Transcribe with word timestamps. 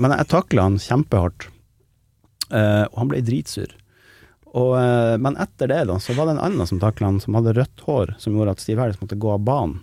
Men 0.00 0.14
jeg 0.16 0.30
takla 0.32 0.66
han 0.68 0.78
kjempehardt, 0.80 1.48
eh, 2.50 2.84
og 2.88 2.96
han 3.02 3.12
ble 3.12 3.20
dritsur. 3.26 3.70
Og, 4.50 4.72
eh, 4.80 5.16
men 5.22 5.38
etter 5.38 5.70
det 5.70 5.84
da, 5.90 5.98
så 6.02 6.16
var 6.16 6.26
det 6.26 6.36
en 6.36 6.44
annen 6.48 6.66
som 6.66 6.80
takla 6.82 7.12
han, 7.12 7.20
som 7.22 7.36
hadde 7.38 7.54
rødt 7.58 7.86
hår, 7.86 8.14
som 8.18 8.34
gjorde 8.34 8.56
at 8.56 8.64
Steve 8.64 8.82
Harris 8.82 9.00
måtte 9.02 9.18
gå 9.20 9.30
av 9.34 9.44
banen. 9.46 9.78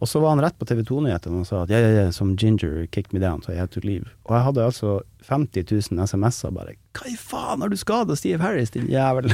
Og 0.00 0.08
så 0.08 0.22
var 0.22 0.32
han 0.32 0.40
rett 0.40 0.56
på 0.58 0.64
TV 0.64 0.80
2-nyhetene 0.88 1.42
og 1.42 1.46
sa 1.46 1.62
at 1.62 1.70
yeah, 1.70 1.82
yeah, 1.84 1.94
yeah, 1.98 2.12
som 2.16 2.32
ginger 2.40 2.86
kicked 2.88 3.12
me 3.12 3.20
down, 3.20 3.42
så 3.44 3.52
jeg 3.52 3.60
had 3.60 3.74
to 3.74 3.82
leave. 3.84 4.08
Og 4.24 4.32
jeg 4.38 4.46
hadde 4.46 4.64
altså 4.64 4.90
50 5.28 5.68
000 5.92 6.08
SMS-er 6.08 6.50
bare. 6.56 6.78
Hva 6.96 7.12
i 7.12 7.16
faen 7.20 7.60
har 7.60 7.68
du 7.68 7.76
skada 7.76 8.16
Steve 8.16 8.40
Harris, 8.42 8.72
din 8.72 8.88
jævel? 8.90 9.28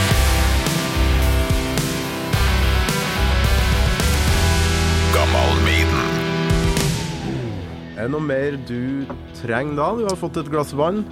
Er 8.00 8.06
det 8.08 8.14
noe 8.14 8.24
mer 8.24 8.54
du 8.64 9.04
trenger 9.36 9.74
da? 9.76 9.86
Du 9.98 10.06
har 10.08 10.16
fått 10.16 10.38
et 10.40 10.46
glass 10.48 10.70
vann. 10.72 11.02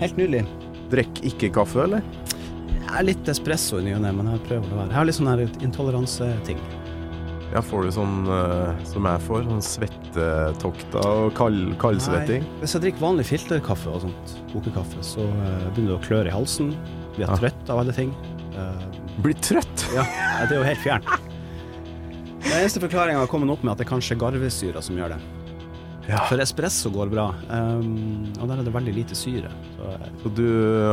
Helt 0.00 0.16
nydelig. 0.16 0.46
Drikker 0.88 1.26
ikke 1.28 1.50
kaffe, 1.52 1.82
eller? 1.84 2.04
Jeg 2.80 2.94
er 2.96 3.04
litt 3.04 3.28
espresso 3.28 3.76
i 3.76 3.84
ny 3.84 3.92
og 3.98 4.00
ne, 4.06 4.12
men 4.16 4.30
jeg 4.32 4.40
prøver 4.46 4.70
å 4.72 4.78
være. 4.78 4.88
Jeg 4.88 4.96
har 4.96 5.08
litt 5.10 5.18
sånn 5.18 5.42
intoleranseting. 5.68 6.62
Ja, 7.50 7.60
får 7.66 7.84
du 7.84 7.90
sånn 7.92 8.16
uh, 8.30 8.72
som 8.88 9.04
jeg 9.10 9.22
får, 9.26 9.44
sånn 9.50 9.62
svettetokter 9.66 11.08
og 11.26 11.32
kald, 11.36 11.74
kaldsvetting? 11.82 12.46
Nei, 12.46 12.60
Hvis 12.62 12.72
jeg 12.76 12.84
drikker 12.86 13.04
vanlig 13.04 13.26
filterkaffe 13.28 13.92
og 13.92 14.06
sånt, 14.06 14.34
kokekaffe, 14.54 15.02
så 15.04 15.26
uh, 15.26 15.66
begynner 15.74 15.92
det 15.92 15.96
å 15.98 16.04
kløre 16.06 16.30
i 16.32 16.34
halsen. 16.34 16.70
Blir 17.18 17.26
Ja. 17.26 17.36
trøtt 17.36 17.74
av 17.74 17.82
alle 17.82 17.92
ting. 17.92 18.14
Uh, 18.56 18.80
Blir 19.20 19.36
trøtt? 19.44 19.84
ja, 19.92 20.06
det 20.48 20.56
er 20.56 20.62
jo 20.62 20.64
helt 20.70 20.86
fjernt. 20.86 21.12
Den 22.40 22.56
eneste 22.62 22.80
forklaringa 22.80 23.20
har 23.26 23.28
kommet 23.28 23.52
opp 23.52 23.66
med 23.66 23.74
at 23.76 23.84
det 23.84 23.90
kanskje 23.92 24.16
er 24.16 24.22
garvesyra 24.24 24.80
som 24.82 24.96
gjør 24.96 25.18
det. 25.18 25.20
Ja. 26.10 26.24
For 26.26 26.40
espresso 26.42 26.90
går 26.90 27.06
bra, 27.12 27.28
um, 27.54 28.24
og 28.40 28.48
der 28.50 28.58
er 28.58 28.64
det 28.66 28.72
veldig 28.74 28.94
lite 28.96 29.14
syre. 29.14 29.46
Så, 29.76 29.92
eh, 29.94 30.08
Så 30.24 30.32
du 30.34 30.42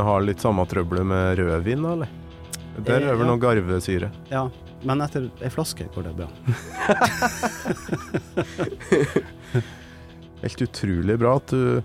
har 0.06 0.22
litt 0.22 0.38
samme 0.44 0.62
trøbbelet 0.70 1.08
med 1.10 1.40
rødvin, 1.42 1.82
da, 1.88 1.94
eller? 1.98 2.10
Der 2.86 3.02
Eh, 3.02 3.08
er 3.10 3.16
vel 3.18 3.26
ja. 3.26 3.32
noe 3.32 3.42
garvesyre. 3.42 4.12
ja, 4.30 4.44
men 4.86 5.02
etter 5.02 5.26
ei 5.42 5.50
flaske 5.50 5.88
går 5.96 6.04
det 6.12 6.16
bra. 6.20 6.28
Helt 10.44 10.62
utrolig 10.62 11.18
bra 11.20 11.32
at 11.40 11.50
du 11.50 11.82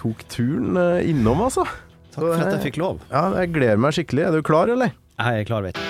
tok 0.00 0.24
turen 0.32 0.76
eh, 0.80 1.10
innom, 1.12 1.42
altså. 1.44 1.66
Takk 2.10 2.24
for 2.24 2.40
at 2.40 2.54
jeg 2.56 2.64
fikk 2.70 2.78
lov. 2.80 3.02
Ja, 3.12 3.26
jeg 3.42 3.52
gleder 3.54 3.76
meg 3.84 3.92
skikkelig. 3.94 4.30
Er 4.30 4.32
du 4.32 4.40
klar, 4.46 4.72
eller? 4.72 4.96
Jeg 5.20 5.44
er 5.44 5.46
klar, 5.52 5.62
vet 5.68 5.76
du. 5.76 5.89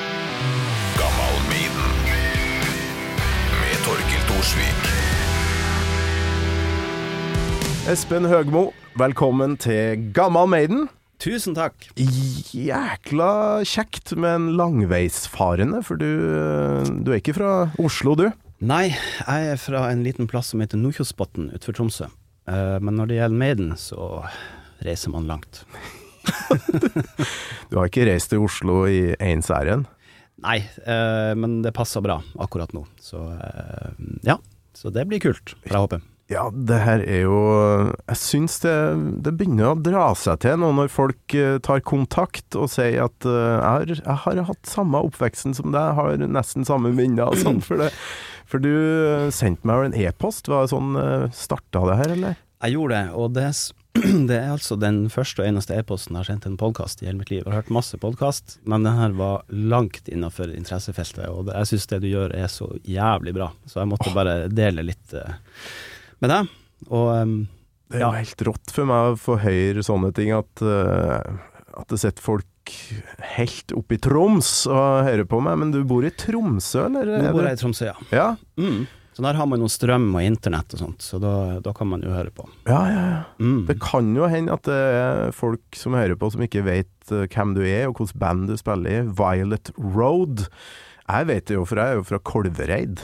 Espen 7.91 8.23
Høgmo, 8.31 8.69
velkommen 8.95 9.57
til 9.59 10.13
Gammal 10.15 10.47
Maiden. 10.47 10.85
Tusen 11.19 11.57
takk. 11.57 11.89
Jækla 11.99 13.65
kjekt 13.67 14.13
men 14.15 14.53
langveisfarende, 14.55 15.81
for 15.83 15.99
du, 15.99 16.07
du 16.87 17.11
er 17.11 17.19
ikke 17.19 17.35
fra 17.35 17.49
Oslo, 17.83 18.15
du? 18.15 18.29
Nei, 18.63 18.93
jeg 18.93 19.49
er 19.57 19.59
fra 19.59 19.89
en 19.89 20.05
liten 20.07 20.31
plass 20.31 20.53
som 20.53 20.63
heter 20.63 20.79
Nordkjosbotn 20.79 21.49
utenfor 21.51 21.81
Tromsø. 21.81 22.07
Eh, 22.47 22.77
men 22.79 22.95
når 22.95 23.11
det 23.11 23.19
gjelder 23.19 23.43
Maiden, 23.43 23.75
så 23.75 24.23
reiser 24.87 25.17
man 25.17 25.27
langt. 25.27 25.65
Du 27.73 27.81
har 27.81 27.91
ikke 27.91 28.07
reist 28.07 28.31
til 28.31 28.47
Oslo 28.47 28.85
i 28.87 29.17
ens 29.19 29.51
ærend? 29.51 29.91
Nei, 30.47 30.61
eh, 30.63 31.35
men 31.35 31.59
det 31.67 31.75
passer 31.75 32.07
bra 32.07 32.21
akkurat 32.39 32.71
nå. 32.77 32.87
Så 33.03 33.27
eh, 33.35 34.01
ja, 34.31 34.39
så 34.79 34.95
det 34.95 35.09
blir 35.11 35.27
kult, 35.27 35.59
får 35.67 35.75
jeg 35.75 35.87
håpe. 35.89 36.03
Ja, 36.31 36.45
det 36.55 36.77
her 36.85 37.03
er 37.03 37.25
jo 37.25 37.39
Jeg 38.07 38.19
syns 38.21 38.61
det, 38.63 38.75
det 39.27 39.33
begynner 39.35 39.73
å 39.73 39.79
dra 39.83 40.11
seg 40.19 40.39
til 40.45 40.61
nå 40.63 40.71
når 40.79 40.93
folk 40.95 41.35
eh, 41.35 41.59
tar 41.65 41.83
kontakt 41.83 42.55
og 42.59 42.71
sier 42.71 43.09
at 43.09 43.27
eh, 43.27 43.89
jeg, 43.91 43.99
har, 44.07 44.37
jeg 44.37 44.45
har 44.45 44.51
hatt 44.53 44.71
samme 44.71 45.03
oppveksten 45.11 45.57
som 45.59 45.75
deg, 45.75 45.97
har 45.99 46.23
nesten 46.23 46.69
samme 46.69 46.95
minner 46.95 47.33
og 47.33 47.41
sånn. 47.43 47.59
For, 47.67 47.83
det, 47.83 47.91
for 48.51 48.63
du 48.63 48.71
eh, 48.71 49.27
sendte 49.35 49.67
meg 49.67 49.91
en 49.91 49.99
e-post, 50.05 50.47
var 50.51 50.65
det 50.65 50.73
sånn 50.73 50.95
uh, 50.95 51.27
starta 51.35 51.83
det 51.91 51.99
her, 52.05 52.15
eller? 52.15 52.41
Jeg 52.63 52.77
gjorde 52.77 53.03
det, 53.03 53.19
og 53.19 53.35
det, 53.35 53.51
det 54.31 54.39
er 54.39 54.55
altså 54.55 54.79
den 54.79 55.03
første 55.11 55.43
og 55.43 55.51
eneste 55.51 55.83
e-posten 55.83 56.15
jeg 56.15 56.23
har 56.23 56.31
sendt 56.31 56.47
en 56.47 56.59
podkast 56.61 57.03
i 57.03 57.11
hele 57.11 57.25
mitt 57.25 57.35
liv. 57.35 57.43
Jeg 57.43 57.51
har 57.51 57.65
hørt 57.65 57.75
masse 57.75 57.99
podkast, 57.99 58.61
men 58.71 58.87
den 58.87 58.99
her 59.03 59.19
var 59.19 59.47
langt 59.51 60.07
innafor 60.07 60.55
interessefeltet, 60.55 61.27
og 61.27 61.51
jeg 61.51 61.73
syns 61.73 61.91
det 61.91 62.05
du 62.05 62.13
gjør 62.13 62.39
er 62.39 62.51
så 62.53 62.71
jævlig 62.87 63.35
bra, 63.41 63.51
så 63.67 63.83
jeg 63.83 63.91
måtte 63.91 64.15
bare 64.15 64.45
dele 64.53 64.87
litt 64.93 65.19
eh, 65.19 65.41
med 66.23 66.33
det. 66.35 66.41
Og 66.89 67.11
um, 67.23 67.35
Det 67.91 68.01
er 68.01 68.07
jo 68.07 68.13
helt 68.21 68.47
rått 68.49 68.73
for 68.75 68.89
meg 68.89 69.13
å 69.13 69.19
få 69.21 69.39
høre 69.43 69.85
sånne 69.87 70.13
ting, 70.17 70.33
at, 70.37 70.63
uh, 70.63 71.21
at 71.81 71.91
det 71.93 72.01
sitter 72.03 72.25
folk 72.25 72.47
helt 73.35 73.73
oppe 73.75 73.97
i 73.97 74.01
Troms 74.03 74.51
og 74.71 75.03
hører 75.09 75.27
på 75.27 75.41
meg. 75.43 75.59
Men 75.59 75.75
du 75.75 75.81
bor 75.89 76.05
i 76.07 76.13
Tromsø, 76.15 76.87
eller? 76.87 77.17
nå 77.25 77.35
bor 77.35 77.49
jeg 77.49 77.59
i 77.59 77.63
Tromsø, 77.65 77.91
ja. 77.93 77.99
Ja, 78.15 78.31
Mm. 78.61 78.87
Så 79.11 79.25
der 79.27 79.35
har 79.35 79.49
man 79.51 79.59
jo 79.61 79.67
strøm 79.69 80.05
og 80.15 80.23
internett 80.23 80.71
og 80.77 80.81
sånt, 80.81 81.03
så 81.03 81.19
da, 81.21 81.59
da 81.61 81.73
kan 81.77 81.89
man 81.91 82.01
jo 82.01 82.13
høre 82.15 82.31
på. 82.33 82.45
ja, 82.71 82.79
ja. 82.89 83.01
ja. 83.11 83.23
Mm. 83.43 83.65
Det 83.67 83.75
kan 83.83 84.07
jo 84.17 84.29
hende 84.31 84.55
at 84.55 84.63
det 84.65 84.77
er 84.79 85.35
folk 85.37 85.77
som 85.77 85.97
hører 85.99 86.15
på 86.17 86.31
som 86.33 86.45
ikke 86.47 86.63
vet 86.65 87.11
eh, 87.13 87.27
hvem 87.27 87.57
du 87.59 87.61
er 87.67 87.89
og 87.91 87.99
hvilket 87.99 88.21
band 88.23 88.47
du 88.49 88.55
spiller 88.57 89.01
i. 89.03 89.03
Violet 89.19 89.73
Road. 89.77 90.47
Jeg 91.11 91.29
vet 91.29 91.51
det 91.51 91.59
jo, 91.59 91.67
for 91.67 91.83
jeg 91.83 91.91
er 91.91 91.99
jo 91.99 92.07
fra 92.07 92.21
Kolvereid. 92.31 93.03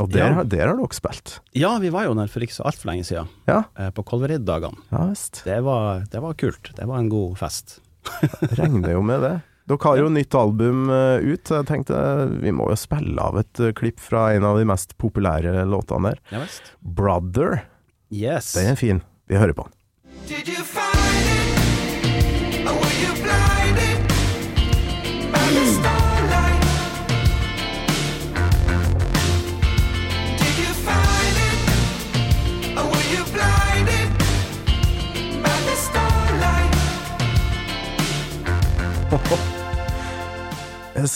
Og 0.00 0.10
der, 0.12 0.18
Ja. 0.26 0.32
har- 0.34 0.44
der 0.44 0.66
har 0.68 0.76
dere 0.76 0.92
spilt. 0.92 1.40
Ja, 1.54 1.78
vi 1.78 1.88
var 1.90 2.04
jo 2.04 2.14
der 2.14 2.26
for 2.28 2.40
ikke 2.40 2.52
så 2.54 2.64
altfor 2.68 2.90
lenge 2.90 3.04
siden, 3.04 3.28
Ja, 3.48 3.64
eh, 3.78 3.90
på 3.90 4.04
Kolvereid-dagene. 4.04 4.76
ja. 4.92 5.06
Det, 5.44 5.62
var- 5.64 6.04
det 6.10 6.20
var 6.20 6.34
kult. 6.34 6.74
Det 6.76 6.86
var 6.86 6.98
en 6.98 7.08
god 7.08 7.36
fest. 7.38 7.80
Regner 8.58 8.92
jo 8.92 9.02
med 9.02 9.20
det. 9.20 9.42
Dere 9.66 9.78
har 9.82 9.96
jo 9.98 10.08
nytt 10.08 10.34
album 10.38 10.90
eh, 10.90 11.18
ut, 11.26 11.42
jeg 11.50 11.66
tenkte 11.66 11.96
vi 12.40 12.52
må 12.52 12.68
jo 12.70 12.76
spille 12.76 13.18
av 13.18 13.36
et 13.40 13.58
eh, 13.58 13.72
klipp 13.72 13.98
fra 13.98 14.28
en 14.36 14.44
av 14.44 14.58
de 14.58 14.64
mest 14.64 14.96
populære 14.98 15.64
låtene 15.66 16.12
der. 16.12 16.18
Ja 16.30 16.44
'Brother'. 16.84 17.62
Yes. 18.12 18.52
Den 18.52 18.66
er 18.70 18.76
fin. 18.76 19.02
Vi 19.28 19.34
hører 19.34 19.54
på 19.54 19.64
den. 19.64 19.72
Did 20.28 20.46
you 20.48 20.62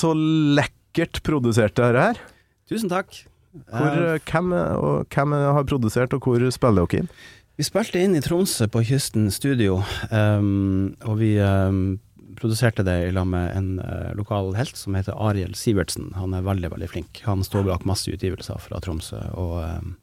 så 0.01 0.15
lekkert 0.17 1.21
produsert 1.27 1.77
det 1.79 1.93
her. 1.95 2.23
Tusen 2.71 2.91
takk. 2.93 3.13
Hvor, 3.13 3.27
Eh, 3.51 4.15
eh, 4.15 4.21
hvem, 4.31 4.53
og, 4.55 5.09
hvem 5.11 5.35
har 5.35 5.67
produsert, 5.67 6.15
og 6.15 6.23
hvor 6.23 6.45
spiller 6.55 6.87
dere 6.87 7.03
inn? 7.03 7.11
Vi 7.59 7.67
spilte 7.67 8.01
inn 8.01 8.15
i 8.17 8.23
Tromsø 8.25 8.71
på 8.73 8.85
Kysten 8.89 9.27
studio, 9.35 9.83
um, 10.09 10.95
og 11.05 11.19
vi 11.21 11.35
um, 11.45 11.99
produserte 12.39 12.85
det 12.87 12.95
i 13.09 13.11
lag 13.13 13.27
med 13.29 13.51
en 13.53 13.69
uh, 13.83 14.15
lokal 14.17 14.55
helt 14.57 14.79
som 14.79 14.97
heter 14.97 15.19
Ariel 15.19 15.53
Sivertsen. 15.59 16.09
Han 16.17 16.33
er 16.33 16.47
veldig, 16.47 16.71
veldig 16.73 16.89
flink. 16.89 17.21
Han 17.27 17.45
står 17.45 17.67
bak 17.69 17.85
masse 17.85 18.09
utgivelser 18.09 18.63
fra 18.65 18.81
Tromsø, 18.81 19.21
og 19.37 19.59
um, 19.61 19.97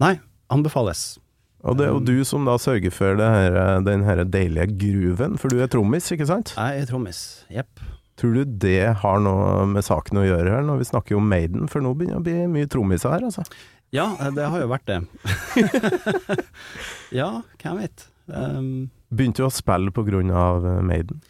Nei, 0.00 0.14
anbefales. 0.52 1.18
Og 1.66 1.76
det 1.76 1.86
er 1.86 1.94
jo 1.94 2.00
du 2.04 2.24
som 2.28 2.44
da 2.46 2.54
sørger 2.60 2.92
for 2.94 3.18
det 3.18 3.28
her, 3.32 3.80
den 3.84 4.04
her 4.06 4.22
deilige 4.24 4.68
grooven, 4.78 5.36
for 5.40 5.52
du 5.52 5.60
er 5.60 5.70
trommis, 5.72 6.08
ikke 6.14 6.28
sant? 6.28 6.52
Jeg 6.54 6.84
er 6.84 6.88
trommis. 6.88 7.22
Jepp. 7.52 7.80
Tror 8.16 8.32
du 8.32 8.56
det 8.64 8.96
har 9.02 9.18
noe 9.20 9.64
med 9.68 9.84
saken 9.84 10.22
å 10.22 10.26
gjøre 10.26 10.54
her, 10.54 10.62
når 10.64 10.80
vi 10.80 10.88
snakker 10.88 11.18
om 11.18 11.26
Maiden? 11.28 11.66
For 11.68 11.84
nå 11.84 11.92
begynner 11.94 12.20
det 12.20 12.22
å 12.22 12.26
bli 12.26 12.52
mye 12.54 12.68
trommiser 12.72 13.12
her, 13.12 13.26
altså. 13.28 13.44
Ja, 13.94 14.10
eh, 14.20 14.32
det 14.34 14.46
har 14.50 14.62
jo 14.62 14.70
vært 14.70 14.88
det. 14.88 15.00
ja, 17.20 17.30
hvem 17.60 17.82
vet. 17.82 18.06
Um, 18.26 18.70
Begynte 19.12 19.44
du 19.44 19.48
å 19.48 19.52
spille 19.54 19.92
av 20.34 20.64
eh, 20.66 20.80
Maiden? 20.82 21.20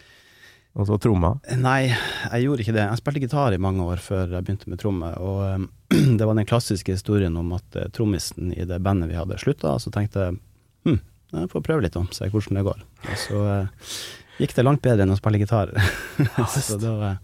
Og 0.77 0.87
så 0.91 0.99
tromma? 1.01 1.33
Nei, 1.57 1.89
jeg 1.89 2.45
gjorde 2.45 2.63
ikke 2.63 2.77
det. 2.77 2.85
Jeg 2.85 3.01
spilte 3.01 3.23
gitar 3.25 3.55
i 3.57 3.61
mange 3.61 3.85
år 3.85 4.01
før 4.05 4.37
jeg 4.37 4.45
begynte 4.45 4.69
med 4.69 4.81
tromme, 4.81 5.11
og 5.19 5.43
um, 5.57 5.69
det 6.21 6.29
var 6.29 6.37
den 6.37 6.49
klassiske 6.49 6.99
historien 6.99 7.37
om 7.41 7.55
at 7.57 7.81
uh, 7.81 7.89
trommisen 7.97 8.53
i 8.53 8.67
det 8.69 8.83
bandet 8.85 9.11
vi 9.11 9.19
hadde 9.19 9.41
slutta, 9.41 9.79
så 9.81 9.93
tenkte 9.95 10.29
jeg 10.29 10.39
hm, 10.87 11.01
jeg 11.35 11.51
får 11.51 11.65
prøve 11.67 11.85
litt, 11.85 11.97
om, 11.99 12.07
se 12.15 12.29
hvordan 12.31 12.61
det 12.61 12.67
går. 12.67 12.85
Og 13.07 13.19
så 13.19 13.41
eh, 13.51 13.89
gikk 14.39 14.55
det 14.57 14.65
langt 14.67 14.83
bedre 14.85 15.03
enn 15.07 15.15
å 15.15 15.19
spille 15.19 15.39
gitar. 15.43 15.73
så 16.53 16.79
det 16.81 16.93
var, 17.01 17.19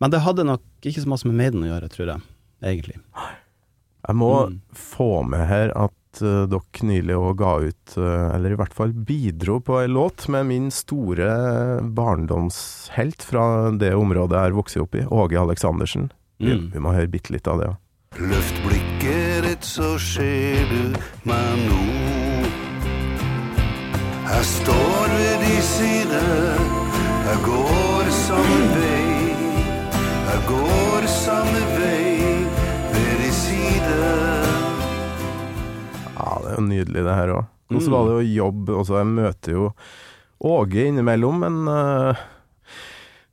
men 0.00 0.12
det 0.12 0.20
hadde 0.26 0.44
nok 0.44 0.62
ikke 0.84 1.02
så 1.04 1.08
masse 1.08 1.26
med 1.28 1.36
Maiden 1.38 1.64
å 1.64 1.70
gjøre, 1.70 1.88
tror 1.92 2.12
jeg, 2.14 2.20
egentlig. 2.62 2.98
Jeg 4.06 4.14
må 4.20 4.32
Mm. 4.46 4.60
få 4.72 5.08
med 5.26 5.46
her 5.48 5.72
at 5.74 6.20
uh, 6.22 6.46
dere 6.46 6.86
nylig 6.86 7.16
òg 7.18 7.32
ga 7.40 7.54
ut, 7.66 7.96
uh, 7.98 8.34
eller 8.36 8.52
i 8.54 8.58
hvert 8.60 8.72
fall 8.76 8.92
bidro 8.92 9.58
på 9.60 9.80
ei 9.82 9.88
låt 9.90 10.28
med 10.32 10.46
min 10.46 10.68
store 10.70 11.80
barndomshelt 11.82 13.22
fra 13.26 13.70
det 13.76 13.90
området 13.98 14.36
jeg 14.38 14.46
har 14.50 14.56
vokst 14.56 14.76
opp 14.80 14.94
i, 14.94 15.02
Åge 15.10 15.40
Aleksandersen. 15.40 16.10
Vi, 16.38 16.52
Mm. 16.54 16.70
vi 16.72 16.78
må 16.78 16.92
høre 16.94 17.08
bitte 17.10 17.32
litt 17.32 17.48
av 17.48 17.58
det 17.60 17.66
òg. 17.72 17.76
Løft 18.20 18.62
blikket, 18.64 19.42
ditt, 19.44 19.64
så 19.64 19.98
ser 19.98 20.64
du 20.70 20.96
meg 21.24 21.66
nå. 21.68 22.15
Jeg 24.26 24.44
står 24.44 25.12
ved 25.12 25.34
de 25.44 25.56
side, 25.62 26.20
jeg 27.26 27.38
går 27.44 28.08
samme 28.10 28.62
vei. 28.74 29.26
Jeg 30.26 30.40
går 30.48 31.06
samme 31.10 31.60
vei 31.76 32.16
ved 32.90 33.12
de 33.22 33.28
side. 33.36 33.98
Ja, 36.16 36.32
det 36.42 36.50
er 36.50 36.56
jo 36.56 36.64
nydelig 36.66 37.04
det 37.06 37.14
her 37.20 37.34
òg. 37.36 37.52
Hvordan 37.70 37.94
var 37.94 38.08
det 38.08 38.16
å 38.16 38.24
jobbe 38.30 38.74
altså, 38.78 38.98
Jeg 39.00 39.08
møter 39.10 39.56
jo 39.56 39.68
Åge 40.46 40.84
innimellom, 40.90 41.40
men 41.42 41.70
uh, 41.70 42.18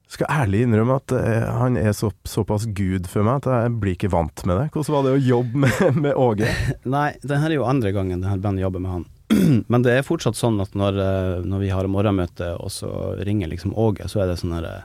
skal 0.09 0.29
ærlig 0.31 0.63
innrømme 0.65 0.95
at 1.01 1.13
uh, 1.17 1.49
han 1.59 1.77
er 1.77 1.91
så, 1.97 2.13
såpass 2.25 2.69
gud 2.69 3.09
for 3.11 3.25
meg 3.27 3.41
at 3.41 3.49
jeg 3.51 3.73
blir 3.81 3.97
ikke 3.97 4.13
vant 4.13 4.45
med 4.47 4.61
det. 4.61 4.69
Hvordan 4.77 4.95
var 4.95 5.09
det 5.09 5.17
å 5.17 5.25
jobbe 5.33 5.65
med, 5.65 5.99
med 6.05 6.13
Åge? 6.15 6.53
Nei, 6.95 7.09
det 7.25 7.41
her 7.41 7.49
er 7.49 7.59
jo 7.59 7.67
andre 7.67 7.91
gangen 7.97 8.21
denne 8.21 8.39
bandet 8.45 8.65
jobber 8.67 8.85
med 8.85 8.95
han. 8.99 9.09
Men 9.71 9.85
det 9.85 9.97
er 9.97 10.05
fortsatt 10.07 10.37
sånn 10.39 10.59
at 10.63 10.75
når, 10.77 10.99
eh, 10.99 11.37
når 11.47 11.63
vi 11.63 11.71
har 11.73 11.89
morgenmøte, 11.91 12.53
og 12.59 12.71
så 12.73 12.89
ringer 13.23 13.51
liksom 13.51 13.75
Åge, 13.79 14.09
så 14.11 14.23
er 14.23 14.31
det 14.31 14.39
sånn 14.41 14.55
herre 14.57 14.83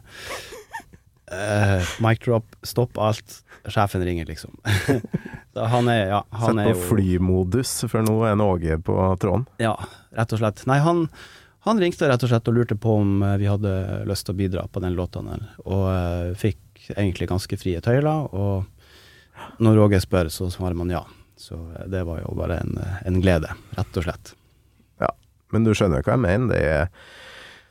uh, 1.32 1.84
Mic 2.04 2.22
drop, 2.24 2.56
stopp 2.62 2.98
alt. 2.98 3.42
Sjefen 3.68 4.04
ringer, 4.04 4.26
liksom. 4.26 4.54
han 5.74 5.88
er, 5.88 6.06
ja, 6.08 6.22
han 6.30 6.56
Sett 6.56 6.70
på 6.70 6.72
jo 6.72 6.86
flymodus, 6.92 7.74
for 7.90 8.06
nå 8.06 8.20
er 8.28 8.40
Åge 8.40 8.78
på 8.84 8.96
tråden. 9.20 9.44
Ja, 9.62 9.74
rett 10.16 10.32
og 10.32 10.40
slett. 10.42 10.64
Nei, 10.70 10.78
han, 10.84 11.06
han 11.66 11.82
ringte 11.82 12.08
rett 12.08 12.24
og 12.24 12.32
slett 12.32 12.48
og 12.48 12.56
lurte 12.56 12.78
på 12.80 12.98
om 13.02 13.20
eh, 13.26 13.36
vi 13.42 13.50
hadde 13.50 13.74
lyst 14.08 14.28
til 14.28 14.36
å 14.36 14.40
bidra 14.40 14.66
på 14.72 14.82
den 14.84 14.96
låta 14.98 15.24
der, 15.26 15.44
og 15.66 15.84
uh, 15.90 16.32
fikk 16.38 16.90
egentlig 16.96 17.28
ganske 17.28 17.60
frie 17.60 17.82
tøyler. 17.84 18.30
Og 18.32 19.58
når 19.62 19.84
Åge 19.84 20.00
spør, 20.02 20.32
så 20.32 20.48
svarer 20.52 20.78
man 20.78 20.92
ja. 20.94 21.04
Så 21.38 21.54
eh, 21.54 21.86
det 21.92 22.06
var 22.08 22.22
jo 22.24 22.34
bare 22.38 22.62
en, 22.62 22.78
en 23.04 23.20
glede, 23.22 23.52
rett 23.76 24.00
og 24.00 24.08
slett. 24.08 24.34
Men 25.54 25.66
du 25.66 25.74
skjønner 25.74 26.04
hva 26.04 26.16
jeg 26.16 26.24
mener. 26.24 26.50
Det 26.52 26.62
er, 26.64 27.12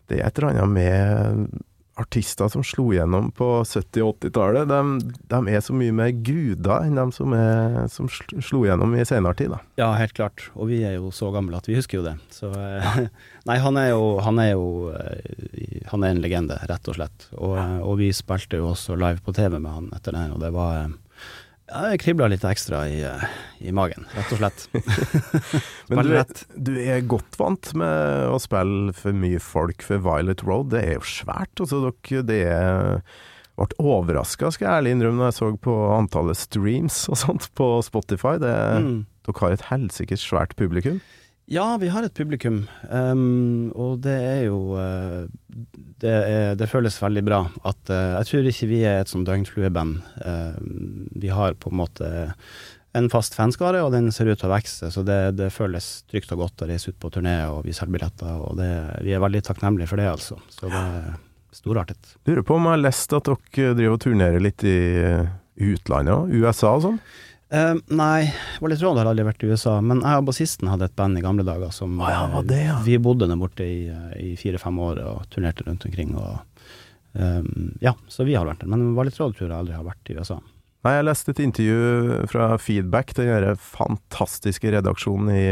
det 0.09 0.19
er 0.19 0.29
et 0.29 0.39
eller 0.39 0.53
annet 0.53 0.77
med 0.77 1.65
artister 1.97 2.47
som 2.47 2.63
slo 2.63 2.91
gjennom 2.93 3.31
på 3.35 3.45
70- 3.65 4.03
og 4.05 4.19
80-tallet. 4.21 4.69
De, 4.69 5.13
de 5.31 5.39
er 5.53 5.63
så 5.65 5.75
mye 5.75 5.93
mer 5.95 6.11
guder 6.13 6.85
enn 6.85 6.97
de 6.97 7.05
som, 7.15 7.33
er, 7.33 7.79
som 7.91 8.09
slo 8.11 8.63
gjennom 8.67 8.93
i 8.95 9.05
senere 9.07 9.37
tid. 9.39 9.53
Da. 9.55 9.61
Ja, 9.81 9.89
helt 9.97 10.13
klart. 10.17 10.47
Og 10.55 10.69
vi 10.71 10.83
er 10.85 10.97
jo 10.97 11.11
så 11.15 11.31
gamle 11.33 11.57
at 11.57 11.69
vi 11.69 11.77
husker 11.77 11.99
jo 11.99 12.05
det. 12.05 12.15
Så 12.33 12.51
eh, 12.53 13.01
Nei, 13.49 13.57
han 13.63 13.81
er 13.81 13.91
jo, 13.95 14.05
han 14.23 14.41
er 14.43 14.53
jo 14.53 14.67
eh, 14.93 15.81
Han 15.91 16.05
er 16.05 16.13
en 16.13 16.21
legende, 16.23 16.59
rett 16.69 16.91
og 16.91 16.99
slett. 16.99 17.29
Og, 17.33 17.57
eh, 17.57 17.79
og 17.81 17.97
vi 18.01 18.11
spilte 18.15 18.61
jo 18.61 18.71
også 18.75 18.97
live 18.99 19.23
på 19.25 19.35
TV 19.37 19.57
med 19.57 19.71
han 19.73 19.91
etter 19.97 20.15
den, 20.15 20.35
og 20.35 20.43
det 20.43 20.53
var 20.55 20.87
ja, 21.67 21.81
det 21.91 21.99
kribla 22.01 22.29
litt 22.31 22.45
ekstra 22.47 22.85
i, 22.89 23.01
eh, 23.03 23.23
i 23.67 23.73
magen, 23.75 24.05
rett 24.15 24.33
og 24.35 24.39
slett. 24.39 24.67
Men 25.91 26.03
du 26.07 26.13
er, 26.15 26.27
du 26.55 26.73
er 26.79 27.01
godt 27.09 27.35
vant 27.39 27.73
med 27.77 28.29
å 28.31 28.37
spille 28.41 28.95
for 28.95 29.15
mye 29.17 29.41
folk 29.43 29.83
for 29.85 30.03
Violet 30.03 30.43
Road. 30.47 30.71
Det 30.75 30.83
er 30.85 30.95
jo 30.97 31.05
svært. 31.07 31.53
Altså, 31.59 31.81
dere, 31.89 32.23
det 32.27 32.39
er 32.47 33.01
ble 33.57 33.67
overraska, 33.81 34.51
skal 34.53 34.67
jeg 34.67 34.81
ærlig 34.83 34.91
innrømme, 34.93 35.17
når 35.17 35.31
jeg 35.31 35.37
så 35.39 35.47
på 35.65 35.75
antallet 35.95 36.37
streams 36.37 36.99
og 37.09 37.17
sånt 37.17 37.47
på 37.57 37.69
Spotify. 37.85 38.35
Det, 38.41 38.55
Mm. 38.77 39.05
Dere 39.27 39.41
har 39.41 39.55
et 39.57 39.65
helsikes 39.67 40.21
svært 40.23 40.53
publikum. 40.55 41.01
Ja, 41.47 41.77
vi 41.79 41.87
har 41.87 42.03
et 42.03 42.15
publikum, 42.17 42.65
um, 42.91 43.69
og 43.71 44.01
det 44.03 44.15
er 44.19 44.41
jo 44.49 44.57
uh, 44.75 45.27
det, 46.03 46.11
er, 46.11 46.57
det 46.59 46.67
føles 46.67 46.97
veldig 46.99 47.23
bra 47.23 47.37
at 47.63 47.87
uh, 47.87 48.17
Jeg 48.17 48.27
tror 48.27 48.49
ikke 48.51 48.67
vi 48.67 48.81
er 48.83 48.99
et 48.99 49.11
sånn 49.11 49.23
døgnflueband. 49.27 50.01
Uh, 50.19 50.57
vi 51.15 51.31
har 51.31 51.55
på 51.55 51.71
en 51.71 51.79
måte 51.79 52.09
en 52.97 53.07
fast 53.13 53.37
fanskare, 53.37 53.79
og 53.85 53.93
den 53.95 54.11
ser 54.11 54.27
ut 54.27 54.41
til 54.41 54.49
å 54.49 54.55
vokse, 54.57 54.89
så 54.91 55.03
det, 55.07 55.19
det 55.39 55.47
føles 55.55 55.87
trygt 56.11 56.33
og 56.35 56.43
godt 56.43 56.65
å 56.65 56.67
reise 56.67 56.91
ut 56.91 56.99
på 56.99 57.11
turné, 57.15 57.37
og 57.51 57.63
vi 57.67 57.75
selger 57.75 57.95
billetter, 57.95 58.43
og 58.43 58.59
det, 58.59 58.71
vi 59.05 59.15
er 59.15 59.23
veldig 59.23 59.43
takknemlige 59.47 59.91
for 59.91 60.01
det, 60.01 60.09
altså. 60.11 60.39
Så 60.51 60.71
det 60.71 60.81
er 60.81 61.15
storartet. 61.55 62.15
Lurer 62.27 62.43
på 62.45 62.57
om 62.57 62.67
jeg 62.67 62.75
har 62.75 62.83
lest 62.83 63.15
at 63.15 63.29
dere 63.29 63.75
driver 63.77 63.95
og 63.95 64.03
turnerer 64.03 64.43
litt 64.43 64.65
i 64.67 64.77
eh, 64.99 65.29
utlandet? 65.69 66.33
USA 66.35 66.75
og 66.75 66.83
sånn? 66.85 66.99
Ehm, 67.49 67.79
nei, 67.95 68.27
litt 68.59 68.81
Tråd 68.81 68.99
har 68.99 69.07
aldri 69.07 69.23
vært 69.23 69.45
i 69.45 69.51
USA, 69.53 69.77
men 69.79 70.01
jeg 70.03 70.19
og 70.19 70.27
bassisten 70.27 70.67
hadde 70.67 70.89
et 70.89 70.97
band 70.99 71.19
i 71.19 71.23
gamle 71.23 71.45
dager 71.47 71.71
som 71.71 71.93
Å 72.01 72.09
ja, 72.11 72.25
var 72.33 72.43
eh, 72.43 72.49
det, 72.49 72.59
ja. 72.65 72.75
Vi 72.83 72.97
bodde 72.99 73.29
der 73.29 73.39
borte 73.39 73.63
i, 73.63 73.85
eh, 73.87 74.17
i 74.19 74.33
fire-fem 74.39 74.79
år 74.83 74.99
og 75.05 75.29
turnerte 75.31 75.63
rundt 75.67 75.85
omkring. 75.87 76.11
Og, 76.19 76.65
um, 77.13 77.69
ja, 77.83 77.95
så 78.11 78.27
vi 78.27 78.35
har 78.35 78.47
vært 78.49 78.65
der. 78.65 78.71
Men 78.73 78.91
Wally 78.97 79.15
Tråd 79.15 79.37
tror 79.37 79.47
jeg 79.47 79.59
aldri 79.61 79.77
har 79.77 79.87
vært 79.87 80.11
i 80.11 80.17
USA. 80.17 80.41
Nei, 80.85 80.97
jeg 80.97 81.07
leste 81.07 81.33
et 81.33 81.39
intervju 81.43 82.27
fra 82.31 82.49
Feedback, 82.61 83.15
den 83.15 83.31
der 83.31 83.55
fantastiske 83.59 84.75
redaksjonen 84.75 85.31
i, 85.31 85.47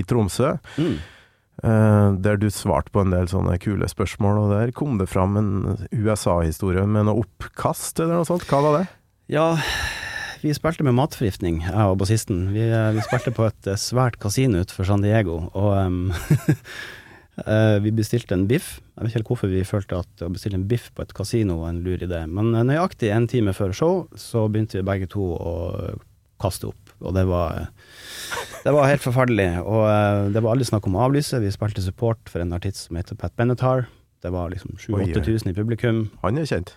i 0.00 0.04
Tromsø. 0.08 0.54
Mm. 0.76 1.00
Uh, 1.60 2.16
der 2.24 2.38
du 2.40 2.46
svarte 2.52 2.92
på 2.92 3.02
en 3.02 3.12
del 3.12 3.26
sånne 3.28 3.58
kule 3.60 3.88
spørsmål, 3.88 4.44
og 4.44 4.54
der 4.54 4.76
kom 4.76 5.00
det 5.00 5.08
fram 5.12 5.40
en 5.40 5.50
USA-historie 5.92 6.86
med 6.88 7.08
noe 7.08 7.24
oppkast 7.24 8.00
eller 8.00 8.20
noe 8.20 8.28
sånt. 8.28 8.46
Hva 8.48 8.62
var 8.64 8.78
det? 8.78 8.86
Ja, 9.32 9.50
vi 10.40 10.52
spilte 10.56 10.84
med 10.86 10.96
matforgiftning, 10.96 11.60
jeg 11.66 11.90
og 11.92 11.98
bassisten. 12.00 12.48
Vi, 12.54 12.62
eh, 12.64 12.92
vi 12.96 13.04
spilte 13.04 13.32
på 13.34 13.46
et 13.48 13.68
eh, 13.68 13.78
svært 13.80 14.18
kasino 14.22 14.62
utenfor 14.62 14.88
San 14.88 15.04
Diego, 15.04 15.36
og 15.52 15.72
eh, 17.44 17.76
vi 17.84 17.92
bestilte 17.96 18.36
en 18.36 18.46
biff. 18.50 18.78
Jeg 18.94 19.02
vet 19.02 19.10
ikke 19.10 19.20
helt 19.20 19.32
hvorfor 19.32 19.52
vi 19.52 19.66
følte 19.68 20.00
at 20.00 20.24
å 20.24 20.30
bestille 20.32 20.60
en 20.60 20.68
biff 20.70 20.90
på 20.96 21.04
et 21.04 21.14
kasino 21.16 21.60
var 21.62 21.74
en 21.74 21.82
lur 21.84 22.00
idé, 22.00 22.22
men 22.28 22.52
nøyaktig 22.68 23.12
en 23.14 23.28
time 23.30 23.54
før 23.56 23.74
show 23.76 24.00
så 24.18 24.46
begynte 24.48 24.80
vi 24.80 24.86
begge 24.88 25.10
to 25.12 25.32
å 25.36 25.54
kaste 26.40 26.70
opp, 26.70 26.94
og 27.04 27.12
det 27.16 27.26
var 27.28 27.66
det 28.64 28.72
var 28.72 28.88
helt 28.88 29.04
forferdelig, 29.04 29.48
og 29.64 30.32
det 30.32 30.40
var 30.40 30.54
aldri 30.54 30.68
snakk 30.68 30.88
om 30.88 30.96
å 30.96 31.06
avlyse. 31.06 31.40
Vi 31.40 31.52
spilte 31.52 31.84
support 31.84 32.28
for 32.28 32.44
en 32.44 32.52
artist 32.56 32.86
som 32.86 32.96
heter 33.00 33.16
Pat 33.16 33.32
Benatar. 33.36 33.86
Det 34.20 34.32
var 34.32 34.52
liksom 34.52 34.76
Oi, 34.76 35.06
oi. 35.06 35.12
7000-8000 35.16 35.52
i 35.52 35.56
publikum. 35.56 36.02
Han 36.20 36.40
er 36.40 36.48
kjent. 36.48 36.74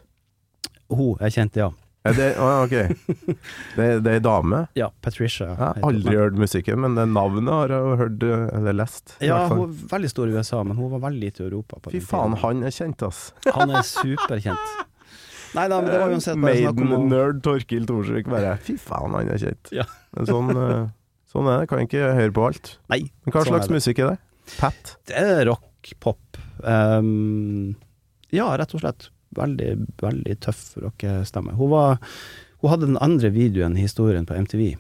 Hun 0.91 1.19
er 1.19 1.31
kjent, 1.33 1.59
ja. 1.59 1.73
Er 2.03 2.15
det, 2.17 2.25
ah, 2.35 2.65
ok. 2.65 2.73
Det, 3.77 3.85
det 4.03 4.13
er 4.17 4.23
dame? 4.23 4.57
Ja, 4.75 4.89
Patricia. 5.05 5.45
Jeg 5.53 5.59
har 5.61 5.77
aldri 5.87 6.15
hørt 6.19 6.35
musikken, 6.35 6.81
men 6.83 6.97
det 6.97 7.05
navnet 7.13 7.47
har 7.53 7.71
jeg 7.71 7.99
hørt 8.01 8.25
eh, 8.27 8.41
eller 8.57 8.75
lest. 8.75 9.13
Ja, 9.23 9.37
hun 9.47 9.61
er 9.69 9.77
veldig 9.93 10.09
stor 10.11 10.27
i 10.27 10.35
USA, 10.35 10.59
men 10.67 10.75
hun 10.79 10.91
var 10.91 11.05
veldig 11.05 11.21
lite 11.23 11.45
i 11.45 11.47
Europa. 11.47 11.79
På 11.85 11.93
Fy 11.93 12.01
faen, 12.03 12.35
han 12.41 12.65
er 12.67 12.75
kjent, 12.75 13.05
ass. 13.07 13.21
Han 13.55 13.71
er 13.71 13.87
superkjent. 13.87 14.73
Nei 15.53 15.67
da, 15.69 15.77
men 15.79 15.93
det 15.93 16.01
var 16.01 16.11
uansett 16.11 16.39
bare 16.41 16.57
snakk 16.59 16.81
om 16.81 16.91
Maiden-nerd 16.91 17.41
Torkil 17.45 17.83
Thorsvik 17.85 18.27
bare 18.33 18.55
Fy 18.65 18.73
faen, 18.81 19.13
han 19.15 19.29
er 19.29 19.39
kjent. 19.45 19.71
Ja. 19.79 19.87
Men 20.17 20.27
sånn, 20.27 20.51
eh, 20.57 20.85
sånn 21.31 21.49
er 21.53 21.63
det. 21.63 21.69
Kan 21.71 21.85
ikke 21.85 22.11
høre 22.19 22.35
på 22.35 22.47
alt. 22.49 22.75
Nei, 22.91 23.03
Men 23.23 23.31
hva 23.37 23.45
sånn 23.45 23.53
slags 23.53 23.69
er 23.69 23.71
det. 23.71 23.79
musikk 23.79 24.03
er 24.03 24.11
det? 24.15 24.19
Pat? 24.57 24.95
Det 25.07 25.23
er 25.23 25.45
rock, 25.47 25.93
pop. 26.03 26.41
Um, 26.67 27.77
ja, 28.33 28.49
rett 28.59 28.75
og 28.75 28.83
slett. 28.83 29.07
Veldig, 29.37 29.69
veldig 30.01 30.35
tøff 30.43 30.63
rockestemme. 30.83 31.55
Hun 31.59 31.71
var 31.73 31.97
Hun 32.63 32.71
hadde 32.71 32.87
den 32.93 32.99
andre 33.03 33.29
videoen 33.35 33.75
i 33.77 33.83
historien 33.83 34.25
på 34.25 34.37
MTV 34.39 34.75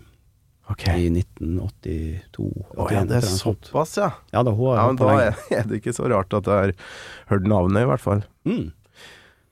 Ok. 0.71 0.85
i 0.95 1.09
1982. 1.11 2.45
Å 2.79 2.85
ja, 2.93 3.01
det 3.07 3.17
er 3.19 3.25
såpass, 3.27 3.97
ja. 3.99 4.13
Ja 4.31 4.43
da, 4.47 4.53
ja 4.55 4.85
men 4.87 4.99
da 5.01 5.09
er, 5.27 5.65
det 5.67 5.81
ikke 5.81 5.91
så 5.95 6.07
rart 6.07 6.31
at 6.37 6.47
jeg 6.47 6.55
har 6.69 6.73
hørt 7.33 7.49
navnet, 7.51 7.83
i 7.83 7.89
hvert 7.91 8.03
fall. 8.03 8.23
Mm. 8.47 8.69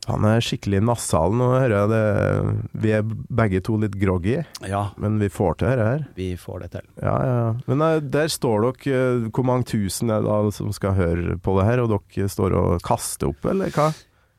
Han 0.09 0.25
er 0.25 0.41
skikkelig 0.41 0.79
nassal 0.87 1.35
nå, 1.37 1.49
hører 1.61 1.75
jeg 1.75 1.89
det. 1.91 2.53
Vi 2.85 2.93
er 2.97 3.03
begge 3.37 3.59
to 3.67 3.75
litt 3.83 3.93
groggy, 4.01 4.39
Ja, 4.65 4.87
men 4.97 5.19
vi 5.21 5.27
får 5.29 5.59
til 5.59 5.69
dette 5.69 5.85
her. 5.91 6.05
vi 6.17 6.29
får 6.41 6.63
det 6.63 6.69
til. 6.77 6.87
Ja, 7.03 7.17
ja. 7.21 7.35
ja. 7.43 7.51
Men 7.69 7.83
eh, 7.85 7.99
der 8.15 8.31
står 8.33 8.65
dere, 8.71 8.95
eh, 8.95 9.27
hvor 9.29 9.45
mange 9.45 9.67
tusen 9.69 10.09
er 10.09 10.23
det 10.23 10.31
da 10.31 10.55
som 10.55 10.71
skal 10.73 10.95
høre 10.97 11.35
på 11.37 11.53
det 11.59 11.67
her, 11.67 11.83
og 11.83 11.91
dere 11.93 12.31
står 12.33 12.55
og 12.57 12.81
kaster 12.87 13.29
opp, 13.29 13.45
eller 13.51 13.69
hva? 13.75 13.91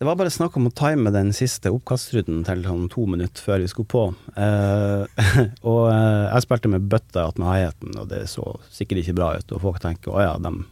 Det 0.02 0.06
var 0.06 0.16
bare 0.18 0.30
snakk 0.34 0.56
om 0.58 0.64
å 0.66 0.70
time 0.74 1.12
den 1.14 1.28
siste 1.30 1.70
oppkastruten 1.70 2.40
til 2.42 2.64
sånn 2.66 2.88
to 2.90 3.04
minutter 3.06 3.38
før 3.38 3.60
vi 3.62 3.68
skulle 3.70 3.86
på. 3.86 4.00
Eh, 4.34 5.26
og 5.70 5.82
eh, 5.92 6.24
jeg 6.26 6.42
spilte 6.42 6.70
med 6.72 6.88
bøtta 6.90 7.28
attmed 7.28 7.46
high-haten, 7.46 7.92
og 8.02 8.08
det 8.10 8.24
så 8.32 8.42
sikkert 8.74 9.04
ikke 9.04 9.14
bra 9.20 9.28
ut. 9.38 9.52
Og 9.54 9.62
folk 9.62 9.78
tenker 9.84 10.10
å 10.10 10.24
ja, 10.24 10.32
dem, 10.42 10.64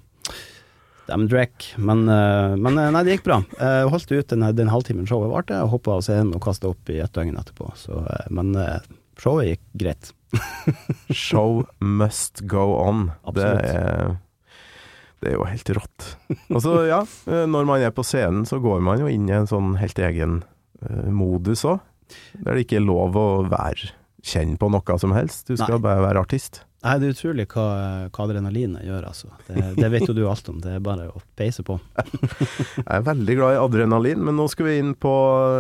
dem 1.06 1.28
drekk. 1.30 1.68
Men, 1.78 2.02
eh, 2.10 2.56
men 2.58 2.74
eh, 2.74 2.90
nei, 2.90 3.04
det 3.06 3.14
gikk 3.14 3.28
bra. 3.28 3.36
Jeg 3.54 3.92
holdt 3.94 4.10
ut 4.10 4.34
den, 4.34 4.48
den 4.58 4.72
halvtimen 4.74 5.06
showet 5.06 5.30
varte, 5.30 5.60
og 5.62 5.76
hoppa 5.76 6.00
av 6.00 6.02
scenen 6.08 6.34
og 6.34 6.42
kasta 6.48 6.72
opp 6.74 6.90
i 6.90 6.98
et 6.98 7.14
døgn 7.14 7.38
etterpå. 7.38 7.70
Så, 7.78 8.02
eh, 8.02 8.26
men 8.34 8.50
showet 9.14 9.52
gikk 9.52 9.62
greit. 9.84 10.10
Show 11.14 11.68
must 11.78 12.42
go 12.50 12.72
on. 12.82 13.12
Det 13.30 13.46
Absolutt. 13.46 13.70
er, 13.78 14.18
det 15.20 15.32
er 15.32 15.36
jo 15.36 15.46
helt 15.48 15.70
rått. 15.76 16.08
Og 16.54 16.62
så, 16.64 16.74
ja, 16.88 17.02
eh, 17.28 17.46
når 17.50 17.68
man 17.68 17.84
er 17.84 17.94
på 17.94 18.04
scenen, 18.06 18.46
så 18.48 18.60
går 18.62 18.82
man 18.84 19.02
jo 19.02 19.10
inn 19.10 19.28
i 19.28 19.36
en 19.36 19.48
sånn 19.50 19.76
helt 19.80 20.00
egen 20.00 20.42
eh, 20.82 21.08
modus 21.12 21.66
òg. 21.68 21.80
Der 22.40 22.56
det 22.56 22.64
ikke 22.64 22.80
er 22.80 22.88
lov 22.88 23.14
å 23.18 23.28
være 23.46 23.92
kjenne 24.26 24.58
på 24.60 24.68
noe 24.72 24.98
som 25.00 25.14
helst. 25.14 25.46
Du 25.48 25.54
skal 25.56 25.78
Nei. 25.78 25.84
bare 25.84 26.04
være 26.04 26.24
artist. 26.24 26.64
Nei, 26.80 26.94
det 26.96 27.10
er 27.10 27.14
utrolig 27.14 27.44
hva, 27.52 27.64
hva 28.08 28.24
adrenalinet 28.24 28.86
gjør, 28.88 29.04
altså. 29.10 29.28
Det, 29.46 29.62
det 29.76 29.88
vet 29.92 30.06
jo 30.08 30.14
du 30.16 30.22
alt 30.30 30.46
om. 30.48 30.62
Det 30.64 30.78
er 30.78 30.84
bare 30.84 31.10
å 31.12 31.20
peise 31.36 31.64
på. 31.66 31.76
Jeg 32.80 32.86
er 32.96 33.04
veldig 33.04 33.36
glad 33.36 33.56
i 33.56 33.60
adrenalin, 33.60 34.22
men 34.24 34.38
nå 34.40 34.46
skal 34.48 34.70
vi 34.70 34.78
inn 34.80 34.94
på 34.96 35.12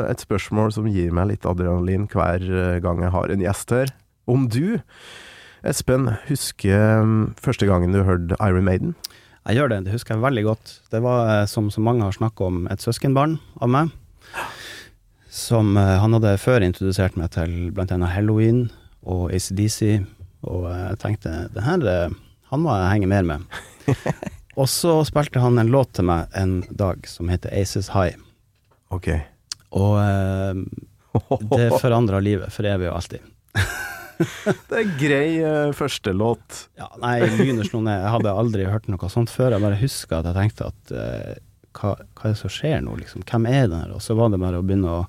et 0.08 0.24
spørsmål 0.24 0.72
som 0.76 0.88
gir 0.88 1.12
meg 1.16 1.34
litt 1.34 1.48
adrenalin 1.48 2.08
hver 2.08 2.46
eh, 2.48 2.78
gang 2.80 3.04
jeg 3.04 3.12
har 3.12 3.34
en 3.34 3.44
gjest 3.44 3.76
her. 3.76 3.92
Om 4.30 4.48
du 4.48 4.80
Espen, 5.60 6.08
husker 6.24 7.02
um, 7.04 7.34
første 7.36 7.66
gangen 7.68 7.92
du 7.92 8.00
hørte 8.06 8.38
Iron 8.40 8.64
Maiden? 8.64 8.94
Jeg 9.48 9.56
gjør 9.56 9.70
det, 9.72 9.78
det 9.86 9.94
husker 9.94 10.14
jeg 10.14 10.22
veldig 10.24 10.42
godt. 10.44 10.72
Det 10.92 11.00
var, 11.04 11.20
eh, 11.32 11.46
som 11.48 11.70
så 11.72 11.80
mange 11.80 12.04
har 12.04 12.12
snakka 12.12 12.44
om, 12.44 12.64
et 12.70 12.82
søskenbarn 12.84 13.38
av 13.60 13.72
meg. 13.72 13.92
Som 15.32 15.76
eh, 15.80 15.96
han 16.02 16.16
hadde 16.16 16.36
før 16.42 16.66
introdusert 16.66 17.16
meg 17.16 17.32
til 17.34 17.70
blant 17.74 17.92
annet 17.94 18.12
Halloween 18.12 18.66
og 19.00 19.32
ACDC. 19.32 20.04
Og 20.44 20.68
eh, 20.68 20.82
jeg 20.90 21.00
tenkte 21.00 21.34
det 21.54 21.64
her, 21.64 22.12
han 22.50 22.64
må 22.64 22.74
jeg 22.76 22.92
henge 22.92 23.10
mer 23.10 23.24
med. 23.30 23.60
og 24.60 24.68
så 24.68 24.98
spilte 25.08 25.40
han 25.40 25.58
en 25.62 25.72
låt 25.72 25.94
til 25.96 26.08
meg 26.10 26.28
en 26.36 26.60
dag 26.68 27.08
som 27.08 27.32
heter 27.32 27.54
Aces 27.56 27.88
High. 27.94 28.20
Ok. 28.92 29.08
Og 29.70 29.96
det 31.54 31.70
forandra 31.78 32.20
livet 32.20 32.52
for 32.52 32.66
evig 32.68 32.90
og 32.90 32.98
alltid. 32.98 33.24
Det 34.70 34.80
er 34.80 34.90
grei 35.00 35.28
uh, 35.42 35.72
første 35.76 36.12
låt. 36.16 36.66
Ja, 36.78 36.90
nei, 37.00 37.20
lyner 37.38 37.66
slo 37.66 37.80
ned. 37.84 38.02
Jeg 38.02 38.14
hadde 38.16 38.34
aldri 38.42 38.66
hørt 38.68 38.88
noe 38.90 39.10
sånt 39.12 39.32
før. 39.32 39.54
Jeg 39.54 39.64
bare 39.64 39.80
husker 39.80 40.20
at 40.20 40.28
jeg 40.30 40.38
tenkte 40.38 40.68
at 40.70 40.92
uh, 40.94 41.32
hva, 41.78 41.94
hva 41.96 42.28
er 42.28 42.34
det 42.34 42.40
som 42.40 42.52
skjer 42.52 42.80
nå, 42.84 42.96
liksom? 43.00 43.24
Hvem 43.28 43.48
er 43.50 43.66
den 43.68 43.78
her? 43.78 43.92
Og 43.96 44.04
så 44.04 44.16
var 44.18 44.32
det 44.32 44.40
bare 44.42 44.60
å 44.60 44.66
begynne 44.66 44.96
å 45.00 45.02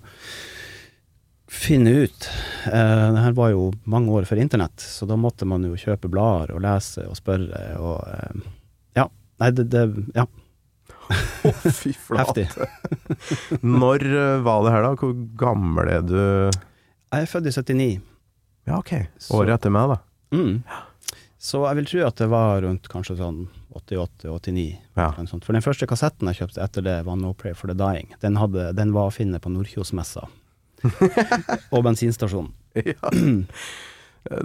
finne 1.51 1.95
ut. 2.05 2.27
Uh, 2.67 3.07
det 3.15 3.25
her 3.25 3.37
var 3.37 3.53
jo 3.53 3.71
mange 3.91 4.13
år 4.15 4.29
før 4.29 4.43
internett, 4.43 4.79
så 4.79 5.07
da 5.09 5.17
måtte 5.19 5.47
man 5.49 5.65
jo 5.67 5.79
kjøpe 5.79 6.11
blader 6.11 6.55
og 6.55 6.63
lese 6.63 7.07
og 7.09 7.17
spørre 7.19 7.65
og 7.81 7.97
uh, 8.07 8.45
Ja. 8.97 9.09
Nei, 9.41 9.51
det, 9.57 9.67
det 9.73 9.87
Ja. 10.15 10.27
Å, 11.47 11.51
fy 11.75 11.91
flate. 11.97 12.45
Når 13.81 14.05
var 14.45 14.61
det 14.63 14.71
her, 14.71 14.85
da? 14.85 14.91
Hvor 14.95 15.15
gammel 15.39 15.89
er 15.91 16.05
du? 16.05 16.21
Jeg 17.11 17.25
er 17.25 17.27
født 17.27 17.49
i 17.49 17.53
79. 17.57 18.10
Ja, 18.69 18.77
ok. 18.79 18.93
Så- 19.17 19.39
Året 19.39 19.55
etter 19.59 19.73
meg, 19.73 19.89
da. 19.95 19.97
Mm. 20.37 20.63
Så 21.41 21.63
jeg 21.65 21.75
vil 21.79 21.87
tro 21.89 22.03
at 22.05 22.19
det 22.21 22.29
var 22.29 22.61
rundt 22.61 22.87
kanskje 22.87 23.17
sånn 23.17 23.47
88-89. 23.73 24.77
Ja. 24.99 25.07
For 25.41 25.53
den 25.55 25.63
første 25.65 25.87
kassetten 25.89 26.29
jeg 26.29 26.41
kjøpte 26.41 26.61
etter 26.61 26.85
det, 26.85 26.97
var 27.07 27.17
No 27.17 27.33
Prayer 27.33 27.55
for 27.57 27.71
the 27.71 27.73
Dying. 27.77 28.11
Den, 28.21 28.37
hadde, 28.37 28.71
den 28.77 28.93
var 28.93 29.09
å 29.09 29.15
finne 29.15 29.39
på 29.41 29.49
Nordkjosmessa. 29.49 30.27
og 31.73 31.83
bensinstasjonen. 31.85 32.51
ja. 32.93 33.11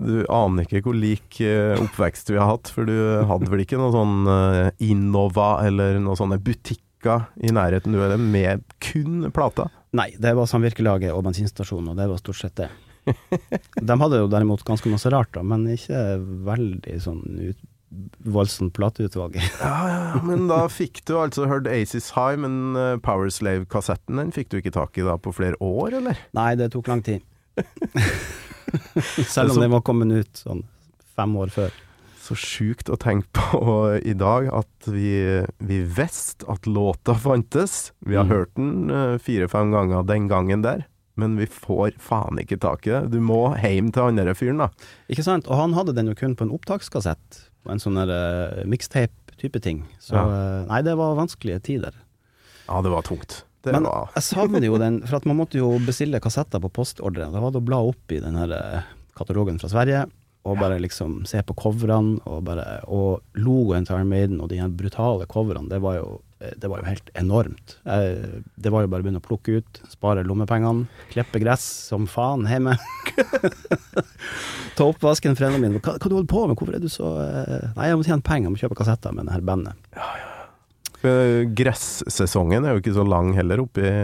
Du 0.01 0.25
aner 0.33 0.65
ikke 0.65 0.81
hvor 0.87 0.97
lik 0.97 1.37
eh, 1.45 1.77
oppvekst 1.77 2.33
vi 2.33 2.39
har 2.41 2.49
hatt, 2.49 2.71
for 2.73 2.89
du 2.89 2.97
hadde 3.29 3.51
vel 3.53 3.61
ikke 3.67 3.77
noe 3.81 3.93
sånn 3.93 4.31
eh, 4.33 4.71
Innova 4.89 5.67
eller 5.69 5.99
noen 6.01 6.17
sånne 6.17 6.39
butikker 6.41 7.27
i 7.45 7.53
nærheten 7.53 7.93
du 7.93 8.01
er 8.01 8.17
med 8.17 8.65
kun 8.81 9.29
plater? 9.37 9.69
Nei, 9.97 10.15
det 10.21 10.33
var 10.37 10.49
samvirkelaget 10.49 11.13
og 11.13 11.27
bensinstasjonen, 11.29 11.93
og 11.93 12.01
det 12.01 12.09
var 12.09 12.21
stort 12.25 12.41
sett 12.41 12.57
det. 12.65 12.71
De 13.89 13.97
hadde 14.03 14.19
jo 14.23 14.29
derimot 14.33 14.65
ganske 14.67 14.91
masse 14.93 15.11
rart, 15.15 15.33
da, 15.37 15.43
men 15.47 15.67
ikke 15.73 16.01
veldig 16.49 16.97
sånn 17.05 17.23
ut, 17.53 17.59
voldsomt 18.27 18.75
plateutvalg. 18.77 19.37
Ja, 19.63 19.77
ja, 19.93 20.21
men 20.27 20.49
da 20.51 20.65
fikk 20.73 21.05
du 21.09 21.15
altså 21.21 21.47
hørt 21.49 21.69
Aces 21.71 22.11
High, 22.17 22.37
men 22.43 22.77
eh, 22.77 22.97
Powerslave-kassetten 23.05 24.19
den 24.21 24.33
fikk 24.35 24.51
du 24.53 24.59
ikke 24.61 24.75
tak 24.75 24.99
i 24.99 25.05
da 25.07 25.15
på 25.23 25.33
flere 25.37 25.57
år, 25.63 26.01
eller? 26.03 26.19
Nei, 26.37 26.51
det 26.59 26.73
tok 26.75 26.91
lang 26.91 27.05
tid. 27.07 27.23
Selv 29.31 29.55
om 29.55 29.61
den 29.63 29.71
var 29.73 29.83
kommet 29.87 30.11
ut 30.13 30.41
sånn 30.43 30.65
fem 31.17 31.37
år 31.39 31.53
før. 31.55 31.75
Så 32.27 32.35
sjukt 32.35 32.89
å 32.91 32.97
tenke 32.99 33.31
på 33.39 33.77
i 34.03 34.13
dag 34.19 34.49
at 34.51 34.89
vi, 34.91 35.45
vi 35.63 35.79
visste 35.87 36.49
at 36.51 36.67
låta 36.67 37.15
fantes. 37.15 37.93
Vi 38.03 38.17
har 38.19 38.27
Mm. 38.27 38.33
hørt 38.35 38.55
den 38.59 38.91
eh, 38.91 39.19
fire-fem 39.23 39.71
ganger 39.73 40.03
den 40.09 40.27
gangen 40.29 40.65
der, 40.67 40.83
men 41.17 41.37
vi 41.41 41.47
får 41.49 41.97
faen 42.03 42.39
ikke 42.43 42.59
tak 42.63 42.87
i 42.87 42.93
det. 42.95 43.03
Du 43.15 43.19
må 43.25 43.41
hjem 43.59 43.89
til 43.95 44.03
andre 44.11 44.35
fyren, 44.37 44.59
da. 44.63 44.69
Ikke 45.13 45.25
sant? 45.27 45.49
Og 45.49 45.57
han 45.61 45.75
hadde 45.77 45.95
den 45.97 46.11
jo 46.13 46.15
kun 46.19 46.37
på 46.37 46.45
en 46.47 46.53
opptakskassett, 46.57 47.41
på 47.67 47.73
en 47.73 47.81
sånn 47.83 47.97
uh, 47.99 48.63
mixtape-type 48.69 49.61
ting. 49.65 49.85
Så 49.99 50.15
Ja. 50.15 50.25
eh, 50.29 50.67
nei, 50.69 50.83
det 50.87 50.97
var 51.01 51.17
vanskelige 51.19 51.63
tider. 51.67 51.97
Ja, 52.69 52.83
det 52.83 52.91
var 52.93 53.03
tungt. 53.07 53.43
Det 53.67 53.73
Men 53.75 53.83
var 53.89 54.11
jeg 54.15 54.23
savner 54.23 54.63
jo 54.63 54.77
den, 54.79 55.01
for 55.07 55.17
at 55.19 55.25
man 55.27 55.37
måtte 55.41 55.59
jo 55.59 55.73
bestille 55.83 56.21
kassetter 56.23 56.61
på 56.63 56.71
postordre. 56.71 57.27
Da 57.33 57.41
var 57.43 57.51
det 57.51 57.59
å 57.63 57.67
bla 57.67 57.81
opp 57.83 58.13
i 58.15 58.21
den 58.23 58.37
her 58.39 58.53
eh, 58.55 58.83
katalogen 59.19 59.59
fra 59.59 59.69
Sverige, 59.73 60.05
og 60.47 60.61
bare 60.61 60.79
liksom 60.83 61.25
se 61.29 61.41
på 61.43 61.57
coverne, 61.59 62.21
og 62.25 62.45
bare 62.47 62.81
Og 62.87 63.21
logoen 63.35 63.87
til 63.87 63.97
Iron 63.97 64.13
Maiden 64.13 64.41
og 64.41 64.51
de 64.53 64.61
brutale 64.79 65.27
coverne, 65.27 65.69
det 65.71 65.81
var 65.83 65.99
jo 65.99 66.21
eh, 66.41 66.53
det 66.57 66.71
var 66.71 66.83
jo 66.83 66.91
helt 66.91 67.11
enormt. 67.19 67.79
Det 67.85 68.73
var 68.73 68.85
jo 68.85 68.93
bare 68.93 69.03
å 69.03 69.07
begynne 69.07 69.23
å 69.23 69.27
plukke 69.27 69.59
ut, 69.59 69.81
spare 69.91 70.25
lommepengene, 70.27 70.87
klippe 71.11 71.41
gress 71.43 71.65
som 71.91 72.07
faen 72.07 72.47
hjemme. 72.47 72.77
Ta 74.77 74.87
oppvasken 74.87 75.37
for 75.37 75.49
hendene 75.49 75.65
mine. 75.65 75.83
Hva, 75.83 75.97
hva 75.97 76.11
du 76.11 76.17
holder 76.19 76.31
på 76.31 76.47
med? 76.47 76.57
Hvorfor 76.61 76.77
er 76.77 76.85
du 76.85 76.91
så 76.93 77.13
eh, 77.25 77.69
Nei, 77.77 77.91
jeg 77.91 77.99
må 77.99 78.07
tjene 78.07 78.27
penger, 78.27 78.51
jeg 78.51 78.55
må 78.55 78.63
kjøpe 78.65 78.81
kassetter 78.83 79.17
med 79.17 79.29
det 79.31 79.37
her 79.39 79.47
bandet. 79.47 79.95
Eh, 81.07 81.43
Gressesongen 81.57 82.65
er 82.65 82.75
jo 82.75 82.83
ikke 82.83 82.97
så 82.97 83.05
lang 83.07 83.33
heller 83.37 83.63
oppe 83.65 83.85
i 83.85 83.95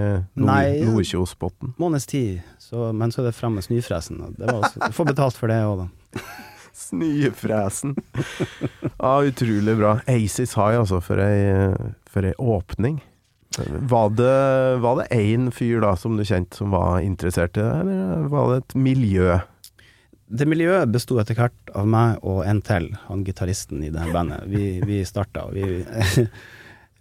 Nordkjosbotn. 0.43 1.75
Måneds 1.81 2.09
tid, 2.11 2.43
så, 2.63 2.91
men 2.97 3.13
så 3.15 3.23
er 3.23 3.31
det 3.31 3.37
frem 3.37 3.57
med 3.59 3.67
snøfresen. 3.67 4.23
får 4.93 5.13
betalt 5.13 5.39
for 5.39 5.53
det 5.53 5.63
òg, 5.67 5.85
da. 5.85 5.91
Snøfresen. 6.83 7.95
Ja, 8.99 9.15
utrolig 9.25 9.77
bra. 9.79 9.97
Aces 10.11 10.57
High, 10.59 10.81
altså, 10.81 11.01
for 11.05 11.23
ei, 11.23 11.73
for 12.11 12.29
ei 12.29 12.35
åpning. 12.39 13.01
Var 13.93 14.11
det, 14.17 14.77
var 14.81 15.01
det 15.01 15.09
én 15.13 15.51
fyr 15.53 15.83
da 15.85 15.93
som 15.97 16.17
du 16.17 16.25
kjente 16.25 16.57
som 16.57 16.73
var 16.73 17.03
interessert 17.05 17.59
i 17.59 17.65
det, 17.65 17.73
eller 17.83 18.29
var 18.33 18.53
det 18.53 18.63
et 18.63 18.77
miljø? 18.89 19.39
Det 20.33 20.47
miljøet 20.49 20.89
besto 20.89 21.19
etter 21.21 21.37
hvert 21.37 21.73
av 21.77 21.89
meg 21.93 22.23
og 22.25 22.41
en 22.49 22.63
til, 22.65 22.89
han 23.05 23.25
gitaristen 23.27 23.83
i 23.85 23.91
det 23.93 24.01
her 24.01 24.15
bandet. 24.15 24.47
Vi, 24.49 24.81
vi 24.89 25.03
starta, 25.05 25.45
og 25.51 25.59
vi, 25.59 25.83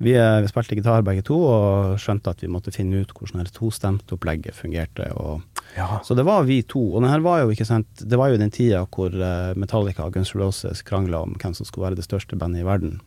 vi, 0.02 0.14
vi 0.18 0.50
spilte 0.50 0.76
gitar 0.78 1.04
begge 1.06 1.24
to, 1.28 1.38
og 1.46 2.00
skjønte 2.02 2.34
at 2.34 2.42
vi 2.44 2.50
måtte 2.52 2.74
finne 2.74 3.04
ut 3.04 3.12
hvordan 3.14 3.44
det 3.46 3.54
tostemtopplegget 3.58 4.58
fungerte. 4.58 5.08
Og, 5.16 5.42
Ja. 5.78 6.02
så 6.04 6.16
det 6.18 6.26
var 6.28 6.44
vi 6.44 6.62
to. 6.68 6.82
Og 6.96 7.04
den 7.06 7.24
var 7.24 7.44
jo 7.46 7.52
ikke 7.54 7.66
sant 7.70 7.88
Det 8.04 8.18
var 8.20 8.28
jo 8.34 8.38
den 8.42 8.52
tida 8.52 8.82
hvor 8.92 9.14
eh, 9.14 9.54
Metallica 9.56 10.04
og 10.04 10.14
Guns 10.18 10.34
N' 10.36 10.42
Roses 10.42 10.82
krangla 10.84 11.22
om 11.24 11.36
hvem 11.40 11.54
som 11.56 11.66
skulle 11.66 11.88
være 11.90 11.96
det 12.02 12.08
største 12.10 12.36
bandet 12.36 12.62
i 12.64 12.68
verden. 12.68 13.00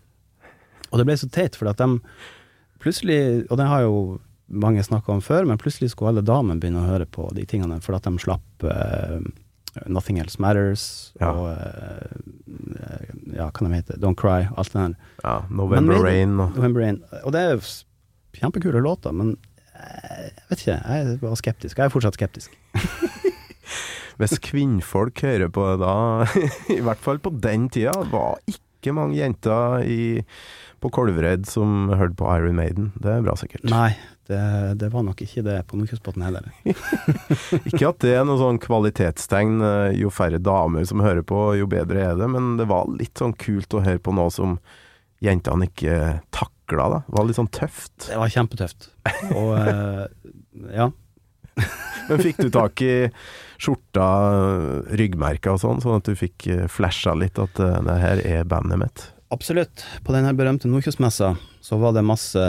Og 0.92 0.98
det 0.98 1.04
ble 1.08 1.16
så 1.18 1.28
teit, 1.28 1.56
for 1.58 1.68
at 1.68 1.76
de 1.82 2.00
plutselig 2.80 3.46
Og 3.50 3.56
det 3.58 3.66
har 3.66 3.82
jo 3.82 4.20
mange 4.48 4.82
snakka 4.84 5.12
om 5.12 5.20
før, 5.24 5.46
men 5.48 5.58
plutselig 5.58 5.90
skulle 5.90 6.12
alle 6.14 6.22
damene 6.24 6.60
begynne 6.60 6.82
å 6.84 6.88
høre 6.90 7.06
på 7.08 7.30
de 7.34 7.44
tingene, 7.48 7.80
for 7.82 7.96
at 7.96 8.04
de 8.04 8.12
slapp 8.20 8.64
eh, 8.68 9.20
Nothing 9.86 10.18
Else 10.22 10.38
Matters 10.40 11.12
Ja. 11.20 11.30
og 11.32 11.48
eh, 11.50 13.08
Ja, 13.34 13.48
hva 13.50 13.66
de 13.68 13.74
heter 13.74 13.98
Don't 14.02 14.16
Cry, 14.20 14.44
alt 14.56 14.72
det 14.72 14.80
der. 14.80 14.94
ja 15.24 15.34
November 15.50 15.94
Men- 15.96 16.02
Rain 16.04 16.36
og 16.40 16.54
November 16.56 16.80
Rain. 16.84 17.02
Og 17.24 17.32
det 17.32 17.40
er 17.40 17.64
kjempekule 18.38 18.80
låter, 18.82 19.12
men 19.14 19.36
eh, 19.74 20.30
jeg 20.30 20.48
vet 20.50 20.58
ikke, 20.64 20.78
jeg 20.88 21.18
var 21.22 21.34
skeptisk. 21.40 21.78
Jeg 21.78 21.84
er 21.86 21.94
fortsatt 21.94 22.14
skeptisk. 22.18 22.54
Hvis 24.20 24.38
kvinnfolk 24.38 25.18
hører 25.26 25.48
på 25.50 25.64
det 25.72 25.80
da, 25.82 25.94
i 26.76 26.80
hvert 26.84 27.00
fall 27.02 27.18
på 27.18 27.32
den 27.42 27.68
tida, 27.74 27.94
var 28.12 28.38
ikke 28.46 28.92
mange 28.94 29.16
jenter 29.18 29.82
i, 29.82 30.22
på 30.84 30.90
Kolvereid 30.92 31.46
som 31.48 31.88
hørte 31.96 32.18
på 32.20 32.28
Iron 32.36 32.58
Maiden. 32.58 32.90
Det 33.00 33.08
er 33.08 33.24
bra 33.24 33.32
sikkert. 33.40 33.64
Nei, 33.72 33.94
det, 34.28 34.40
det 34.80 34.90
var 34.92 35.04
nok 35.06 35.22
ikke 35.24 35.44
det 35.46 35.56
på 35.70 35.78
Nordkjosbotn 35.80 36.24
heller. 36.26 36.50
Ikke 37.70 37.88
at 37.88 38.02
det 38.04 38.12
er 38.18 38.26
noe 38.28 38.40
sånn 38.40 38.60
kvalitetstegn, 38.60 39.54
eh, 39.64 39.96
jo 40.00 40.12
færre 40.12 40.40
damer 40.40 40.84
som 40.88 41.00
hører 41.04 41.24
på, 41.24 41.40
jo 41.56 41.68
bedre 41.70 42.10
er 42.10 42.18
det, 42.20 42.28
men 42.32 42.58
det 42.60 42.68
var 42.68 42.90
litt 42.92 43.16
sånn 43.20 43.32
kult 43.40 43.76
å 43.76 43.84
høre 43.84 44.02
på 44.04 44.12
noe 44.16 44.32
som 44.32 44.58
jentene 45.24 45.70
ikke 45.70 45.96
takla, 46.34 46.90
da. 46.92 47.00
Det 47.06 47.16
var 47.16 47.28
litt 47.30 47.40
sånn 47.40 47.52
tøft. 47.54 47.96
Det 48.10 48.20
var 48.20 48.36
kjempetøft. 48.36 48.90
Og 49.32 49.56
eh, 49.60 50.04
ja. 50.76 50.90
Men 52.10 52.20
fikk 52.20 52.44
du 52.44 52.50
tak 52.52 52.84
i 52.84 52.94
skjorta, 53.60 54.06
ryggmerker 55.00 55.54
og 55.54 55.62
sånn, 55.62 55.80
sånn 55.80 56.00
at 56.02 56.08
du 56.08 56.16
fikk 56.18 56.48
eh, 56.52 56.66
flasha 56.68 57.16
litt 57.16 57.40
at 57.40 57.60
eh, 57.62 57.80
det 57.88 57.98
her 58.02 58.24
er 58.24 58.48
bandet 58.48 58.80
mitt? 58.84 59.04
Absolutt. 59.32 59.84
På 60.04 60.12
den 60.14 60.26
her 60.28 60.36
berømte 60.36 60.68
Nordkjosmessa 60.70 61.34
så 61.64 61.78
var 61.80 61.94
det 61.96 62.04
masse 62.06 62.42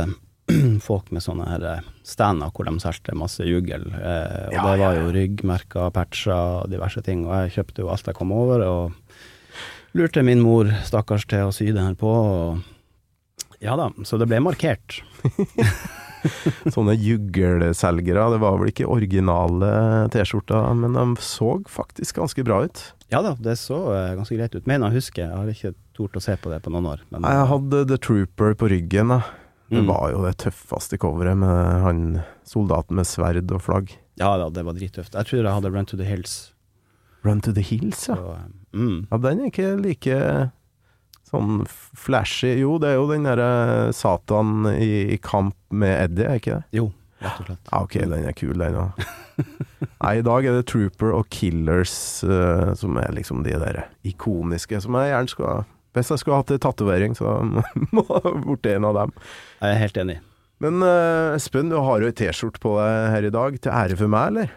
folk 0.87 1.09
med 1.15 1.23
sånne 1.25 1.47
her 1.49 1.63
eh, 1.71 1.87
stander 2.05 2.51
hvor 2.53 2.67
de 2.67 2.75
solgte 2.83 3.15
masse 3.17 3.45
juggel. 3.47 3.87
Eh, 3.95 4.49
og 4.49 4.53
Ja, 4.57 4.65
det 4.67 4.81
var 4.83 4.99
jo 4.99 5.07
ryggmerker, 5.15 5.89
patcher 5.95 6.35
og 6.35 6.69
diverse 6.73 7.01
ting. 7.05 7.25
Og 7.29 7.45
jeg 7.45 7.55
kjøpte 7.57 7.85
jo 7.85 7.91
alt 7.93 8.11
jeg 8.11 8.17
kom 8.19 8.33
over, 8.35 8.65
og 8.67 9.95
lurte 9.97 10.23
min 10.27 10.43
mor, 10.43 10.69
stakkars, 10.85 11.25
til 11.31 11.47
å 11.49 11.53
sy 11.55 11.71
det 11.71 11.81
her 11.81 11.97
på. 11.97 12.11
Og 12.11 13.55
ja 13.63 13.77
da, 13.79 13.89
så 14.05 14.19
det 14.21 14.27
ble 14.29 14.43
markert. 14.43 14.99
Sånne 16.75 16.95
juggelselgere, 16.97 18.25
det 18.33 18.39
var 18.41 18.57
vel 18.59 18.71
ikke 18.71 18.87
originale 18.89 19.69
T-skjorter, 20.13 20.73
men 20.77 20.93
de 20.97 21.05
så 21.21 21.55
faktisk 21.69 22.19
ganske 22.21 22.43
bra 22.47 22.63
ut. 22.65 22.81
Ja 23.13 23.21
da, 23.21 23.35
det 23.39 23.57
så 23.61 23.77
eh, 23.93 24.13
ganske 24.17 24.37
greit 24.37 24.55
ut. 24.57 24.65
Mener 24.69 24.89
jeg 24.89 25.01
husker, 25.03 25.27
jeg 25.27 25.37
har 25.37 25.51
ikke 25.51 25.73
tort 25.95 26.17
å 26.17 26.23
se 26.23 26.35
på 26.41 26.49
det 26.51 26.61
på 26.65 26.71
noen 26.73 26.87
år. 26.95 27.03
Men, 27.13 27.23
Jeg 27.29 27.49
hadde 27.51 27.83
The 27.91 27.97
Trooper 28.01 28.55
på 28.57 28.69
ryggen, 28.73 29.13
da. 29.13 29.21
Det 29.69 29.79
Mm. 29.81 29.87
var 29.89 30.11
jo 30.13 30.19
det 30.21 30.35
tøffeste 30.37 30.97
coveret 31.01 31.37
med 31.41 31.81
han 31.81 32.01
soldaten 32.45 32.95
med 32.99 33.07
sverd 33.09 33.49
og 33.51 33.63
flagg. 33.65 33.95
Ja 34.21 34.35
da, 34.37 34.49
det 34.53 34.61
var 34.63 34.73
drittøft. 34.77 35.15
Jeg 35.17 35.25
tror 35.25 35.41
jeg 35.41 35.51
hadde 35.55 35.71
Run 35.73 35.85
to 35.89 35.97
the 35.97 36.05
Hills. 36.05 36.53
Run 37.25 37.41
to 37.41 37.51
the 37.51 37.61
Hills, 37.65 38.07
ja. 38.07 38.15
Så, 38.15 38.35
Mm. 38.75 39.07
Ja, 39.09 39.17
den 39.17 39.39
er 39.39 39.45
ikke 39.49 39.71
like 39.81 40.51
sånn 41.35 41.65
flashy. 41.69 42.55
Jo, 42.61 42.77
det 42.81 42.93
er 42.93 42.99
jo 42.99 43.09
den 43.11 43.27
derre 43.27 43.91
Satan 43.95 44.69
i, 44.73 45.15
i 45.15 45.19
kamp 45.21 45.57
med 45.75 45.93
Eddie, 46.07 46.27
er 46.29 46.41
ikke 46.41 46.57
det? 46.57 46.79
Jo, 46.79 46.89
rett 47.23 47.43
og 47.43 47.49
slett. 47.49 47.69
Ja, 47.69 47.83
ok, 47.83 47.95
den 48.01 48.27
er 48.31 48.37
kul, 48.37 48.57
den 48.61 48.79
òg. 48.81 49.05
Nei, 50.03 50.13
i 50.19 50.25
dag 50.25 50.47
er 50.47 50.57
det 50.57 50.67
Trooper 50.71 51.15
og 51.17 51.27
Killers 51.33 51.95
uh, 52.23 52.71
som 52.79 52.99
er 53.01 53.15
liksom 53.15 53.43
de 53.45 53.55
der 53.59 53.83
ikoniske, 54.07 54.79
som 54.83 54.95
jeg 54.99 55.11
gjerne 55.11 55.31
skulle 55.33 55.55
ha 55.57 55.65
Hvis 55.95 56.11
jeg 56.13 56.21
skulle 56.21 56.39
hatt 56.41 56.53
tatovering, 56.63 57.15
så 57.17 57.39
må 57.95 58.05
jeg 58.07 58.43
borti 58.45 58.75
en 58.75 58.87
av 58.87 59.01
dem. 59.01 59.15
Jeg 59.61 59.73
er 59.73 59.83
helt 59.83 59.99
enig. 60.05 60.19
Men 60.63 60.79
uh, 60.83 61.35
Espen, 61.35 61.71
du 61.71 61.79
har 61.83 62.03
jo 62.03 62.11
ei 62.11 62.15
T-skjorte 62.15 62.63
på 62.63 62.77
deg 62.79 63.09
her 63.11 63.27
i 63.27 63.33
dag, 63.33 63.59
til 63.59 63.75
ære 63.75 63.99
for 63.99 64.11
meg, 64.11 64.31
eller? 64.31 64.55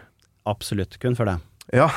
Absolutt. 0.49 0.99
Kun 1.03 1.17
for 1.19 1.29
deg. 1.29 1.43
Ja. 1.75 1.89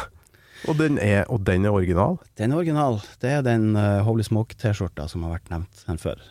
Og 0.71 0.77
den 0.79 0.99
er, 1.03 1.25
og 1.33 1.43
den 1.47 1.67
er 1.67 1.75
original? 1.75 2.19
Den 2.39 2.53
er 2.53 2.61
original. 2.63 3.01
Det 3.23 3.31
er 3.39 3.43
den 3.47 3.73
uh, 3.75 4.03
Holy 4.07 4.23
Smoke-T-skjorta 4.27 5.09
som 5.11 5.25
har 5.27 5.37
vært 5.39 5.51
nevnt 5.53 5.83
her 5.89 5.99
før. 6.01 6.23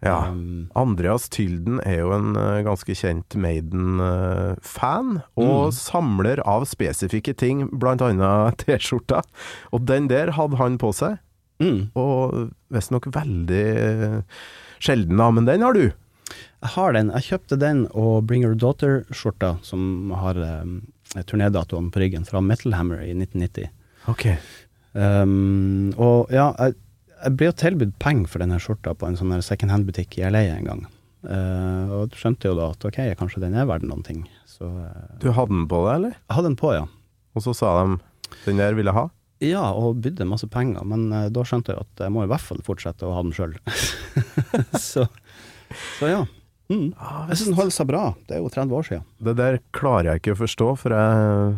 Ja. 0.00 0.30
Um, 0.30 0.70
Andreas 0.78 1.26
Tylden 1.28 1.80
er 1.84 1.98
jo 2.00 2.12
en 2.16 2.30
uh, 2.38 2.62
ganske 2.64 2.94
kjent 2.96 3.34
Maiden-fan, 3.36 5.22
og 5.36 5.66
Mm. 5.70 5.72
samler 5.76 6.40
av 6.46 6.64
spesifikke 6.64 7.34
ting, 7.36 7.66
annet 7.82 8.56
T-skjorta. 8.64 9.22
Og 9.72 9.84
den 9.86 10.08
der 10.08 10.32
hadde 10.38 10.56
han 10.56 10.78
på 10.78 10.92
seg, 10.96 11.18
mm. 11.60 11.90
og 11.94 12.52
visstnok 12.72 13.10
veldig 13.12 13.66
uh, 13.76 14.22
sjelden, 14.80 15.18
da, 15.20 15.30
men 15.30 15.44
den 15.44 15.62
har 15.66 15.74
du. 15.76 15.90
Jeg 16.60 16.70
har 16.76 16.92
den. 16.92 17.10
Jeg 17.10 17.26
kjøpte 17.32 17.58
den 17.60 17.86
og 17.90 18.24
Bring 18.26 18.44
Your 18.44 18.54
Daughter-skjorta, 18.54 19.58
som 19.62 20.12
har 20.16 20.36
um, 20.36 20.80
turnédatoen 21.26 21.90
på 21.90 22.00
ryggen, 22.00 22.24
fra 22.24 22.40
Metal 22.40 22.72
Hammer 22.76 23.02
i 23.02 23.12
1990. 23.16 23.68
Ok. 24.10 24.26
Um, 24.92 25.92
og 26.00 26.32
ja, 26.34 26.50
jeg, 26.58 26.74
jeg 27.20 27.36
ble 27.38 27.50
jo 27.50 27.58
tilbudt 27.62 27.98
penger 28.02 28.32
for 28.32 28.42
denne 28.42 28.58
skjorta 28.62 28.94
på 28.98 29.06
en 29.06 29.18
sånn 29.18 29.36
second 29.44 29.72
hand-butikk 29.74 30.18
i 30.18 30.24
LA 30.26 30.46
en 30.56 30.66
gang. 30.66 30.82
Uh, 31.20 31.92
og 32.00 32.16
skjønte 32.16 32.48
jo 32.48 32.56
da 32.56 32.70
at 32.72 32.84
ok, 32.88 33.02
kanskje 33.20 33.42
den 33.42 33.56
er 33.58 33.68
verdt 33.68 33.84
noen 33.86 34.04
ting. 34.06 34.24
Så 34.48 34.66
uh, 34.66 35.16
Du 35.20 35.30
hadde 35.36 35.52
den 35.52 35.68
på 35.68 35.82
deg, 35.84 35.94
eller? 35.98 36.16
jeg 36.16 36.36
hadde 36.38 36.48
den 36.48 36.60
på, 36.60 36.72
ja. 36.74 36.86
Og 37.36 37.44
så 37.44 37.54
sa 37.56 37.74
de 37.82 37.98
den 38.46 38.60
der 38.60 38.76
ville 38.78 38.94
ha. 38.96 39.08
Ja, 39.40 39.70
og 39.72 40.02
bydde 40.04 40.26
masse 40.28 40.48
penger, 40.52 40.84
men 40.88 41.08
uh, 41.12 41.28
da 41.32 41.44
skjønte 41.46 41.74
jeg 41.74 41.84
at 41.84 42.04
jeg 42.06 42.14
må 42.14 42.24
i 42.24 42.30
hvert 42.30 42.44
fall 42.44 42.60
fortsette 42.64 43.08
å 43.08 43.14
ha 43.16 43.24
den 43.24 43.36
sjøl. 43.36 43.54
så, 44.90 45.06
så 45.98 46.10
ja. 46.10 46.22
Mm. 46.70 46.92
Jeg 46.94 47.36
syns 47.36 47.48
den 47.50 47.58
holder 47.58 47.74
seg 47.74 47.88
bra. 47.90 48.02
Det 48.28 48.36
er 48.36 48.44
jo 48.44 48.52
30 48.54 48.76
år 48.78 48.88
siden. 48.88 49.06
Det 49.26 49.36
der 49.38 49.58
klarer 49.76 50.12
jeg 50.12 50.22
ikke 50.22 50.36
å 50.36 50.40
forstå, 50.44 50.68
for 50.80 50.94
jeg, 50.94 51.54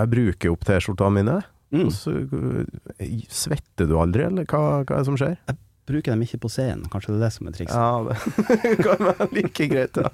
jeg 0.00 0.12
bruker 0.16 0.52
opp 0.52 0.66
T-skjortene 0.68 1.16
mine. 1.20 1.36
Mm. 1.72 1.88
Så 1.94 2.12
eh, 3.00 3.12
svetter 3.32 3.86
du 3.88 3.94
aldri, 3.98 4.26
eller 4.28 4.44
hva, 4.48 4.82
hva 4.84 4.96
er 4.96 5.02
det 5.02 5.08
som 5.10 5.16
skjer? 5.20 5.36
Jeg 5.48 5.58
Bruker 5.90 6.12
dem 6.14 6.20
ikke 6.22 6.38
på 6.38 6.46
scenen, 6.52 6.84
kanskje 6.92 7.10
det 7.10 7.16
er 7.18 7.22
det 7.24 7.32
som 7.34 7.48
er 7.50 7.54
trikset. 7.56 7.74
Ja, 7.74 8.04
det 8.06 8.74
kan 8.86 9.00
være 9.02 9.26
like 9.34 9.64
greit, 9.72 9.98
ja. 9.98 10.12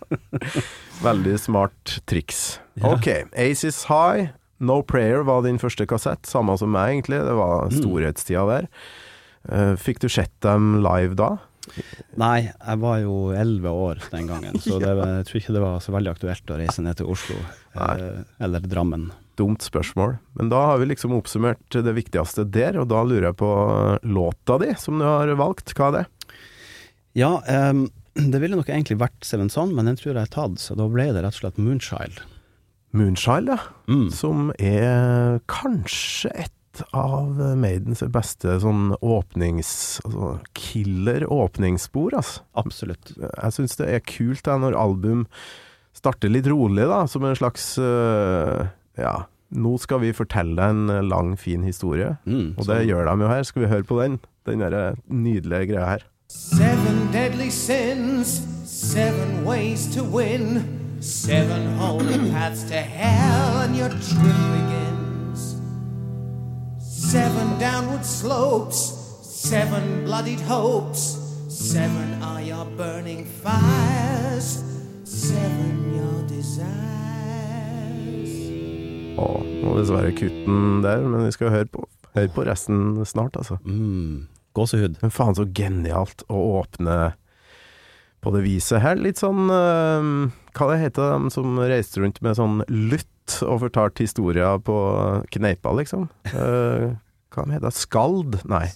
Veldig 1.05 1.35
smart 1.43 1.99
triks. 2.09 2.39
Ja. 2.81 2.95
Ok, 2.95 3.09
Aces 3.37 3.83
High, 3.91 4.31
No 4.65 4.79
Prayer 4.83 5.21
var 5.29 5.43
din 5.45 5.61
første 5.61 5.85
kassett, 5.91 6.25
samme 6.27 6.57
som 6.59 6.73
meg 6.73 6.95
egentlig, 6.97 7.21
det 7.27 7.37
var 7.37 7.69
Mm. 7.69 7.77
storhetstida 7.83 8.47
der. 8.49 8.71
Eh, 9.53 9.75
fikk 9.77 10.01
du 10.01 10.09
sett 10.09 10.33
dem 10.41 10.79
live 10.83 11.15
da? 11.21 11.35
Nei, 12.17 12.49
jeg 12.49 12.81
var 12.81 12.99
jo 13.05 13.19
11 13.37 13.69
år 13.69 14.01
den 14.11 14.27
gangen, 14.33 14.57
så 14.65 14.81
det, 14.81 14.89
jeg 14.97 15.29
tror 15.29 15.43
ikke 15.43 15.57
det 15.59 15.67
var 15.69 15.85
så 15.85 15.93
veldig 15.95 16.15
aktuelt 16.17 16.49
å 16.57 16.59
reise 16.65 16.81
ned 16.83 16.97
til 16.97 17.13
Oslo 17.13 17.37
Nei. 17.77 18.25
eller 18.41 18.65
Drammen. 18.65 19.11
Dumt 19.39 19.63
spørsmål. 19.63 20.17
Men 20.39 20.51
da 20.53 20.65
har 20.73 20.81
vi 20.83 20.91
liksom 20.91 21.15
oppsummert 21.17 21.75
det 21.75 21.95
viktigste 21.97 22.47
der, 22.51 22.81
og 22.83 22.89
da 22.91 23.05
lurer 23.07 23.31
jeg 23.31 23.39
på 23.39 23.53
låta 24.03 24.59
di 24.63 24.73
som 24.81 24.99
du 24.99 25.07
har 25.07 25.31
valgt. 25.39 25.75
Hva 25.79 25.93
er 25.93 25.97
det? 26.01 26.35
Ja, 27.19 27.31
um, 27.71 27.87
det 28.33 28.43
ville 28.43 28.59
nok 28.59 28.71
egentlig 28.73 28.99
vært 29.01 29.23
Seven 29.27 29.51
Son, 29.53 29.75
men 29.77 29.89
den 29.91 29.99
tror 30.01 30.15
jeg 30.15 30.27
er 30.27 30.35
tatt, 30.35 30.59
så 30.63 30.77
da 30.79 30.89
ble 30.91 31.11
det 31.15 31.23
rett 31.23 31.39
og 31.39 31.43
slett 31.45 31.63
Moonchild. 31.63 32.23
Moonchild, 32.97 33.53
ja. 33.53 33.59
Mm. 33.91 34.09
Som 34.15 34.53
er 34.59 35.43
kanskje 35.51 36.33
et 36.47 36.55
av 36.95 37.39
Maidens 37.59 38.05
beste 38.13 38.59
sånn 38.63 38.93
åpnings... 39.03 39.71
Altså 40.07 40.37
killer 40.59 41.27
åpningsspor, 41.33 42.19
altså. 42.19 42.45
Absolutt. 42.59 43.15
Jeg 43.19 43.57
syns 43.57 43.79
det 43.81 43.89
er 43.93 44.05
kult 44.07 44.45
da, 44.47 44.59
når 44.61 44.79
album 44.79 45.27
starter 45.97 46.31
litt 46.31 46.47
rolig, 46.51 46.87
da, 46.87 47.03
som 47.11 47.25
en 47.27 47.39
slags 47.39 47.73
øh, 47.83 48.69
Ja, 48.99 49.15
nå 49.51 49.77
skal 49.79 50.01
vi 50.01 50.13
fortelle 50.13 50.71
en 50.71 50.87
lang, 51.09 51.39
fin 51.39 51.65
historie. 51.65 52.17
Mm, 52.27 52.55
Og 52.59 52.65
så- 52.65 52.75
det 52.75 52.87
gjør 52.89 53.05
de 53.17 53.23
jo 53.23 53.29
her. 53.29 53.43
Skal 53.43 53.63
vi 53.63 53.69
høre 53.69 53.83
på 53.85 54.03
den? 54.03 54.19
Den 54.47 54.61
der 54.61 54.95
nydelige 55.09 55.67
greia 55.73 55.87
her. 55.91 55.99
Seven 56.31 57.09
deadly 57.13 57.49
sins, 57.51 58.43
seven 58.67 59.47
ways 59.47 59.87
to 59.97 60.03
win, 60.05 60.59
seven 61.01 61.67
holy 61.79 62.31
paths 62.33 62.63
to 62.65 62.75
hell, 62.77 63.63
and 63.65 63.77
your 63.77 63.89
trip 63.89 64.37
begins. 64.53 65.57
Seven 67.13 67.59
downward 67.61 68.05
slopes, 68.05 68.77
seven 69.23 70.05
bloodied 70.05 70.41
hopes, 70.41 71.17
seven 71.49 72.23
are 72.23 72.43
your 72.43 72.67
burning 72.77 73.27
fires, 73.43 74.63
seven 75.05 75.95
your 75.97 76.29
desires. 76.29 77.08
Å, 79.19 79.29
må 79.65 79.77
dessverre 79.79 80.15
kutte 80.17 80.45
den 80.47 80.83
der, 80.85 81.03
men 81.03 81.27
vi 81.27 81.35
skal 81.35 81.53
høre 81.55 81.69
på, 81.73 81.85
høre 82.15 82.31
på 82.35 82.45
resten 82.47 83.01
snart, 83.09 83.39
altså. 83.41 83.59
mm, 83.67 84.29
Gåsehud. 84.57 84.99
Men 85.03 85.15
faen 85.15 85.37
så 85.39 85.47
genialt 85.55 86.25
å 86.31 86.43
åpne 86.61 86.99
på 88.25 88.33
det 88.35 88.43
viset 88.47 88.83
her. 88.83 88.99
Litt 88.99 89.21
sånn 89.21 89.47
uh, 89.47 90.31
Hva 90.59 90.71
det 90.73 90.81
heter 90.81 91.15
de 91.15 91.31
som 91.35 91.59
reiste 91.61 92.03
rundt 92.03 92.19
med 92.25 92.39
sånn 92.39 92.63
lutt 92.67 93.39
og 93.45 93.61
fortalte 93.67 94.03
historier 94.07 94.59
på 94.65 94.77
kneipa, 95.35 95.75
liksom? 95.79 96.09
Uh, 96.33 96.97
hva 97.35 97.45
de 97.45 97.59
heter 97.59 97.75
Skald? 97.75 98.41
Nei. 98.49 98.67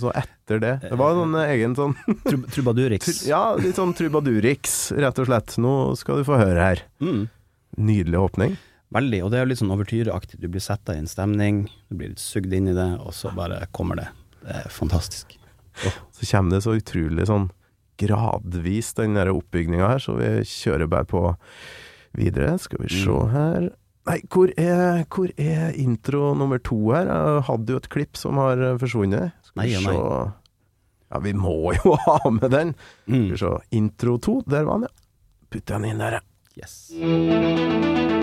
Så 0.00 0.12
etter 0.16 0.60
det. 0.62 0.74
Det 0.86 0.96
var 0.96 1.18
en 1.20 1.34
egen 1.42 1.74
sånn 1.76 1.96
Trub 2.28 2.46
Trubadurix. 2.52 3.24
Ja, 3.28 3.56
litt 3.60 3.76
sånn 3.76 3.92
trubadurix, 3.96 4.94
rett 4.96 5.18
og 5.20 5.28
slett. 5.28 5.56
Nå 5.60 5.74
skal 6.00 6.20
du 6.20 6.28
få 6.28 6.38
høre 6.40 6.70
her. 6.70 6.84
Mm. 7.04 7.26
Nydelig 7.84 8.22
åpning. 8.22 8.54
Veldig, 8.94 9.20
og 9.24 9.30
det 9.32 9.38
er 9.38 9.42
jo 9.44 9.48
litt 9.50 9.58
sånn 9.58 9.72
overtyreaktig. 9.74 10.38
Du 10.38 10.46
blir 10.48 10.62
setta 10.62 10.94
i 10.94 11.00
en 11.02 11.08
stemning, 11.10 11.64
du 11.90 11.96
blir 11.98 12.12
litt 12.12 12.22
sugd 12.22 12.52
inn 12.54 12.68
i 12.70 12.74
det, 12.76 12.88
og 13.02 13.10
så 13.16 13.32
bare 13.34 13.64
kommer 13.74 13.98
det. 13.98 14.08
Det 14.44 14.54
er 14.62 14.68
fantastisk. 14.70 15.34
Så 16.14 16.26
kommer 16.30 16.54
det 16.54 16.62
så 16.62 16.76
utrolig 16.78 17.24
sånn 17.26 17.48
gradvis, 17.98 18.92
den 18.94 19.16
der 19.18 19.32
oppbygninga 19.32 19.88
her, 19.90 19.98
så 20.02 20.14
vi 20.18 20.28
kjører 20.46 20.86
bare 20.90 21.06
på 21.10 21.22
videre. 22.14 22.52
Skal 22.62 22.84
vi 22.84 22.88
se 22.92 23.10
Mm. 23.10 23.30
her 23.32 23.70
Nei, 24.06 24.18
hvor 24.28 24.50
er, 24.60 25.04
hvor 25.08 25.30
er 25.40 25.72
intro 25.80 26.34
nummer 26.36 26.58
to 26.60 26.76
her? 26.92 27.06
Jeg 27.08 27.42
hadde 27.48 27.72
jo 27.72 27.76
et 27.80 27.88
klipp 27.88 28.16
som 28.20 28.36
har 28.36 28.60
forsvunnet. 28.78 29.32
Skal 29.48 29.62
Nei 29.62 29.68
vi 29.70 29.78
se 29.80 29.86
nei. 29.88 30.32
Ja, 31.10 31.18
vi 31.24 31.32
må 31.32 31.72
jo 31.74 31.96
ha 32.06 32.18
med 32.30 32.50
den. 32.52 32.74
Skal 33.08 33.14
Mm. 33.16 33.30
vi 33.30 33.36
se. 33.40 33.52
Intro 33.72 34.18
to, 34.18 34.42
der 34.46 34.64
var 34.68 34.78
den, 34.84 34.88
ja. 34.90 35.48
Putter 35.50 35.78
den 35.80 35.90
inn 35.90 35.98
der, 36.04 36.20
ja. 36.20 36.20
Yes. 36.60 38.13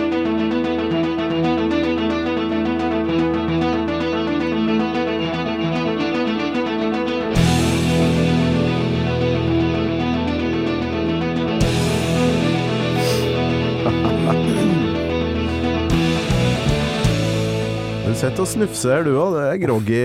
Sitter 18.22 18.44
og 18.44 18.50
snufse 18.52 18.92
her, 18.92 19.06
du 19.08 19.16
òg. 19.18 19.34
Det 19.34 19.44
er 19.50 19.60
groggy, 19.64 20.02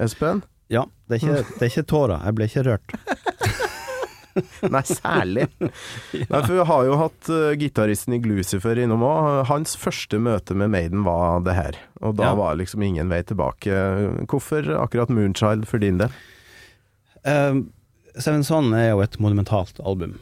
Espen. 0.00 0.42
Ja, 0.70 0.84
det 1.10 1.16
er 1.16 1.22
ikke, 1.24 1.40
det 1.58 1.64
er 1.66 1.70
ikke 1.72 1.86
tårer. 1.90 2.20
Jeg 2.28 2.36
ble 2.38 2.46
ikke 2.46 2.62
rørt. 2.68 2.94
Nei, 4.74 4.82
særlig. 4.86 5.46
Nei, 5.58 6.40
for 6.46 6.52
vi 6.54 6.66
har 6.68 6.84
jo 6.86 6.98
hatt 7.00 7.30
uh, 7.34 7.48
gitaristen 7.58 8.14
i 8.14 8.20
Glucifer 8.22 8.78
innom 8.84 9.02
òg. 9.02 9.26
Hans 9.50 9.74
første 9.82 10.20
møte 10.22 10.54
med 10.56 10.70
Maiden 10.70 11.02
var 11.06 11.42
det 11.46 11.56
her. 11.58 11.80
Og 11.98 12.14
da 12.20 12.30
Ja. 12.30 12.36
var 12.38 12.54
liksom 12.60 12.84
ingen 12.86 13.10
vei 13.10 13.20
tilbake. 13.26 13.74
Hvorfor 14.30 14.70
akkurat 14.78 15.10
Moonchild 15.10 15.66
for 15.68 15.82
din 15.82 15.98
del? 15.98 16.14
Uh, 17.26 17.64
Seven 18.14 18.46
Son 18.46 18.70
er 18.78 18.92
jo 18.92 19.02
et 19.02 19.18
monumentalt 19.22 19.82
album, 19.82 20.20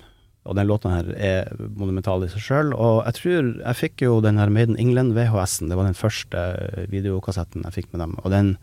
og 0.49 0.57
den 0.57 0.69
låten 0.69 0.95
her 0.95 1.09
er 1.13 1.51
monumental 1.77 2.25
i 2.25 2.31
seg 2.33 2.41
sjøl. 2.41 2.71
Og 2.73 3.03
jeg 3.05 3.17
tror 3.19 3.51
jeg 3.59 3.79
fikk 3.83 4.05
jo 4.07 4.21
den 4.25 4.41
her 4.41 4.53
Maiden 4.53 4.79
England 4.81 5.13
VHS-en, 5.17 5.69
det 5.69 5.77
var 5.77 5.89
den 5.89 5.99
første 5.99 6.45
videokassetten 6.89 7.67
jeg 7.69 7.77
fikk 7.77 7.91
med 7.93 8.03
dem. 8.05 8.15
Og 8.23 8.33
den, 8.33 8.55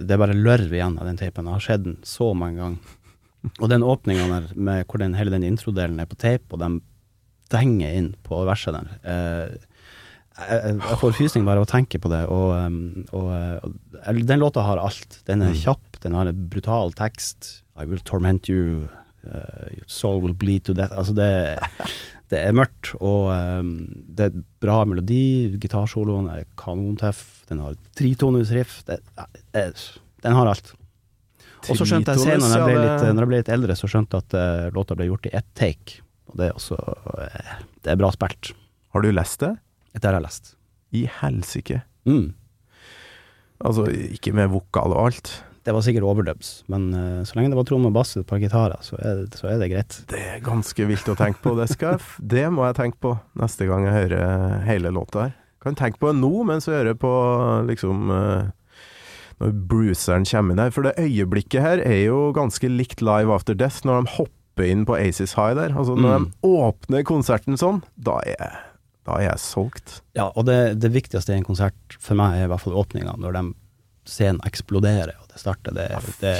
det 0.00 0.16
er 0.16 0.22
bare 0.24 0.34
lørv 0.34 0.74
igjen 0.74 0.98
av 0.98 1.06
den 1.06 1.20
teipen. 1.20 1.46
Jeg 1.46 1.60
har 1.60 1.66
sett 1.68 1.84
den 1.86 2.00
så 2.08 2.32
mange 2.34 2.58
ganger. 2.58 2.98
Og 3.60 3.68
den 3.70 3.84
åpninga 3.84 4.26
der, 4.30 4.50
med 4.56 4.88
hvor 4.88 5.02
den, 5.02 5.14
hele 5.18 5.34
den 5.34 5.46
introdelen 5.46 6.00
er 6.00 6.08
på 6.08 6.16
teip, 6.18 6.48
og 6.48 6.62
de 6.62 6.70
denger 7.52 7.96
inn 7.98 8.10
på 8.24 8.38
verset 8.48 8.72
der. 8.72 8.94
Eh, 9.04 9.74
jeg, 10.34 10.78
jeg 10.80 10.98
får 10.98 11.12
frysning 11.14 11.44
bare 11.46 11.60
av 11.60 11.68
å 11.68 11.70
tenke 11.70 12.00
på 12.02 12.10
det, 12.10 12.24
og, 12.32 12.54
og, 13.14 13.20
og, 13.20 13.28
uh, 14.00 14.22
Den 14.26 14.40
låta 14.42 14.64
har 14.66 14.80
alt. 14.82 15.20
Den 15.28 15.44
er 15.46 15.54
kjapp, 15.54 16.00
den 16.02 16.16
har 16.16 16.26
en 16.26 16.46
brutal 16.50 16.90
tekst. 16.96 17.60
I 17.78 17.86
will 17.86 18.02
torment 18.02 18.48
you, 18.50 18.88
your 19.24 19.88
soul 19.90 20.20
will 20.22 20.36
bleed 20.36 20.64
to 20.68 20.74
death. 20.76 20.94
Altså, 20.96 21.14
det, 21.16 21.28
det 22.32 22.40
er 22.40 22.56
mørkt, 22.56 22.94
og 23.00 23.30
um, 23.32 23.74
det 24.16 24.30
er 24.30 24.38
bra 24.62 24.82
melodi. 24.88 25.54
Gitarsoloen 25.60 26.30
er 26.32 26.46
kanontøff. 26.60 27.44
Den 27.50 27.62
har 27.64 27.76
tritonusriff. 27.98 28.82
Det, 28.88 29.00
det, 29.54 29.66
den 30.24 30.38
har 30.38 30.50
alt. 30.52 30.74
Og 31.64 31.78
så 31.78 31.86
skjønte 31.88 32.12
jeg 32.12 32.26
senere, 32.26 32.50
når 32.50 32.68
jeg 32.68 32.80
litt, 32.82 33.06
når 33.08 33.24
jeg 33.24 33.30
ble 33.30 33.40
litt 33.40 33.52
eldre, 33.54 33.76
så 33.78 33.88
skjønte 33.88 34.18
jeg 34.18 34.26
at 34.26 34.36
uh, 34.36 34.74
låta 34.76 34.96
ble 34.98 35.08
gjort 35.08 35.30
i 35.30 35.34
ett 35.38 35.48
take. 35.56 36.02
Og 36.28 36.38
det 36.40 36.50
er 36.50 36.58
også 36.58 36.76
uh, 36.76 37.54
Det 37.80 37.92
er 37.92 38.00
bra 38.00 38.10
spilt. 38.12 38.52
Har 38.94 39.04
du 39.04 39.10
lest 39.12 39.40
det? 39.42 39.54
Dette 39.94 40.10
har 40.10 40.18
jeg 40.18 40.26
lest. 40.26 40.54
I 40.94 41.06
helsike. 41.22 41.80
Mm. 42.08 42.34
Altså, 43.64 43.86
ikke 43.88 44.34
med 44.36 44.52
vokal 44.52 44.94
og 44.94 45.08
alt. 45.08 45.32
Det 45.64 45.72
var 45.72 45.80
sikkert 45.86 46.04
overdubs, 46.04 46.48
men 46.68 46.90
uh, 46.92 47.22
så 47.24 47.38
lenge 47.38 47.54
det 47.54 47.56
var 47.56 47.64
tromme 47.64 47.88
og 47.88 47.94
bass 47.96 48.10
og 48.18 48.24
et 48.24 48.28
par 48.28 48.40
gitarer, 48.42 48.82
så 48.84 48.98
er, 49.00 49.22
det- 49.24 49.38
så 49.40 49.48
er 49.48 49.58
det 49.62 49.70
greit. 49.72 49.94
Det 50.10 50.18
er 50.20 50.42
ganske 50.44 50.84
vilt 50.90 51.08
å 51.08 51.14
tenke 51.16 51.40
på. 51.40 51.54
Det, 51.56 51.70
skal 51.72 51.94
jeg, 51.96 52.00
det 52.34 52.42
må 52.52 52.66
jeg 52.68 52.76
tenke 52.76 53.00
på 53.00 53.14
neste 53.40 53.64
gang 53.70 53.86
jeg 53.88 53.94
hører 54.10 54.60
hele 54.68 54.92
låta 54.92 55.22
her. 55.28 55.32
Kan 55.64 55.74
tenke 55.80 55.96
på 56.02 56.10
det 56.12 56.18
nå 56.20 56.44
mens 56.44 56.66
jeg 56.68 56.76
hører 56.76 56.98
på 57.00 57.12
liksom 57.70 58.10
uh, 58.12 58.50
Når 59.40 59.54
bruceren 59.66 60.26
kommer 60.28 60.52
inn 60.54 60.60
her. 60.62 60.70
For 60.76 60.84
det 60.86 60.92
øyeblikket 61.00 61.64
her 61.64 61.80
er 61.82 62.04
jo 62.04 62.18
ganske 62.36 62.68
likt 62.70 63.00
Live 63.02 63.32
After 63.34 63.56
Death, 63.56 63.80
når 63.88 64.04
de 64.04 64.12
hopper 64.18 64.68
inn 64.68 64.84
på 64.86 64.94
Aces 65.00 65.32
High 65.34 65.56
der. 65.58 65.72
Altså 65.74 65.96
Når 65.96 66.18
Mm. 66.20 66.28
de 66.28 66.52
åpner 66.60 67.02
konserten 67.08 67.56
sånn, 67.58 67.80
da 67.96 68.20
er 68.28 68.36
jeg, 68.36 68.52
da 69.08 69.16
er 69.18 69.24
jeg 69.30 69.40
solgt. 69.42 69.96
Ja, 70.14 70.28
og 70.36 70.44
det, 70.46 70.78
det 70.78 70.92
viktigste 70.94 71.32
i 71.34 71.40
en 71.40 71.48
konsert 71.48 71.96
for 71.98 72.14
meg 72.20 72.36
er 72.36 72.44
i 72.46 72.52
hvert 72.52 72.60
fall 72.62 72.76
åpninga, 72.78 73.16
når 73.18 73.32
de 73.40 73.42
scenen 74.08 74.40
eksploderer 74.46 75.14
og 75.18 75.30
det 75.32 75.40
starter. 75.42 75.74
Det, 75.76 75.88
det, 76.20 76.36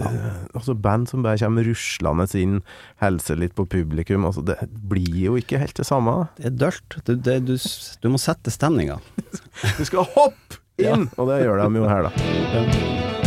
Det, 0.00 0.08
altså 0.56 0.72
Band 0.72 1.10
som 1.10 1.20
bare 1.22 1.36
kommer 1.36 1.66
ruslende 1.68 2.24
inn, 2.40 2.62
hilser 3.02 3.36
litt 3.36 3.52
på 3.58 3.66
publikum. 3.68 4.24
Altså 4.24 4.40
det 4.48 4.56
blir 4.72 5.18
jo 5.26 5.36
ikke 5.36 5.60
helt 5.60 5.76
det 5.76 5.84
samme. 5.84 6.28
det 6.38 6.48
er 6.48 6.56
dølt. 6.64 6.96
Du, 7.04 7.12
det, 7.14 7.42
du, 7.44 7.56
du 8.00 8.08
må 8.08 8.20
sette 8.22 8.50
stemninga. 8.54 9.00
Du 9.78 9.84
skal 9.84 10.08
hoppe 10.16 10.62
inn! 10.80 11.10
Og 11.20 11.28
det 11.28 11.42
gjør 11.44 11.60
de 11.66 11.82
jo 11.82 11.90
her, 11.92 12.08
da. 12.08 13.21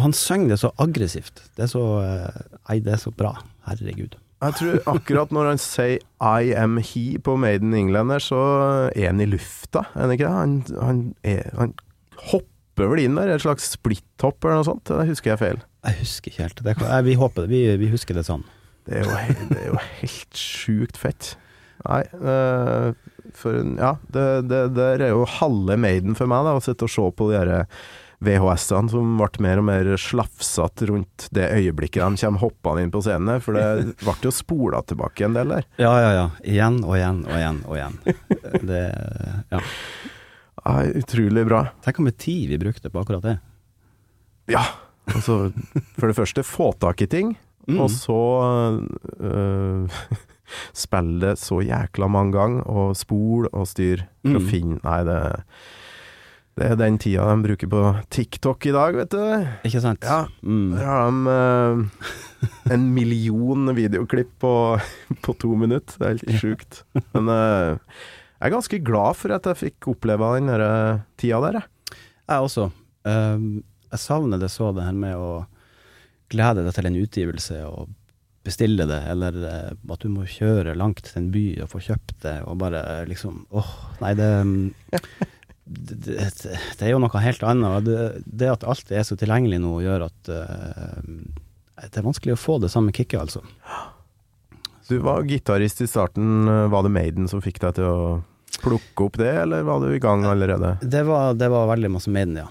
Og 0.00 0.04
han 0.06 0.14
synger 0.16 0.54
det 0.54 0.60
så 0.62 0.70
aggressivt. 0.80 1.42
Det 1.58 1.66
er 1.66 1.68
så 1.68 1.84
eh, 2.00 2.42
Nei, 2.70 2.78
det 2.80 2.94
er 2.96 3.00
så 3.02 3.12
bra. 3.12 3.34
Herregud. 3.68 4.14
Jeg 4.40 4.54
tror 4.56 4.78
akkurat 4.94 5.32
når 5.36 5.48
han 5.50 5.58
sier 5.60 5.98
'I 6.24 6.54
am 6.56 6.78
he' 6.80 7.18
på 7.20 7.34
Made 7.36 7.60
in 7.60 7.74
England 7.76 8.14
så 8.24 8.38
er 8.96 9.10
han 9.10 9.20
i 9.20 9.26
lufta, 9.28 9.82
er 9.92 10.00
han 10.06 10.14
ikke 10.14 10.24
det? 10.24 10.32
Han, 10.32 10.54
han, 10.80 11.02
er, 11.28 11.50
han 11.58 11.74
hopper 12.30 12.88
vel 12.88 13.02
inn 13.04 13.18
der, 13.20 13.34
et 13.34 13.44
slags 13.44 13.68
splitthopp 13.74 14.40
eller 14.48 14.62
noe 14.62 14.68
sånt? 14.70 14.88
Det 14.88 15.10
husker 15.10 15.34
jeg 15.34 15.42
feil. 15.42 15.60
Jeg 15.84 15.98
husker 16.00 16.32
ikke 16.32 16.42
helt. 16.46 16.64
Det, 16.64 16.76
kan- 16.80 17.04
vi 17.04 17.18
håper 17.20 17.44
det. 17.44 17.50
Vi, 17.52 17.60
vi 17.84 17.90
husker 17.92 18.16
det 18.16 18.24
sånn. 18.30 18.46
Det 18.88 18.96
er 18.96 19.04
jo, 19.04 19.36
det 19.52 19.60
er 19.60 19.68
jo 19.74 19.78
helt 20.00 20.40
sjukt 20.40 20.96
fett. 20.96 21.34
Nei, 21.84 22.00
eh, 22.08 22.92
for 23.36 23.60
Ja, 23.76 23.92
det, 24.12 24.24
det, 24.48 24.62
det 24.76 24.88
er 25.04 25.12
jo 25.12 25.26
halve 25.28 25.76
Maiden 25.80 26.16
for 26.16 26.28
meg, 26.32 26.48
da, 26.48 26.56
å 26.56 26.64
sitte 26.64 26.88
og 26.88 26.92
se 26.96 27.04
på 27.16 27.28
de 27.30 27.36
her 27.42 27.52
VHS-ene 28.20 28.90
som 28.92 29.14
ble 29.16 29.40
mer 29.44 29.60
og 29.62 29.64
mer 29.64 29.88
slafsete 30.00 30.90
rundt 30.90 31.28
det 31.32 31.46
øyeblikket 31.56 32.02
de 32.04 32.20
kommer 32.24 32.42
hoppende 32.42 32.82
inn 32.84 32.92
på 32.92 33.00
scenen. 33.06 33.40
For 33.40 33.56
det 33.56 33.94
ble 34.04 34.14
jo 34.26 34.32
spola 34.34 34.82
tilbake 34.84 35.24
en 35.24 35.36
del 35.38 35.54
der. 35.56 35.64
Ja, 35.80 35.92
ja, 36.04 36.10
ja. 36.18 36.26
Igjen 36.44 36.80
og 36.84 36.96
igjen 36.98 37.22
og 37.26 37.36
igjen 37.38 37.60
og 37.66 37.76
igjen. 37.78 38.00
Det, 38.70 38.82
ja. 39.54 39.60
Ja, 40.60 40.72
utrolig 41.00 41.46
bra. 41.48 41.62
Tenk 41.80 41.96
hvor 41.96 42.04
mye 42.10 42.18
tid 42.20 42.50
vi 42.52 42.58
brukte 42.60 42.90
på 42.92 43.00
akkurat 43.00 43.24
det. 43.24 43.36
Ja, 44.52 44.66
altså 45.08 45.46
For 45.96 46.10
det 46.10 46.16
første, 46.18 46.44
få 46.44 46.72
tak 46.80 47.00
i 47.06 47.08
ting, 47.10 47.36
Mm. 47.68 47.76
og 47.84 47.90
så 47.92 48.14
øh, 49.20 49.98
spille 50.74 51.20
det 51.20 51.34
så 51.38 51.60
jækla 51.62 52.08
mange 52.10 52.32
ganger, 52.34 52.64
og 52.66 52.96
spole 52.98 53.50
og 53.52 53.68
styr 53.68 54.00
for 54.24 54.38
å 54.38 54.40
Mm. 54.40 54.48
finne 54.48 54.78
Nei, 54.82 55.02
det 55.06 55.18
det 56.58 56.66
er 56.66 56.78
den 56.80 56.98
tida 57.00 57.26
de 57.30 57.44
bruker 57.44 57.70
på 57.70 57.82
TikTok 58.12 58.66
i 58.68 58.72
dag, 58.74 58.96
vet 58.98 59.14
du. 59.14 59.22
Ikke 59.68 59.82
sant? 59.84 60.04
Ja. 60.04 60.24
Mm. 60.42 60.72
Der 60.74 60.88
har 60.88 61.10
de 61.10 61.36
uh, 61.36 62.08
en 62.74 62.88
million 62.96 63.70
videoklipp 63.76 64.32
på, 64.42 64.54
på 65.24 65.36
to 65.40 65.54
minutter. 65.56 65.94
Det 65.96 66.08
er 66.08 66.18
helt 66.18 66.42
sjukt. 66.42 66.82
Men 67.14 67.30
uh, 67.30 67.78
jeg 68.40 68.48
er 68.48 68.54
ganske 68.56 68.82
glad 68.84 69.20
for 69.20 69.36
at 69.36 69.46
jeg 69.48 69.60
fikk 69.60 69.90
oppleve 69.94 70.34
den 70.38 70.48
der, 70.48 70.62
øh, 70.64 71.00
tida 71.20 71.40
der, 71.44 71.60
jeg. 71.60 71.96
Jeg 72.30 72.44
også. 72.46 72.70
Um, 73.04 73.48
jeg 73.90 74.00
savner 74.00 74.40
det 74.40 74.48
så, 74.52 74.70
det 74.72 74.86
her 74.86 74.96
med 74.96 75.16
å 75.18 75.32
glede 76.30 76.64
deg 76.64 76.76
til 76.76 76.88
en 76.88 77.00
utgivelse 77.00 77.58
og 77.66 77.90
bestille 78.46 78.86
det, 78.88 79.00
eller 79.12 79.36
eh, 79.44 79.72
at 79.92 80.00
du 80.00 80.08
må 80.12 80.24
kjøre 80.28 80.76
langt 80.78 81.02
til 81.04 81.18
en 81.20 81.28
by 81.34 81.44
og 81.64 81.72
få 81.74 81.82
kjøpt 81.90 82.16
det, 82.24 82.36
og 82.48 82.56
bare 82.62 82.80
eh, 82.94 83.02
liksom 83.10 83.42
Åh, 83.52 83.72
nei, 84.00 84.14
det 84.16 84.30
det, 85.70 86.18
det, 86.18 86.82
er 86.82 86.92
jo 86.92 87.00
noe 87.02 87.22
helt 87.22 87.44
annet. 87.46 87.86
Det, 87.86 88.08
det 88.26 88.50
at 88.50 88.66
alt 88.66 88.90
er 88.90 89.06
så 89.06 89.16
tilgjengelig 89.18 89.60
nå, 89.62 89.76
gjør 89.84 90.08
at 90.08 90.30
uh, 90.34 90.98
det 91.80 92.00
er 92.00 92.06
vanskelig 92.06 92.34
å 92.34 92.40
få 92.40 92.58
det 92.62 92.72
samme 92.72 92.92
kicket, 92.96 93.20
altså. 93.22 93.44
Du 94.90 94.98
var 95.04 95.22
gitarist 95.28 95.80
i 95.84 95.86
starten. 95.86 96.50
Var 96.70 96.82
det 96.82 96.90
Maiden 96.90 97.30
som 97.30 97.42
fikk 97.44 97.60
deg 97.62 97.76
til 97.78 97.86
å 97.86 98.02
plukke 98.60 99.06
opp 99.06 99.18
det, 99.20 99.30
eller 99.44 99.62
var 99.62 99.80
du 99.80 99.94
i 99.94 100.02
gang 100.02 100.26
allerede? 100.26 100.74
Det 100.82 101.04
var, 101.06 101.34
det 101.38 101.48
var 101.52 101.70
veldig 101.70 101.92
masse 101.94 102.10
Maiden, 102.12 102.42
ja. 102.42 102.48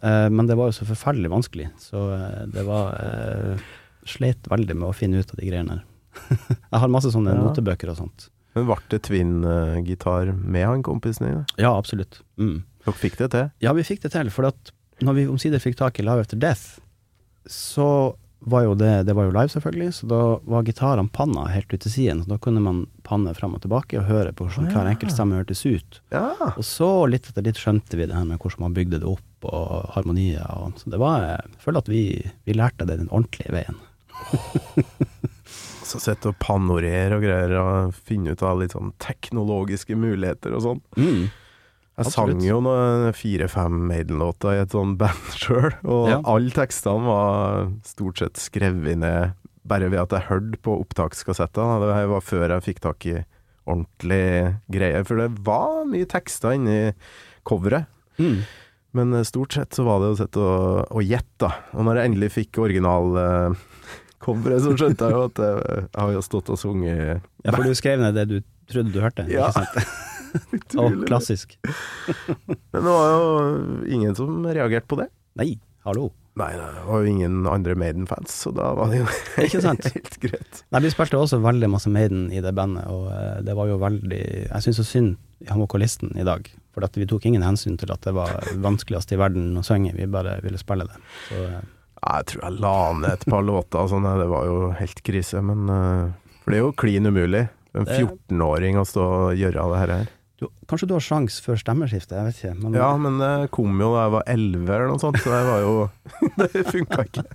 Uh, 0.00 0.28
Men 0.36 0.46
det 0.46 0.56
var 0.58 0.70
jo 0.70 0.78
så 0.78 0.88
forferdelig 0.88 1.32
vanskelig, 1.32 1.70
så 1.82 2.06
uh, 2.14 2.42
det 2.50 2.64
var 2.68 2.94
uh, 2.96 3.70
Slet 4.08 4.46
veldig 4.48 4.78
med 4.78 4.88
å 4.88 4.96
finne 4.96 5.20
ut 5.20 5.32
av 5.34 5.36
de 5.36 5.48
greiene 5.50 5.74
her. 5.76 5.82
Jeg 6.70 6.78
har 6.82 6.92
masse 6.92 7.10
sånne 7.12 7.34
Ja. 7.34 7.42
notebøker 7.44 7.92
og 7.92 7.98
sånt. 7.98 8.30
Men 8.56 8.66
ble 8.66 8.78
det 8.90 9.02
twin-gitar 9.06 10.32
med 10.34 10.66
han 10.66 10.82
kompisen 10.86 11.28
din? 11.28 11.44
Ja, 11.60 11.76
absolutt. 11.76 12.20
Mm. 12.40 12.62
Dere 12.84 12.96
fikk 12.98 13.18
det 13.20 13.30
til? 13.34 13.50
Ja, 13.62 13.74
vi 13.76 13.86
fikk 13.86 14.02
det 14.02 14.12
til, 14.14 14.30
for 14.34 14.48
at 14.50 14.72
når 15.04 15.16
vi 15.16 15.28
omsider 15.30 15.62
fikk 15.62 15.78
tak 15.80 16.00
i 16.00 16.04
Live 16.04 16.24
After 16.24 16.40
Death, 16.40 16.80
så 17.48 18.16
var 18.40 18.62
jo 18.64 18.74
det 18.74 19.04
Det 19.04 19.12
var 19.12 19.26
jo 19.28 19.34
live, 19.34 19.52
selvfølgelig, 19.52 19.94
så 19.94 20.06
da 20.08 20.20
var 20.48 20.64
gitarene 20.64 21.12
panna 21.12 21.44
helt 21.52 21.72
ut 21.74 21.82
til 21.84 21.92
siden. 21.92 22.22
Så 22.24 22.32
da 22.32 22.38
kunne 22.40 22.62
man 22.64 22.86
panne 23.04 23.34
fram 23.36 23.54
og 23.56 23.60
tilbake 23.64 23.98
og 24.00 24.08
høre 24.08 24.32
på 24.32 24.46
hvordan 24.46 24.70
hver 24.72 24.88
enkelt 24.88 25.12
stemme 25.12 25.36
hørtes 25.36 25.64
ut. 25.66 26.00
Ja. 26.14 26.32
Og 26.54 26.64
så 26.64 26.88
litt 27.10 27.28
etter 27.28 27.44
litt 27.44 27.60
skjønte 27.60 28.00
vi 28.00 28.08
det 28.08 28.16
her 28.16 28.24
med 28.24 28.40
hvordan 28.40 28.64
man 28.64 28.76
bygde 28.76 29.02
det 29.02 29.10
opp, 29.10 29.26
og 29.44 29.92
harmonier 29.94 30.44
og 30.52 30.80
Så 30.80 30.90
det 30.92 31.00
var 31.00 31.22
Jeg 31.24 31.62
føler 31.64 31.84
at 31.84 31.88
vi, 31.88 32.02
vi 32.44 32.56
lærte 32.56 32.88
det 32.88 32.98
den 33.00 33.12
ordentlige 33.12 33.52
veien. 33.52 33.76
Så 35.90 35.98
sitter 36.02 36.30
og 36.32 36.38
panorere 36.42 37.16
og 37.18 37.24
greier, 37.24 37.54
og 37.60 37.94
finne 38.06 38.34
ut 38.36 38.42
av 38.46 38.60
litt 38.62 38.74
sånn 38.76 38.92
teknologiske 39.02 39.96
muligheter 39.98 40.54
og 40.56 40.62
sånn. 40.66 40.82
Mm. 41.00 41.24
Jeg 42.00 42.06
Absolutt. 42.06 42.14
sang 42.14 42.44
jo 42.46 42.60
noen 42.64 43.10
fire-fem 43.12 43.74
Maiden-låter 43.90 44.54
i 44.56 44.60
et 44.62 44.72
sånn 44.72 44.94
band 45.00 45.34
sjøl, 45.42 45.72
og 45.84 46.06
Ja. 46.08 46.20
alle 46.24 46.54
tekstene 46.54 47.04
var 47.10 47.66
stort 47.84 48.22
sett 48.22 48.40
skrevet 48.40 48.96
ned 49.02 49.34
bare 49.70 49.90
ved 49.92 50.00
at 50.00 50.14
jeg 50.16 50.28
hørte 50.30 50.58
på 50.64 50.78
opptakskassettene. 50.80 51.76
Det 51.82 52.06
var 52.14 52.24
før 52.24 52.54
jeg 52.56 52.64
fikk 52.70 52.80
tak 52.86 53.04
i 53.10 53.18
ordentlig 53.68 54.56
greie, 54.72 55.02
for 55.06 55.20
det 55.20 55.28
var 55.46 55.84
mye 55.90 56.08
tekster 56.10 56.56
inni 56.56 56.78
coveret. 57.46 57.86
Mm. 58.18 58.40
Men 58.96 59.12
eh, 59.14 59.22
stort 59.28 59.54
sett 59.54 59.76
så 59.76 59.84
var 59.86 60.00
det 60.02 60.08
å 60.14 60.18
sitte 60.18 60.40
og, 60.42 60.88
og 60.90 61.04
gjette, 61.06 61.44
da. 61.44 61.52
Og 61.76 61.84
når 61.86 62.00
jeg 62.00 62.10
endelig 62.10 62.32
fikk 62.34 62.58
originalcoveret, 64.20 64.62
så 64.62 64.76
skjønte 64.76 65.04
jeg 65.08 65.16
jo 65.16 65.24
at 65.28 65.38
jeg, 65.40 65.88
jeg 65.94 66.00
har 66.04 66.12
jo 66.12 66.22
stått 66.22 66.50
og 66.52 66.58
sunget 66.60 67.22
Ja, 67.44 67.52
for 67.54 67.62
du 67.64 67.74
skrev 67.74 68.00
ned 68.00 68.14
det 68.14 68.28
du 68.28 68.40
trodde 68.70 68.92
du 68.92 69.00
hørte, 69.00 69.26
Ja. 69.30 69.48
ikke 69.48 69.64
sant? 69.64 70.06
Utrolig. 70.54 71.00
Og 71.02 71.06
klassisk. 71.08 71.56
Men 72.70 72.84
det 72.84 72.92
var 72.92 73.08
jo 73.10 73.84
ingen 73.90 74.14
som 74.14 74.44
reagerte 74.46 74.86
på 74.86 74.96
det. 75.00 75.08
Nei, 75.40 75.56
hallo. 75.84 76.12
Nei, 76.38 76.52
det 76.54 76.84
var 76.86 77.00
jo 77.02 77.10
ingen 77.10 77.40
andre 77.50 77.74
Maiden-fans, 77.74 78.30
så 78.44 78.52
da 78.54 78.68
var 78.78 78.92
det 78.92 79.00
jo 79.00 79.08
Ikke 79.44 79.60
sant? 79.64 79.82
helt 79.90 80.14
greit. 80.22 80.60
Nei, 80.70 80.80
vi 80.84 80.92
spilte 80.94 81.18
også 81.18 81.40
veldig 81.42 81.68
masse 81.72 81.90
Maiden 81.90 82.28
i 82.32 82.38
det 82.44 82.52
bandet, 82.54 82.86
og 82.86 83.08
eh, 83.10 83.40
det 83.44 83.56
var 83.58 83.66
jo 83.72 83.80
veldig 83.82 84.20
Jeg 84.46 84.62
syns 84.64 84.78
så 84.78 84.86
synd 84.86 85.16
i 85.42 85.48
han 85.50 85.58
vokalisten 85.60 86.14
i 86.20 86.24
dag, 86.24 86.46
for 86.70 86.86
vi 86.94 87.06
tok 87.10 87.26
ingen 87.26 87.42
hensyn 87.42 87.74
til 87.80 87.90
at 87.90 88.02
det 88.06 88.12
var 88.14 88.38
vanskeligst 88.62 89.10
i 89.16 89.18
verden 89.18 89.56
å 89.58 89.64
synge, 89.66 89.94
vi 89.96 90.06
bare 90.06 90.36
ville 90.44 90.60
spille 90.60 90.86
det. 90.86 90.98
Så 91.26 91.42
eh, 91.48 91.60
Jeg 92.00 92.28
tror 92.30 92.44
jeg 92.46 92.60
la 92.64 92.76
ned 92.96 93.10
et 93.12 93.26
par 93.28 93.44
låter 93.50 93.82
og 93.82 93.90
sånn, 93.92 94.08
det 94.20 94.28
var 94.30 94.46
jo 94.48 94.70
helt 94.78 95.02
krise, 95.06 95.42
men 95.44 95.66
eh, 95.68 96.32
For 96.44 96.52
det 96.54 96.60
er 96.60 96.64
jo 96.64 96.76
klin 96.84 97.10
umulig. 97.10 97.48
En 97.76 97.86
14-åring 97.86 98.80
å 98.80 98.86
stå 98.88 99.04
og 99.04 99.36
gjøre 99.38 99.68
det 99.70 99.82
her. 99.84 100.08
Du, 100.40 100.46
kanskje 100.66 100.86
du 100.88 100.94
har 100.96 101.02
sjans 101.04 101.34
før 101.44 101.58
stemmeskiftet, 101.60 102.14
jeg 102.16 102.26
vet 102.30 102.38
ikke. 102.38 102.54
Men 102.62 102.78
Ja, 102.78 102.88
men 102.96 103.18
det 103.20 103.50
kom 103.52 103.76
jo 103.76 103.90
da 103.92 104.06
jeg 104.06 104.14
var 104.14 104.24
11 104.32 104.72
eller 104.72 104.88
noe 104.88 105.02
sånt, 105.02 105.20
så 105.20 105.34
det 105.34 105.42
var 105.44 105.60
jo 105.60 105.74
Det 106.40 106.64
funka 106.70 107.04
ikke. 107.04 107.26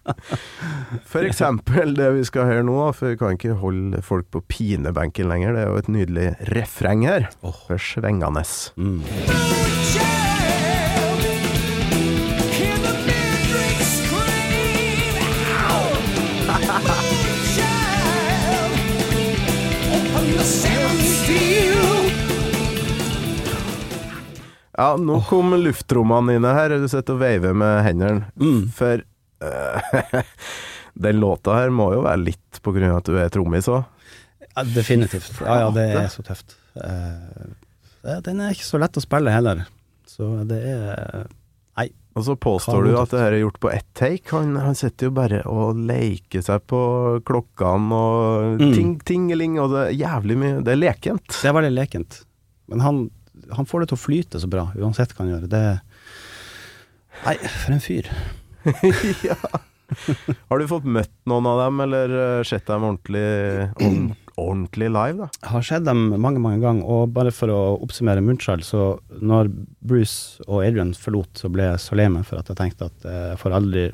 For 1.13 1.30
eksempel 1.30 1.93
det 1.99 2.10
vi 2.17 2.25
skal 2.25 2.49
høre 2.49 2.65
nå, 2.65 2.80
da, 2.82 2.89
for 2.97 3.13
vi 3.13 3.21
kan 3.21 3.38
ikke 3.38 3.60
holde 3.62 4.01
folk 4.04 4.32
på 4.34 4.41
pinebenken 4.49 5.30
lenger. 5.30 5.54
Det 5.54 5.63
er 5.63 5.69
jo 5.69 5.82
et 5.86 5.95
nydelig 5.99 6.28
refreng 6.58 7.06
her. 7.06 7.30
For 7.45 7.78
svengende. 7.93 8.47
mm. 8.73 10.25
Ja, 24.78 24.96
nå 25.00 25.22
kom 25.30 25.54
luftrommene 25.62 26.36
dine 26.36 26.52
her. 26.58 26.74
Du 26.82 26.88
sitter 26.92 27.16
og 27.16 27.22
veiver 27.24 27.54
med 27.56 27.84
hendene. 27.86 28.26
Mm. 28.36 28.66
For 28.76 29.04
uh, 29.46 30.26
den 31.08 31.20
låta 31.22 31.56
her 31.62 31.72
må 31.76 31.92
jo 31.96 32.02
være 32.06 32.24
litt 32.26 32.60
på 32.66 32.74
grunn 32.76 32.92
av 32.92 33.00
at 33.04 33.08
du 33.12 33.16
er 33.22 33.32
trommis 33.34 33.70
òg. 33.72 33.86
Ja, 34.56 34.64
definitivt. 34.76 35.32
Ja, 35.44 35.62
ja, 35.66 35.72
det 35.76 35.88
er 36.00 36.12
så 36.12 36.24
tøft. 36.28 36.58
Uh, 36.76 38.20
den 38.24 38.40
er 38.44 38.54
ikke 38.56 38.68
så 38.68 38.80
lett 38.82 39.00
å 39.00 39.04
spille 39.04 39.32
heller. 39.34 39.66
Så 40.08 40.28
det 40.48 40.60
er 40.76 41.26
Nei. 41.76 41.90
Og 42.16 42.24
så 42.24 42.38
påstår 42.40 42.86
du 42.88 42.94
at 42.96 43.12
det 43.12 43.20
her 43.20 43.34
er 43.36 43.42
gjort 43.42 43.58
på 43.60 43.68
ett 43.76 43.88
take. 44.00 44.30
Han, 44.32 44.54
han 44.64 44.78
sitter 44.80 45.10
jo 45.10 45.16
bare 45.18 45.42
og 45.52 45.76
leker 45.90 46.44
seg 46.46 46.64
på 46.72 46.80
klokkene 47.28 47.98
og 47.98 48.62
Mm. 48.62 48.72
ting, 48.72 48.94
tingeling, 49.04 49.58
og 49.60 49.74
det 49.74 49.82
er 49.90 49.98
jævlig 50.00 50.38
mye 50.40 50.62
Det 50.64 50.72
er 50.72 50.80
lekent. 50.80 51.28
Det 51.42 51.50
er 51.50 51.56
veldig 51.58 51.74
lekent. 51.76 52.22
Men 52.72 52.84
han, 52.86 53.02
han 53.56 53.67
får 53.69 53.84
det 53.84 53.91
til 53.91 54.00
å 54.00 54.04
flyte 54.04 54.41
så 54.41 54.50
bra, 54.52 54.69
uansett 54.80 55.13
hva 55.15 55.26
han 55.26 55.34
gjør. 55.36 55.48
Det 55.52 55.65
Nei, 57.24 57.38
for 57.39 57.76
en 57.76 57.84
fyr. 57.84 58.10
ja. 59.30 59.38
Har 60.50 60.60
du 60.60 60.67
fått 60.67 60.88
møtt 60.89 61.13
noen 61.30 61.48
av 61.50 61.62
dem, 61.63 61.82
eller 61.86 62.13
eh, 62.19 62.45
sett 62.48 62.65
dem 62.67 62.88
ordentlig, 62.88 64.15
ordentlig 64.36 64.89
live, 64.91 65.26
da? 65.26 65.30
Jeg 65.38 65.52
har 65.54 65.67
sett 65.69 65.86
dem 65.86 66.08
mange, 66.15 66.41
mange 66.43 66.60
ganger, 66.63 66.88
og 66.89 67.13
bare 67.15 67.34
for 67.36 67.54
å 67.54 67.60
oppsummere 67.86 68.24
Moonchild, 68.26 68.65
så 68.67 68.95
når 69.21 69.52
Bruce 69.86 70.43
og 70.50 70.65
Adrian 70.65 70.95
forlot, 70.98 71.32
så 71.39 71.52
ble 71.54 71.69
jeg 71.69 71.84
så 71.86 72.00
lei 72.00 72.10
meg 72.12 72.28
for 72.28 72.41
at 72.41 72.52
jeg 72.52 72.60
tenkte 72.60 72.89
at 72.89 73.08
eh, 73.08 73.21
jeg 73.34 73.41
får 73.43 73.58
aldri 73.60 73.86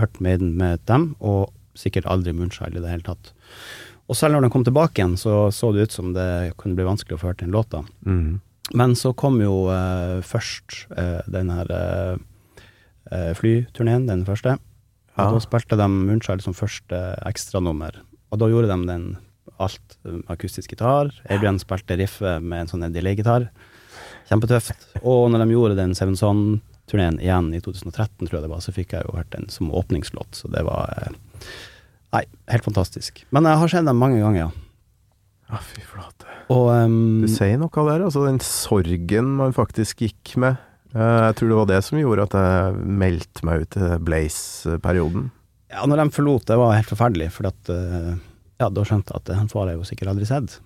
hørt 0.00 0.22
Maiden 0.24 0.54
med 0.60 0.84
dem, 0.88 1.10
og 1.20 1.50
sikkert 1.76 2.08
aldri 2.08 2.34
Moonchild 2.36 2.78
i 2.78 2.84
det 2.84 2.92
hele 2.92 3.06
tatt. 3.06 3.34
Og 4.06 4.14
selv 4.14 4.36
når 4.36 4.46
de 4.46 4.52
kom 4.54 4.64
tilbake 4.64 5.00
igjen, 5.00 5.16
så 5.18 5.48
så 5.50 5.72
det 5.74 5.88
ut 5.88 5.94
som 5.96 6.12
det 6.14 6.54
kunne 6.60 6.78
bli 6.78 6.86
vanskelig 6.86 7.16
å 7.16 7.20
få 7.20 7.32
hørt 7.32 7.42
den 7.42 7.54
låta. 7.54 7.82
Mm. 8.06 8.38
Men 8.74 8.96
så 8.98 9.12
kom 9.14 9.38
jo 9.42 9.68
eh, 9.70 10.22
først 10.26 10.86
eh, 10.96 11.20
den 11.30 11.52
her 11.54 11.70
eh, 11.70 13.32
flyturneen, 13.38 14.08
den 14.10 14.26
første. 14.26 14.56
Og 15.16 15.22
Ja. 15.22 15.30
Da 15.32 15.40
spilte 15.40 15.78
de 15.80 15.86
Moonchild 15.88 16.42
som 16.44 16.56
første 16.56 16.98
ekstranummer. 17.24 18.02
Og 18.32 18.40
da 18.42 18.50
gjorde 18.50 18.68
de 18.68 18.88
den 18.90 19.06
alt 19.62 19.96
akustisk 20.28 20.74
gitar. 20.74 21.08
Adrian 21.30 21.58
spilte 21.62 21.96
riffet 21.96 22.42
med 22.42 22.64
en 22.64 22.68
sånn 22.68 22.92
delay-gitar. 22.92 23.46
Kjempetøft. 24.28 24.76
Og 25.06 25.30
når 25.30 25.46
de 25.46 25.54
gjorde 25.54 25.78
den 25.78 25.94
Seven 25.96 26.18
Son-turneen 26.18 27.20
igjen 27.22 27.48
i 27.54 27.62
2013, 27.64 28.26
tror 28.26 28.36
jeg 28.40 28.44
det 28.44 28.52
var, 28.52 28.60
så 28.60 28.74
fikk 28.76 28.92
jeg 28.92 29.06
jo 29.06 29.16
hørt 29.16 29.30
den 29.32 29.48
som 29.48 29.70
åpningslåt. 29.72 30.36
Så 30.36 30.50
det 30.52 30.66
var 30.66 31.14
Nei, 32.14 32.22
helt 32.48 32.64
fantastisk. 32.64 33.24
Men 33.34 33.44
jeg 33.48 33.60
har 33.60 33.68
sett 33.68 33.84
dem 33.88 33.98
mange 34.00 34.20
ganger, 34.22 34.46
ja. 34.46 34.65
Ja, 35.46 35.60
fy 35.62 35.82
flate. 35.86 36.26
Og 36.50 36.68
um, 36.74 36.96
Du 37.22 37.28
sier 37.30 37.58
noe 37.60 37.70
der, 37.88 38.02
altså 38.06 38.24
den 38.26 38.40
sorgen 38.42 39.28
man 39.38 39.54
faktisk 39.54 40.02
gikk 40.02 40.34
med. 40.42 40.56
Eh, 40.94 41.00
Jeg 41.28 41.36
tror 41.38 41.48
det 41.52 41.58
var 41.60 41.68
det 41.70 41.80
som 41.86 41.98
gjorde 42.00 42.26
at 42.26 42.34
jeg 42.38 42.86
meldte 43.02 43.46
meg 43.46 43.62
ut 43.66 43.70
til 43.76 43.98
Blaze-perioden. 44.06 45.28
Ja, 45.70 45.84
når 45.86 46.02
de 46.04 46.14
forlot, 46.14 46.46
det 46.48 46.56
var 46.58 46.76
helt 46.78 46.90
forferdelig, 46.90 47.28
for 47.34 47.50
at 47.50 47.70
eh, 47.74 48.14
Ja, 48.62 48.70
da 48.72 48.84
skjønte 48.86 49.12
jeg 49.14 49.22
at 49.22 49.34
han 49.36 49.50
far 49.52 49.68
jeg 49.70 49.78
jo 49.80 49.86
sikkert 49.86 50.12
aldri 50.14 50.26
sett. 50.28 50.58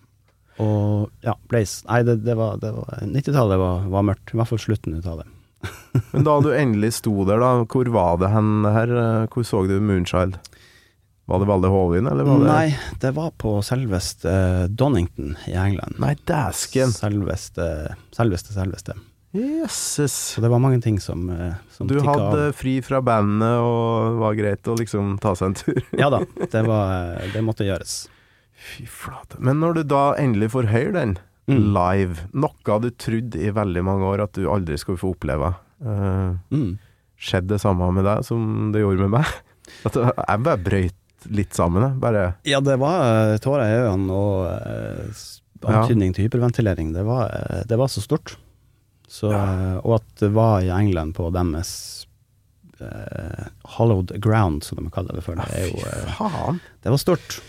Og 0.60 1.08
ja, 1.24 1.32
Blaze 1.48 1.86
Nei, 1.88 2.02
det, 2.04 2.18
det 2.26 2.34
var, 2.36 2.58
var 2.60 3.04
90-tallet 3.08 3.60
var, 3.60 3.86
var 3.92 4.04
mørkt. 4.12 4.32
I 4.34 4.40
hvert 4.40 4.50
fall 4.52 4.60
slutten 4.60 4.96
ut 5.00 5.06
av 5.08 5.22
det. 5.22 5.28
Men 6.14 6.24
da 6.24 6.38
du 6.44 6.50
endelig 6.56 6.94
sto 7.00 7.12
der, 7.28 7.40
da, 7.42 7.52
hvor 7.68 7.88
var 7.92 8.20
det 8.20 8.30
hen 8.32 8.52
her? 8.64 8.92
Eh, 8.96 9.26
Hvor 9.32 9.44
så 9.48 9.64
du 9.68 9.76
Moonchild? 9.80 10.36
Var 11.30 11.38
det 11.38 11.46
Valle 11.46 11.68
Hovin, 11.70 12.08
eller 12.10 12.26
var 12.26 12.40
det 12.42 12.48
Nei, 12.50 12.94
det 13.02 13.12
var 13.14 13.30
på 13.38 13.52
selveste 13.62 14.26
uh, 14.32 14.64
Donington 14.66 15.36
i 15.46 15.54
England. 15.54 15.94
Nei, 16.02 16.16
dæsken. 16.26 16.90
Selveste, 16.96 17.66
selveste, 18.16 18.54
selveste. 18.56 18.96
Jesus. 19.30 20.12
Så 20.34 20.42
det 20.42 20.50
var 20.50 20.58
mange 20.58 20.80
ting 20.82 20.98
som, 21.00 21.28
uh, 21.30 21.54
som 21.70 21.86
Du 21.86 22.00
hadde 22.02 22.48
av. 22.48 22.52
fri 22.58 22.80
fra 22.82 22.98
bandet, 23.00 23.62
og 23.62 24.10
det 24.10 24.20
var 24.24 24.38
greit 24.40 24.70
å 24.72 24.74
liksom 24.80 25.12
ta 25.22 25.36
seg 25.38 25.52
en 25.52 25.58
tur. 25.60 25.80
Ja 26.02 26.10
da, 26.10 26.22
det, 26.52 26.62
var, 26.66 26.94
eh, 27.22 27.30
det 27.36 27.42
måtte 27.46 27.66
gjøres. 27.68 28.08
Fy 28.60 28.84
flate. 28.90 29.38
Men 29.38 29.62
når 29.62 29.78
du 29.78 29.82
da 29.94 30.04
endelig 30.20 30.50
får 30.56 30.72
høre 30.74 30.94
den 30.98 31.18
Mm. 31.50 31.72
live, 31.74 32.28
noe 32.36 32.74
du 32.78 32.90
trodde 32.94 33.40
i 33.42 33.48
veldig 33.50 33.80
mange 33.82 34.06
år 34.06 34.20
at 34.22 34.36
du 34.38 34.44
aldri 34.46 34.76
skulle 34.78 35.00
få 35.00 35.08
oppleve, 35.16 35.48
uh, 35.82 36.36
Mm. 36.52 36.76
skjedde 37.18 37.48
det 37.56 37.58
samme 37.60 37.88
med 37.96 38.04
deg 38.06 38.22
som 38.28 38.70
det 38.70 38.82
gjorde 38.84 39.00
med 39.08 39.10
meg? 39.16 39.26
At 39.88 39.94
jeg 39.98 40.42
bare 40.44 40.60
brøyt 40.62 40.99
litt 41.28 41.52
sammen, 41.54 41.82
jeg. 41.84 42.00
Bare 42.00 42.24
Ja, 42.48 42.60
det 42.64 42.78
var 42.80 43.02
eh, 43.32 43.38
tårer 43.42 43.66
i 43.68 43.80
øynene 43.84 44.10
og 44.16 44.46
eh, 44.48 45.24
antydning 45.68 46.14
til 46.16 46.24
hyperventilering. 46.28 46.92
Det 46.96 47.04
var, 47.04 47.28
eh, 47.36 47.62
det 47.68 47.76
var 47.78 47.88
så 47.92 48.00
stort. 48.04 48.36
Så, 49.10 49.32
eh, 49.34 49.76
og 49.84 49.96
at 50.00 50.06
det 50.22 50.30
var 50.32 50.60
i 50.62 50.70
England 50.70 51.14
på 51.16 51.28
deres 51.34 52.06
eh, 52.80 53.48
hollowed 53.76 54.14
ground, 54.22 54.62
som 54.64 54.78
de 54.80 54.90
kaller 54.94 55.18
det 55.18 55.24
for. 55.26 55.34
Det, 55.36 55.64
jo, 55.68 55.80
eh, 55.84 56.60
det 56.82 56.90
var 56.94 57.02
stort. 57.02 57.40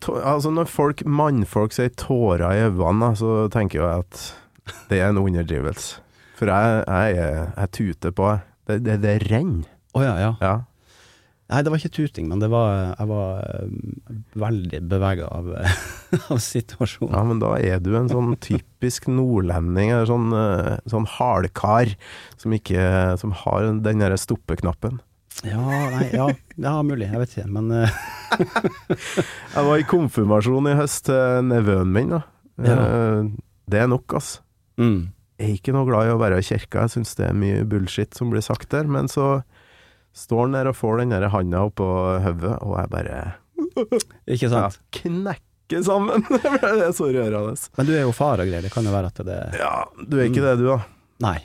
Tå- 0.00 0.20
Altså 0.24 0.50
Når 0.54 0.68
folk, 0.70 1.02
mannfolk 1.04 1.74
sier 1.76 1.90
tårer 1.92 2.46
i 2.56 2.62
øynene, 2.70 3.12
så 3.18 3.48
tenker 3.52 3.82
jeg 3.82 4.04
at 4.06 4.22
det 4.88 5.00
er 5.02 5.10
en 5.10 5.18
underdrivelse. 5.20 5.98
For 6.38 6.48
jeg, 6.48 6.84
jeg, 6.88 7.18
er- 7.20 7.50
jeg 7.58 7.70
tuter 7.76 8.14
på. 8.16 8.30
Det, 8.70 8.78
det, 8.86 9.00
det 9.02 9.18
renner. 9.28 9.66
Å 9.98 10.04
ja, 10.06 10.14
ja. 10.22 10.30
Ja. 10.40 10.54
Nei, 11.50 11.64
det 11.66 11.72
var 11.72 11.80
ikke 11.80 11.96
tuting, 11.96 12.28
men 12.30 12.38
det 12.38 12.46
var, 12.52 12.92
jeg 12.94 13.08
var 13.10 13.40
eh, 13.42 13.70
veldig 14.38 14.80
bevega 14.86 15.26
av, 15.34 15.48
av 16.30 16.38
situasjonen. 16.44 17.14
ja, 17.16 17.22
men 17.26 17.42
da 17.42 17.56
er 17.58 17.82
du 17.82 17.90
en 17.98 18.10
sånn 18.12 18.36
typisk 18.44 19.08
nordlending, 19.10 19.90
eller 19.90 20.06
sånn, 20.06 20.28
eh, 20.36 20.76
sånn 20.90 21.08
hardkar 21.18 21.94
som 22.40 22.54
ikke 22.54 22.84
Som 23.20 23.34
har 23.42 23.66
den 23.82 24.02
derre 24.02 24.18
stoppeknappen. 24.20 25.00
Ja, 25.42 25.60
nei, 25.90 26.06
ja, 26.14 26.28
ja, 26.60 26.74
mulig, 26.86 27.08
jeg 27.10 27.22
vet 27.22 27.34
ikke, 27.34 27.50
men 27.58 27.70
eh, 27.74 28.00
Jeg 29.56 29.66
var 29.66 29.80
i 29.80 29.88
konfirmasjon 29.90 30.70
i 30.70 30.76
høst 30.78 31.08
til 31.08 31.48
nevøen 31.50 31.90
min, 31.94 32.14
da. 32.14 32.22
Ja. 32.60 32.76
Det 33.70 33.78
er 33.80 33.88
nok, 33.90 34.20
altså. 34.20 34.44
mm. 34.78 35.00
Jeg 35.40 35.48
er 35.48 35.56
ikke 35.56 35.72
noe 35.72 35.88
glad 35.88 36.04
i 36.04 36.12
å 36.12 36.18
være 36.20 36.38
i 36.42 36.44
kirka, 36.44 36.84
jeg 36.84 36.92
syns 36.98 37.16
det 37.16 37.30
er 37.30 37.36
mye 37.38 37.62
bullshit 37.64 38.12
som 38.14 38.28
blir 38.30 38.44
sagt 38.44 38.68
der, 38.74 38.84
men 38.84 39.08
så 39.08 39.38
står 40.16 40.40
han 40.46 40.56
der 40.58 40.70
og 40.72 40.76
får 40.76 40.98
den 41.02 41.14
der 41.14 41.28
handa 41.32 41.62
oppå 41.68 41.86
hodet, 42.24 42.56
og 42.62 42.74
jeg 42.80 42.90
bare 42.90 43.20
Ikke 44.26 44.48
ja, 44.48 44.50
sant? 44.50 44.80
knekker 44.96 45.84
sammen. 45.86 46.24
det 46.30 46.86
er 46.88 46.92
så 46.96 47.10
rørende. 47.12 47.54
Men 47.78 47.86
du 47.86 47.92
er 47.94 48.02
jo 48.02 48.12
far 48.16 48.40
og 48.42 48.48
greier, 48.50 48.64
det 48.66 48.72
kan 48.74 48.84
jo 48.88 48.94
være 48.94 49.12
at 49.12 49.22
det 49.26 49.38
Ja, 49.60 49.74
du 50.02 50.18
er 50.18 50.26
ikke 50.30 50.42
det, 50.44 50.56
du, 50.60 50.66
da? 50.72 50.80
Nei. 51.22 51.36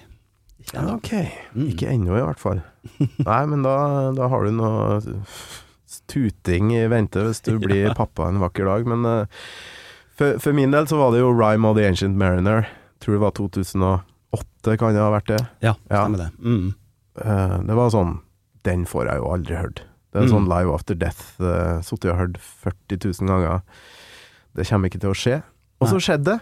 Ikke 0.66 0.80
ennå. 0.82 0.96
Ok, 0.98 1.12
Mm. 1.56 1.68
ikke 1.70 1.92
ennå 1.94 2.16
i 2.18 2.24
hvert 2.26 2.40
fall. 2.42 2.62
Nei, 3.30 3.42
men 3.52 3.62
da, 3.66 3.76
da 4.18 4.28
har 4.32 4.48
du 4.48 4.52
noe 4.56 4.98
tuting 6.10 6.72
i 6.76 6.88
vente 6.92 7.22
hvis 7.26 7.42
du 7.46 7.56
blir 7.64 7.94
pappa 7.98 8.28
en 8.32 8.42
vakker 8.42 8.66
dag. 8.68 8.88
Men 8.90 9.06
uh, 9.06 9.26
for, 10.18 10.40
for 10.42 10.56
min 10.58 10.74
del 10.74 10.88
så 10.90 10.98
var 11.00 11.14
det 11.14 11.22
jo 11.22 11.32
Rhyme 11.36 11.68
of 11.70 11.78
the 11.78 11.86
Ancient 11.88 12.18
Mariner. 12.18 12.66
Tror 13.04 13.18
det 13.20 13.24
var 13.26 13.36
2008, 13.38 14.78
kan 14.80 14.96
det 14.96 15.04
ha 15.04 15.12
vært 15.14 15.30
det. 15.36 15.42
Ja, 15.66 15.76
Ja. 15.92 16.08
det. 16.10 16.30
Mm. 16.42 16.74
Uh, 17.22 17.58
det 17.68 17.78
var 17.78 17.94
sånn 17.94 18.18
Den 18.66 18.86
får 18.90 19.08
jeg 19.12 19.22
jo 19.22 19.30
aldri 19.36 19.56
hørt. 19.60 19.84
Det 20.16 20.22
er 20.24 20.26
Mm. 20.28 20.32
sånn 20.34 20.48
Live 20.50 20.72
After 20.74 20.96
Death. 20.96 21.24
Uh, 21.42 21.82
Sittet 21.86 22.12
og 22.14 22.18
hørt 22.22 22.38
40 22.40 22.98
000 23.22 23.28
ganger. 23.30 23.62
Det 24.56 24.66
kommer 24.70 24.90
ikke 24.90 25.02
til 25.04 25.12
å 25.12 25.18
skje. 25.18 25.40
Og 25.84 25.90
så 25.92 26.00
skjedde 26.00 26.24
det. 26.36 26.40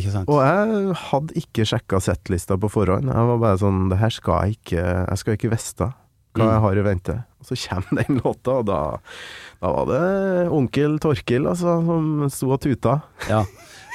Ikke 0.00 0.12
sant? 0.12 0.28
Og 0.30 0.40
jeg 0.42 0.94
hadde 0.98 1.34
ikke 1.38 1.64
sjekka 1.66 2.00
settlista 2.02 2.56
på 2.58 2.70
forhånd. 2.70 3.06
Jeg 3.10 3.26
var 3.30 3.38
bare 3.38 3.58
sånn 3.58 3.88
Det 3.90 3.98
her 4.00 4.10
skal 4.10 4.40
jeg 4.48 4.56
ikke 4.58 4.82
Jeg 4.82 5.18
skal 5.18 5.36
ikke 5.36 5.50
vite 5.52 5.88
hva 6.36 6.44
Mm. 6.44 6.50
jeg 6.52 6.60
har 6.60 6.76
i 6.76 6.82
vente. 6.84 7.14
Og 7.40 7.46
så 7.48 7.56
kommer 7.68 8.02
den 8.04 8.18
låta, 8.24 8.50
og 8.60 8.66
da, 8.66 8.78
da 9.62 9.70
var 9.72 9.86
det 9.88 10.50
onkel 10.52 10.98
Torkil, 11.00 11.46
altså, 11.48 11.78
som 11.86 12.28
sto 12.28 12.50
og 12.52 12.60
tuta. 12.60 13.02
Ja. 13.30 13.42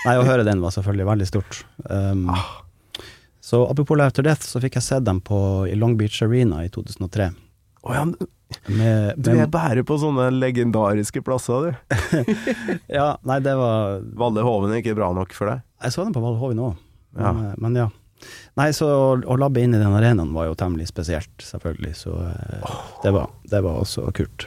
Nei, 0.07 0.15
å 0.17 0.23
høre 0.25 0.43
den 0.47 0.59
var 0.63 0.71
selvfølgelig 0.73 1.05
veldig 1.05 1.27
stort. 1.29 1.63
Um, 1.89 2.29
Ah. 2.33 2.63
Så 3.41 3.69
apropos 3.69 3.95
Live 3.97 4.07
After 4.07 4.23
Death, 4.23 4.41
så 4.47 4.59
fikk 4.61 4.73
jeg 4.79 4.83
sett 4.83 5.03
dem 5.03 5.19
på, 5.21 5.67
i 5.69 5.75
Long 5.75 5.95
Beach 5.97 6.21
Arena 6.23 6.63
i 6.65 6.69
2003. 6.69 7.29
Å 7.81 7.95
ja, 7.95 8.03
Med, 8.67 9.15
Du 9.17 9.31
er 9.31 9.47
bare 9.49 9.83
på 9.87 9.97
sånne 10.01 10.27
legendariske 10.35 11.23
plasser, 11.25 11.71
du. 11.71 11.95
ja, 12.97 13.15
nei, 13.25 13.39
det 13.41 13.55
var 13.57 14.03
Valle 14.19 14.43
Hoven 14.45 14.75
er 14.75 14.83
ikke 14.83 14.97
bra 14.99 15.09
nok 15.17 15.33
for 15.33 15.49
deg? 15.49 15.65
Jeg 15.81 15.95
så 15.95 16.05
den 16.05 16.13
på 16.15 16.23
Valhovin 16.23 16.61
òg, 16.61 16.77
men, 17.15 17.25
Ja. 17.25 17.33
ja. 17.49 17.57
men 17.63 17.81
ja. 17.85 17.89
Nei, 18.59 18.67
så 18.77 18.87
å, 19.17 19.35
labbe 19.39 19.63
inn 19.63 19.73
i 19.73 19.79
den 19.81 19.95
arenaen 19.97 20.33
var 20.35 20.49
jo 20.49 20.57
temmelig 20.59 20.91
spesielt, 20.91 21.31
selvfølgelig. 21.41 21.93
Så 22.03 22.13
oh. 22.13 22.81
det, 23.01 23.13
var, 23.15 23.31
det 23.49 23.63
var 23.65 23.79
også 23.81 24.11
kult. 24.13 24.45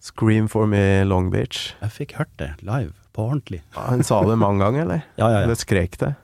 Scream 0.00 0.46
for 0.48 0.70
me 0.70 1.02
Long 1.04 1.32
Beach. 1.32 1.72
Jeg 1.82 1.96
fikk 1.96 2.16
hørt 2.20 2.32
det 2.38 2.52
live, 2.62 2.94
på 3.16 3.26
ordentlig. 3.26 3.64
Ja, 3.74 3.88
Han 3.90 4.06
sa 4.06 4.22
det 4.28 4.38
mange 4.40 4.62
ganger, 4.62 4.86
eller? 4.86 5.02
Ja, 5.20 5.26
ja, 5.26 5.40
ja. 5.40 5.44
Eller 5.48 5.58
skrek 5.58 5.98
det? 6.00 6.14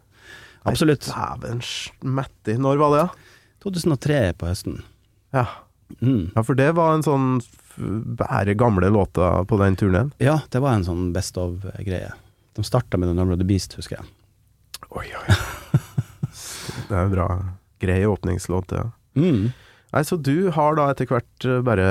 Absolutt. 0.66 1.09
Dæven 1.11 1.61
smetti. 1.62 2.57
Når 2.62 2.81
var 2.81 2.95
det, 2.95 3.03
da? 3.05 3.42
2003 3.66 4.21
på 4.38 4.49
høsten. 4.51 4.81
Ja. 5.35 5.49
Mm. 6.03 6.31
ja, 6.35 6.42
for 6.42 6.59
det 6.59 6.72
var 6.77 6.96
en 6.96 7.05
sånn 7.07 7.27
bære 7.77 8.57
gamle 8.59 8.88
låter 8.90 9.44
på 9.44 9.59
den 9.61 9.77
turneen. 9.77 10.12
Ja, 10.22 10.40
det 10.51 10.62
var 10.64 10.77
en 10.77 10.87
sånn 10.87 11.11
best 11.14 11.37
of-greie. 11.40 12.12
De 12.57 12.64
starta 12.64 12.99
med 12.99 13.11
The 13.11 13.14
Number 13.14 13.37
of 13.37 13.42
the 13.42 13.49
Beast, 13.49 13.77
husker 13.77 14.01
jeg. 14.01 14.09
Oi, 14.96 15.07
oi. 15.12 15.37
det 16.88 16.94
er 16.94 17.03
en 17.03 17.12
bra. 17.12 17.29
Grei 17.83 18.01
åpningslåt, 18.09 18.72
ja. 18.72 18.88
Mm. 19.16 19.53
Nei, 19.92 20.03
så 20.05 20.16
du 20.16 20.51
har 20.53 20.77
da 20.77 20.90
etter 20.92 21.09
hvert 21.09 21.46
eh, 21.49 21.62
bare 21.64 21.87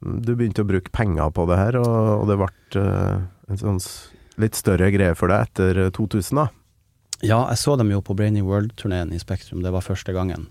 Du 0.00 0.34
begynte 0.34 0.64
å 0.64 0.68
bruke 0.68 0.92
penger 0.92 1.30
på 1.32 1.46
det 1.48 1.56
her, 1.60 1.78
og, 1.80 2.10
og 2.20 2.28
det 2.30 2.38
ble 2.40 2.82
eh, 2.82 3.24
en 3.52 3.60
sånn 3.60 3.80
litt 4.40 4.56
større 4.58 4.90
greie 4.92 5.16
for 5.16 5.32
deg 5.32 5.48
etter 5.48 5.82
eh, 5.86 5.92
2000, 5.96 6.40
da. 6.40 6.48
Ja, 7.24 7.38
jeg 7.48 7.60
så 7.62 7.76
dem 7.80 7.92
jo 7.92 8.02
på 8.04 8.16
Brainy 8.16 8.42
World-turneen 8.44 9.14
i 9.16 9.20
Spektrum, 9.20 9.62
det 9.64 9.72
var 9.72 9.84
første 9.84 10.12
gangen. 10.12 10.50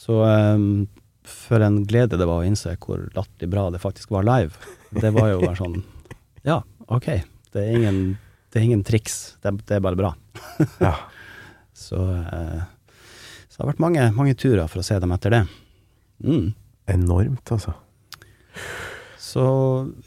Så 0.00 0.22
um, 0.24 0.86
for 1.24 1.62
en 1.64 1.82
glede 1.88 2.18
det 2.20 2.28
var 2.28 2.42
å 2.42 2.46
innse 2.46 2.74
hvor 2.82 3.06
latterlig 3.16 3.50
bra 3.52 3.68
det 3.72 3.80
faktisk 3.82 4.12
var 4.14 4.26
live. 4.28 4.52
Det 4.94 5.10
var 5.14 5.32
jo 5.32 5.40
bare 5.42 5.58
sånn 5.58 5.80
Ja, 6.50 6.60
ok. 6.92 7.08
Det 7.54 7.62
er 7.62 7.76
ingen, 7.78 8.00
det 8.52 8.60
er 8.60 8.66
ingen 8.66 8.84
triks, 8.84 9.36
det, 9.42 9.54
det 9.68 9.78
er 9.78 9.84
bare 9.84 10.00
bra. 10.00 10.14
Ja. 10.84 10.96
Så, 11.74 11.98
eh, 11.98 12.60
så 13.48 13.56
det 13.56 13.64
har 13.64 13.70
vært 13.72 13.82
mange, 13.82 14.04
mange 14.14 14.36
turer 14.38 14.68
for 14.70 14.78
å 14.78 14.86
se 14.86 14.94
dem 15.02 15.10
etter 15.16 15.32
det. 15.34 15.40
Mm. 16.22 16.52
Enormt, 16.94 17.50
altså. 17.50 17.74
Så 19.18 19.44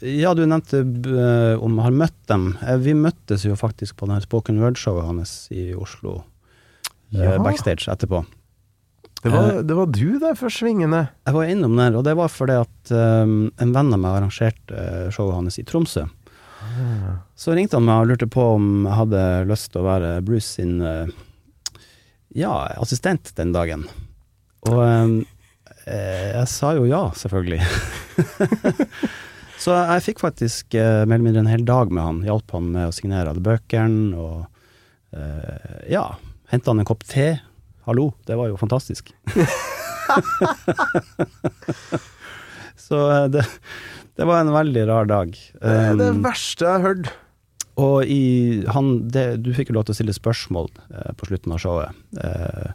ja, 0.00 0.30
du 0.32 0.46
nevnte 0.46 0.80
uh, 0.80 1.60
om 1.64 1.76
har 1.84 1.92
møtt 1.92 2.16
dem. 2.30 2.54
Eh, 2.64 2.78
vi 2.80 2.94
møttes 2.96 3.44
jo 3.44 3.58
faktisk 3.58 3.98
på 3.98 4.08
det 4.08 4.16
her 4.16 4.24
spoken 4.24 4.62
word-showet 4.62 5.04
hans 5.10 5.32
i 5.52 5.70
Oslo. 5.76 6.22
ja. 7.12 7.34
uh, 7.34 7.42
Backstage 7.44 7.90
etterpå. 7.92 8.22
Det 9.22 9.32
var, 9.34 9.62
det 9.66 9.74
var 9.74 9.88
du 9.90 10.18
der 10.22 10.36
for 10.38 10.52
svingende. 10.52 11.08
Jeg 11.26 11.34
var 11.34 11.48
innom 11.50 11.74
der, 11.74 11.96
og 11.98 12.04
det 12.06 12.14
var 12.14 12.30
fordi 12.30 12.60
at 12.62 12.92
um, 12.94 13.48
en 13.58 13.72
venn 13.74 13.90
av 13.96 13.98
meg 13.98 14.14
arrangerte 14.20 14.76
eh, 14.78 15.08
showet 15.14 15.34
hans 15.40 15.58
i 15.58 15.64
Tromsø. 15.66 16.04
Så 17.38 17.54
ringte 17.54 17.78
han 17.78 17.86
meg 17.86 18.02
og 18.02 18.12
lurte 18.12 18.28
på 18.30 18.44
om 18.56 18.84
jeg 18.86 18.98
hadde 18.98 19.22
lyst 19.48 19.72
til 19.72 19.82
å 19.82 19.88
være 19.88 20.12
Bruce 20.26 20.58
sin 20.58 20.78
eh, 20.84 21.10
ja, 22.38 22.52
assistent 22.78 23.32
den 23.38 23.54
dagen. 23.54 23.86
Og 24.68 24.78
um, 24.82 25.16
eh, 25.86 26.34
jeg 26.34 26.46
sa 26.52 26.74
jo 26.78 26.86
ja, 26.88 27.08
selvfølgelig. 27.18 27.62
Så 29.62 29.74
jeg 29.74 30.04
fikk 30.04 30.22
faktisk 30.22 30.76
uh, 30.78 31.02
mer 31.02 31.16
eller 31.16 31.24
mindre 31.24 31.42
en 31.42 31.50
hel 31.50 31.64
dag 31.66 31.90
med 31.90 32.04
han. 32.04 32.22
Hjalp 32.26 32.54
han 32.54 32.70
med 32.76 32.90
å 32.90 32.94
signere 32.94 33.32
alle 33.32 33.42
bøkene, 33.42 34.14
og 34.14 35.18
uh, 35.18 35.78
ja, 35.90 36.04
henta 36.52 36.70
han 36.70 36.84
en 36.84 36.86
kopp 36.86 37.02
te. 37.08 37.32
Hallo, 37.88 38.10
det 38.28 38.36
var 38.36 38.50
jo 38.50 38.56
fantastisk. 38.60 39.14
Så 42.76 42.98
eh, 43.10 43.28
det, 43.32 43.44
det 44.20 44.26
var 44.28 44.42
en 44.42 44.52
veldig 44.52 44.82
rar 44.90 45.08
dag. 45.08 45.32
Det 45.32 45.72
er 45.72 45.96
det 45.96 46.10
Um, 46.12 46.20
verste 46.26 46.66
jeg 46.66 46.74
har 46.74 46.84
hørt. 46.84 47.08
og 47.80 48.04
i 48.04 48.64
han 48.74 49.08
det, 49.08 49.40
Du 49.40 49.54
fikk 49.56 49.70
jo 49.72 49.78
lov 49.78 49.86
til 49.88 49.96
å 49.96 49.98
stille 50.02 50.16
spørsmål 50.16 50.68
eh, 50.90 51.14
på 51.16 51.30
slutten 51.30 51.54
av 51.56 51.62
showet. 51.64 51.96
Eh, 52.20 52.68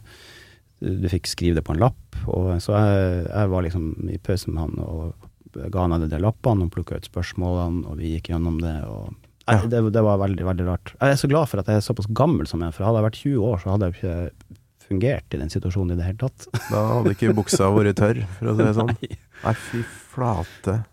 du, 0.82 1.06
fikk 1.12 1.30
skrive 1.30 1.60
det 1.60 1.64
på 1.68 1.76
en 1.76 1.84
lapp, 1.84 2.18
og 2.26 2.50
så 2.60 2.74
jeg, 2.74 3.22
jeg 3.28 3.52
var 3.54 3.64
liksom 3.68 4.10
i 4.10 4.18
pause 4.18 4.50
med 4.50 4.64
han 4.64 4.82
og 4.82 5.30
ga 5.70 5.86
han 5.86 6.08
de 6.10 6.18
lappene 6.18 6.66
og 6.66 6.74
plukka 6.74 6.98
ut 6.98 7.06
spørsmålene, 7.06 7.86
og 7.86 8.02
vi 8.02 8.16
gikk 8.16 8.32
gjennom 8.32 8.58
det. 8.58 8.74
og 8.90 9.14
jeg, 9.46 9.70
det, 9.70 9.84
det 9.94 10.02
var 10.02 10.18
veldig, 10.26 10.42
veldig 10.50 10.66
rart. 10.66 10.96
Jeg 10.98 11.14
er 11.14 11.22
så 11.22 11.30
glad 11.30 11.46
for 11.52 11.62
at 11.62 11.70
jeg 11.70 11.78
er 11.78 11.86
såpass 11.86 12.10
gammel 12.10 12.50
som 12.50 12.64
jeg 12.64 12.72
er, 12.72 12.74
for 12.74 12.88
hadde 12.88 12.98
jeg 12.98 13.06
vært 13.06 13.22
20 13.22 13.48
år, 13.52 13.62
så 13.62 13.74
hadde 13.76 13.92
jeg 13.92 14.00
ikke 14.00 14.58
fungert 14.94 15.34
i 15.34 15.40
den 15.42 15.50
situasjonen 15.52 15.92
i 15.92 16.00
det 16.00 16.06
hele 16.06 16.18
tatt. 16.24 16.46
Da 16.70 16.86
hadde 16.94 17.12
ikke 17.16 17.34
buksa 17.36 17.68
vært 17.74 17.98
tørr, 18.00 18.22
for 18.38 18.46
å 18.52 18.56
si 18.56 18.62
det 18.64 18.74
sånn. 18.78 18.94
Nei. 18.94 19.18
Nei, 19.44 19.54
fy 19.68 19.82
flate. 20.14 20.84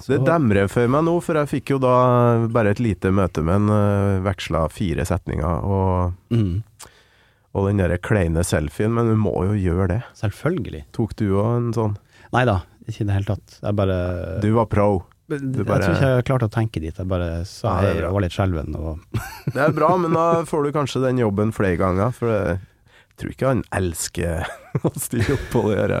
Så- 0.00 0.14
Det 0.14 0.22
demrer 0.24 0.68
for 0.72 0.88
meg 0.88 1.04
nå, 1.04 1.18
for 1.22 1.34
jeg 1.36 1.50
fikk 1.50 1.70
jo 1.74 1.78
da 1.82 2.46
bare 2.48 2.70
et 2.72 2.80
lite 2.80 3.10
møte 3.12 3.42
med 3.44 3.54
en, 3.60 3.68
øh, 3.68 4.22
veksla 4.24 4.68
fire 4.72 5.04
setninger, 5.04 5.64
og, 5.64 6.14
Mm, 6.32 6.62
og 7.54 7.66
den 7.68 7.76
derre 7.82 7.98
kleine 7.98 8.42
selfien, 8.46 8.94
men 8.94 9.06
du 9.10 9.16
må 9.16 9.34
jo 9.44 9.52
gjøre 9.58 9.88
det. 9.88 10.02
selvfølgelig. 10.16 10.84
Tok 10.92 11.14
du 11.16 11.26
òg 11.36 11.56
en 11.58 11.72
sånn? 11.74 11.96
Nei 12.32 12.44
da, 12.46 12.62
ikke 12.88 13.02
i 13.02 13.06
det 13.10 13.12
hele 13.18 13.24
tatt. 13.34 13.58
Jeg 13.62 13.76
bare 13.76 14.40
Du 14.40 14.52
var 14.54 14.66
pro. 14.66 15.04
Jeg 15.28 15.40
bare- 15.66 15.78
tror 15.84 15.94
ikke 15.94 16.10
jeg 16.16 16.24
klarte 16.24 16.48
å 16.48 16.50
tenke 16.50 16.80
dit. 16.80 16.96
Jeg 16.96 17.06
bare 17.06 17.44
sa 17.44 17.82
Ja, 17.82 18.06
og 18.08 18.14
var 18.14 18.20
litt 18.22 18.32
skjelven. 18.32 18.74
Og... 18.74 18.98
Det 19.52 19.60
er 19.62 19.70
bra, 19.76 19.96
men 19.96 20.12
da 20.18 20.42
får 20.42 20.64
du 20.64 20.72
kanskje 20.72 21.02
den 21.04 21.18
jobben 21.18 21.52
flere 21.52 21.76
ganger, 21.78 22.10
for 22.12 22.26
det, 22.26 22.40
jeg 22.48 22.58
tror 23.20 23.34
ikke 23.34 23.50
han 23.50 23.64
elsker 23.76 24.48
å 24.86 24.94
stille 24.98 25.36
opp 25.36 25.46
på 25.52 25.66
de 25.68 25.76
her 25.78 25.96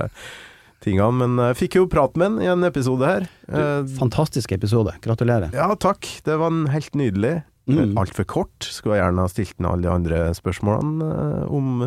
tingene. 0.84 1.12
Men 1.22 1.44
jeg 1.50 1.60
fikk 1.64 1.78
jo 1.80 1.90
prat 1.92 2.16
med 2.16 2.32
han 2.32 2.42
i 2.44 2.50
en 2.52 2.66
episode 2.68 3.06
her. 3.06 3.28
Du, 3.46 3.94
Fantastisk 3.98 4.52
episode. 4.56 4.96
Gratulerer. 5.04 5.52
Ja, 5.56 5.68
takk. 5.76 6.08
Det 6.24 6.40
var 6.40 6.52
en 6.52 6.66
helt 6.72 6.96
nydelig. 6.98 7.40
Mm. 7.70 7.94
Altfor 8.00 8.24
kort. 8.24 8.64
Skulle 8.64 8.96
jeg 8.96 9.04
gjerne 9.04 9.24
ha 9.24 9.30
stilt 9.30 9.56
den 9.58 9.68
alle 9.68 9.86
de 9.86 9.92
andre 9.92 10.20
spørsmålene 10.36 11.10
eh, 11.10 11.54
om 11.54 11.86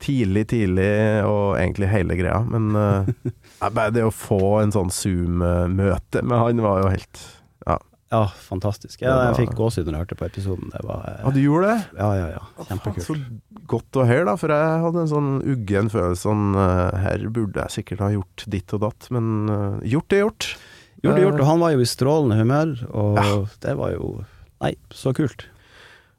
tidlig, 0.00 0.46
tidlig 0.52 0.92
og 1.26 1.58
egentlig 1.58 1.90
hele 1.90 2.16
greia. 2.18 2.40
Men 2.46 2.70
eh, 2.78 3.32
bare 3.76 3.94
det 3.96 4.06
å 4.06 4.14
få 4.14 4.60
en 4.60 4.74
sånn 4.74 4.92
Zoom-møte 4.94 6.24
med 6.24 6.44
han 6.44 6.64
var 6.64 6.84
jo 6.84 6.94
helt 6.94 7.24
Ja, 8.10 8.24
fantastisk. 8.42 9.04
Ja, 9.04 9.12
jeg 9.28 9.36
fikk 9.44 9.52
gåsehud 9.54 9.86
når 9.86 9.94
jeg 9.94 10.02
hørte 10.02 10.16
på 10.18 10.26
episoden. 10.26 10.72
Det 10.72 10.80
var 10.82 11.04
eh, 11.06 11.20
ja 11.22 11.30
du 11.30 11.38
gjorde 11.38 11.68
det? 11.70 11.82
Ja, 12.00 12.08
ja, 12.18 12.24
ja. 12.32 12.64
Kjempekult. 12.66 13.06
Så 13.06 13.14
godt 13.70 13.98
å 14.02 14.06
høre, 14.08 14.24
da, 14.26 14.34
for 14.40 14.50
jeg 14.50 14.80
hadde 14.84 15.04
en 15.04 15.12
sånn 15.12 15.28
uggen 15.46 15.90
følelse 15.92 16.24
sånn 16.26 16.58
eh, 16.58 16.98
Her 17.04 17.22
burde 17.30 17.62
jeg 17.68 17.76
sikkert 17.76 18.02
ha 18.02 18.10
gjort 18.16 18.44
ditt 18.50 18.74
og 18.74 18.82
datt, 18.82 19.06
men 19.14 19.30
uh, 19.46 19.78
gjort 19.86 20.16
er 20.16 20.24
gjort. 20.24 20.48
Gjort 21.04 21.16
det 21.16 21.22
gjort, 21.22 21.38
og 21.38 21.48
han 21.52 21.62
var 21.62 21.76
jo 21.76 21.84
i 21.84 21.88
strålende 21.88 22.40
humør, 22.42 22.74
og 22.90 23.20
Ja. 23.22 23.38
det 23.62 23.76
var 23.78 23.94
jo 23.94 24.10
Nei, 24.60 24.74
så 24.92 25.14
kult. 25.16 25.46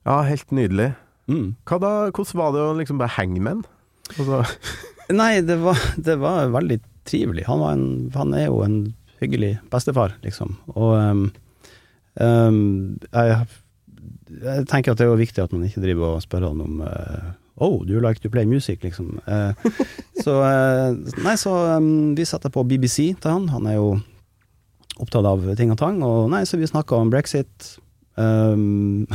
Ja, 0.08 0.23
helt 0.25 0.49
nydelig. 0.49 0.95
Mm. 1.30 1.51
Hva 1.69 1.77
da, 1.77 1.91
hvordan 2.10 2.39
var 2.39 2.56
det 2.56 2.63
å 2.65 2.71
liksom 2.80 2.97
bare 2.97 3.13
henge 3.19 3.43
med 3.43 3.60
han? 3.60 3.67
Altså, 4.15 4.39
Nei, 5.21 5.34
det 5.45 5.60
var, 5.62 5.77
det 5.99 6.15
var 6.23 6.49
veldig 6.56 6.80
trivelig. 7.06 7.45
Han, 7.51 7.62
var 7.62 7.75
en, 7.75 7.86
han 8.15 8.34
er 8.34 8.47
jo 8.47 8.63
en 8.65 8.80
hyggelig 9.21 9.58
bestefar, 9.69 10.15
liksom. 10.25 10.56
Og 10.73 10.95
um, 10.97 11.25
um, 12.19 12.97
jeg, 13.12 13.45
jeg 14.41 14.65
tenker 14.71 14.93
at 14.93 15.00
det 15.00 15.06
er 15.06 15.13
jo 15.13 15.19
viktig 15.19 15.43
at 15.43 15.54
man 15.56 15.63
ikke 15.67 15.84
driver 15.84 16.17
og 16.17 16.26
spør 16.26 16.50
han 16.50 16.65
om 16.65 16.82
uh, 16.84 17.32
Oh, 17.62 17.84
do 17.86 17.93
you 17.93 18.02
like 18.02 18.19
to 18.19 18.30
play 18.30 18.45
music, 18.45 18.84
liksom. 18.84 19.19
Uh, 19.28 19.54
så 20.24 20.38
uh, 20.41 20.97
Nei, 21.21 21.36
så 21.38 21.52
um, 21.78 22.15
vi 22.17 22.26
setter 22.26 22.50
på 22.50 22.63
BBC 22.65 23.12
til 23.21 23.30
han. 23.30 23.50
Han 23.54 23.67
er 23.69 23.78
jo 23.78 23.91
opptatt 24.97 25.28
av 25.30 25.43
ting 25.60 25.74
og 25.74 25.78
tang. 25.78 26.00
Og 26.02 26.32
nei, 26.34 26.41
så 26.50 26.58
vi 26.58 26.69
snakka 26.69 26.97
om 26.97 27.12
brexit. 27.13 27.76
Um, 28.15 29.06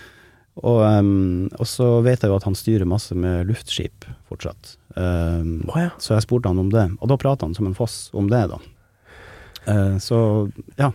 og, 0.66 0.80
um, 0.82 1.46
og 1.54 1.68
så 1.68 2.00
vet 2.02 2.24
jeg 2.24 2.32
jo 2.32 2.40
at 2.40 2.48
han 2.48 2.58
styrer 2.58 2.90
masse 2.90 3.14
med 3.14 3.46
luftskip 3.52 4.08
fortsatt. 4.30 4.76
Å 4.98 5.78
ja. 5.78 5.92
så 6.02 6.16
jeg 6.16 6.26
spurte 6.26 6.50
han 6.50 6.60
om 6.60 6.74
det, 6.74 6.84
og 6.98 7.08
da 7.08 7.16
pratet 7.16 7.46
han 7.46 7.54
som 7.56 7.70
en 7.70 7.78
foss 7.78 8.10
om 8.18 8.26
det, 8.28 8.42
da. 8.50 8.58
Uh, 9.62 9.96
så 10.02 10.18
ja, 10.74 10.90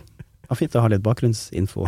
var 0.48 0.58
fint 0.58 0.76
å 0.76 0.82
ha 0.84 0.90
litt 0.92 1.04
bakgrunnsinfo. 1.04 1.86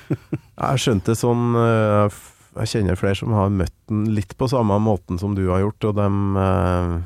Jeg 0.60 0.82
skjønte 0.82 1.16
sånn 1.18 1.56
eh, 1.56 2.20
Jeg 2.60 2.72
kjenner 2.74 2.98
flere 3.00 3.18
som 3.18 3.34
har 3.36 3.52
møtt 3.52 3.76
den 3.90 4.10
litt 4.16 4.36
på 4.38 4.48
samme 4.50 4.76
måten 4.82 5.20
som 5.20 5.36
du 5.36 5.46
har 5.48 5.62
gjort, 5.64 5.90
og 5.90 5.96
dem 6.00 6.38
eh, 6.40 6.96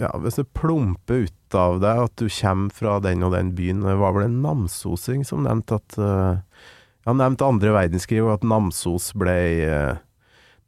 Ja, 0.00 0.12
hvis 0.20 0.40
det 0.40 0.50
plumper 0.56 1.26
ut 1.28 1.56
av 1.56 1.78
deg 1.84 2.02
at 2.08 2.16
du 2.20 2.26
kommer 2.28 2.74
fra 2.76 2.98
den 3.04 3.24
og 3.24 3.32
den 3.32 3.54
byen 3.56 3.80
Det 3.86 3.96
var 4.00 4.12
vel 4.16 4.26
en 4.26 4.42
namsosing 4.44 5.24
som 5.24 5.46
nevnte 5.46 5.78
at 5.80 5.96
eh, 5.96 6.42
Han 7.08 7.22
nevnte 7.22 7.48
andre 7.48 7.72
verdenskrig, 7.76 8.20
og 8.24 8.34
at 8.36 8.48
Namsos 8.48 9.14
ble 9.16 9.38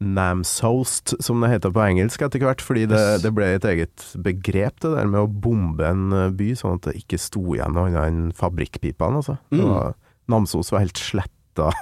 Namsoast, 0.00 1.14
som 1.22 1.42
det 1.44 1.50
heter 1.52 1.72
på 1.74 1.82
engelsk 1.84 2.22
etter 2.24 2.40
hvert, 2.42 2.62
fordi 2.64 2.86
det, 2.90 3.00
det 3.24 3.32
ble 3.36 3.50
et 3.56 3.66
eget 3.68 4.06
begrep, 4.24 4.78
det 4.80 4.94
der 4.96 5.10
med 5.10 5.20
å 5.26 5.28
bombe 5.28 5.84
en 5.86 6.06
eh, 6.16 6.30
by, 6.36 6.52
sånn 6.56 6.78
at 6.78 6.88
det 6.88 6.96
ikke 7.02 7.20
sto 7.20 7.42
igjen 7.54 7.76
noe 7.76 7.90
annet 7.90 8.06
enn 8.08 8.22
fabrikkpipene, 8.36 9.20
altså. 9.20 9.36
Mm. 9.52 9.66
var, 9.68 9.94
Namsos 10.32 10.72
var 10.72 10.84
helt 10.86 11.00
sletta. 11.00 11.36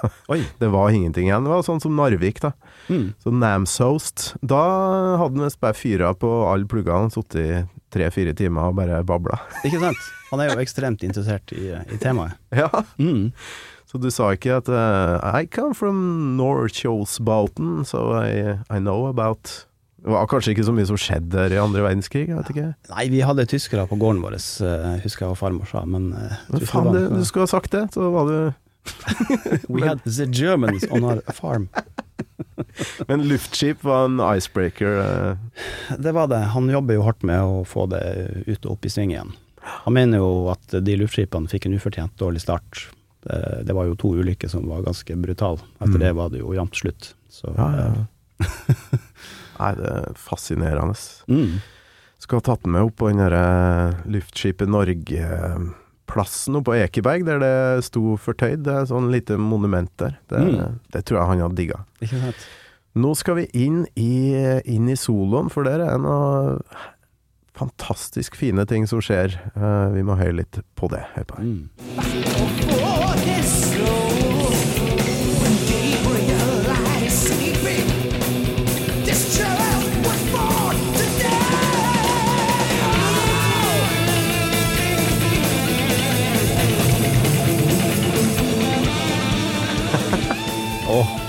Oi. 0.33 0.41
Det 0.59 0.67
var 0.73 0.91
ingenting 0.91 1.29
igjen. 1.29 1.45
Det 1.47 1.53
var 1.53 1.63
sånn 1.63 1.79
som 1.79 1.95
Narvik, 1.95 2.41
da. 2.43 2.51
Mm. 2.89 3.09
Så 3.23 3.31
Namsost. 3.31 4.29
Da 4.41 4.61
hadde 5.21 5.39
han 5.39 5.45
visst 5.47 5.61
bare 5.63 5.77
fyra 5.77 6.13
på 6.17 6.31
alle 6.51 6.67
pluggene, 6.67 7.13
sittet 7.13 7.69
tre-fire 7.93 8.35
timer 8.37 8.69
og 8.69 8.75
bare 8.81 8.99
babla. 9.07 9.39
Ikke 9.65 9.79
sant? 9.81 10.01
Han 10.29 10.43
er 10.43 10.51
jo 10.51 10.59
ekstremt 10.61 11.01
interessert 11.07 11.53
i, 11.55 11.71
i 11.73 12.01
temaet. 12.01 12.35
Ja, 12.59 12.67
Mm. 12.99 13.31
Så 13.89 13.97
du 13.97 14.09
sa 14.13 14.27
ikke 14.35 14.59
at 14.59 14.69
uh, 14.69 15.17
I 15.33 15.47
come 15.49 15.73
from 15.73 15.97
Norrkjosbauten, 16.37 17.81
so 17.89 18.11
I, 18.21 18.59
I 18.69 18.77
know 18.77 19.07
about 19.09 19.65
Det 19.99 20.13
var 20.13 20.27
kanskje 20.31 20.53
ikke 20.53 20.63
så 20.67 20.73
mye 20.77 20.87
som 20.87 20.99
skjedde 21.01 21.33
der 21.33 21.55
i 21.57 21.59
andre 21.59 21.81
verdenskrig, 21.83 22.27
jeg 22.29 22.37
vet 22.37 22.51
ikke. 22.53 22.67
Nei, 22.93 23.07
vi 23.11 23.19
hadde 23.25 23.43
tyskere 23.51 23.83
på 23.89 23.97
gården 23.99 24.21
vår, 24.23 24.37
eh, 24.37 24.93
husker 25.03 25.25
jeg 25.25 25.33
hva 25.33 25.39
farmor 25.41 25.67
sa, 25.67 25.81
men 25.83 26.13
eh, 26.15 26.37
jeg 26.37 26.53
Men 26.53 26.69
faen, 26.69 26.91
det 26.93 27.01
det, 27.09 27.17
du 27.19 27.25
skulle 27.27 27.47
ha 27.49 27.51
sagt 27.51 27.73
det, 27.75 27.81
så 27.97 28.07
var 28.13 28.29
du 28.29 28.37
We 29.73 29.83
had 29.83 29.99
the 30.05 30.25
Germans 30.31 30.85
on 30.89 31.03
our 31.03 31.19
farm. 31.35 31.67
Men 33.09 33.25
luftskip 33.27 33.83
var 33.83 34.05
en 34.07 34.21
icebreaker. 34.23 34.95
eh. 35.03 35.97
Det 35.99 36.13
var 36.15 36.27
det. 36.31 36.39
Han 36.55 36.69
jobber 36.71 36.95
jo 36.95 37.03
hardt 37.05 37.23
med 37.27 37.43
å 37.43 37.65
få 37.67 37.85
det 37.91 38.01
ut 38.47 38.65
og 38.65 38.71
opp 38.77 38.87
i 38.87 38.91
sving 38.93 39.11
igjen. 39.13 39.35
Han 39.83 39.93
mener 39.93 40.23
jo 40.23 40.47
at 40.53 40.79
de 40.79 40.95
luftskipene 40.97 41.51
fikk 41.51 41.67
en 41.67 41.75
ufortjent 41.75 42.15
dårlig 42.17 42.41
start. 42.47 42.87
Det, 43.25 43.39
det 43.67 43.73
var 43.75 43.85
jo 43.89 43.95
to 43.99 44.13
ulykker 44.15 44.47
som 44.49 44.67
var 44.69 44.81
ganske 44.85 45.15
brutale. 45.19 45.59
Etter 45.79 45.97
Mm. 45.97 45.99
det 45.99 46.13
var 46.15 46.29
det 46.29 46.39
jo 46.39 46.53
jevnt 46.55 46.75
slutt. 46.79 47.13
Så 47.29 47.51
Ja, 47.57 47.67
ja. 47.75 47.89
eh, 47.89 48.05
Nei, 49.59 49.73
det 49.75 49.89
er 49.91 50.13
fascinerende. 50.15 50.95
mm. 51.27 51.57
Skulle 52.19 52.39
ha 52.43 52.47
tatt 52.55 52.63
den 52.63 52.71
med 52.75 52.83
opp 52.83 52.95
på 52.99 53.07
den 53.09 53.17
derre 53.19 53.95
Luftskipet 54.11 54.67
Norge-plassen 54.71 56.55
oppe 56.59 56.71
på 56.71 56.77
Ekeberg, 56.79 57.23
der 57.27 57.39
det 57.43 57.83
sto 57.87 58.15
fortøyd. 58.19 58.63
Det 58.63 58.73
er 58.75 58.87
sånn 58.89 59.11
lite 59.11 59.37
monument 59.39 59.91
der. 59.97 60.17
Det, 60.29 60.39
Mm. 60.39 60.79
det 60.91 61.05
tror 61.05 61.19
jeg 61.19 61.27
han 61.27 61.39
hadde 61.43 61.55
digga. 61.55 61.83
Ikke 62.01 62.19
sant? 62.23 62.47
Nå 62.95 63.15
skal 63.15 63.35
vi 63.35 63.45
inn 63.53 63.85
i, 63.95 64.33
inn 64.65 64.89
i 64.89 64.95
soloen, 64.95 65.49
for 65.51 65.63
der 65.63 65.79
er 65.79 65.97
noe 66.01 66.59
fantastisk 67.55 68.35
fine 68.35 68.65
ting 68.65 68.87
som 68.87 68.99
skjer. 69.01 69.35
Eh, 69.55 69.89
vi 69.93 70.01
må 70.03 70.15
høre 70.17 70.35
litt 70.41 70.59
på 70.75 70.89
det. 70.89 71.03
Hør 71.15 71.23
på 71.25 71.35
det. 71.37 71.45
Mm. 71.45 71.69
Åh. 90.89 91.19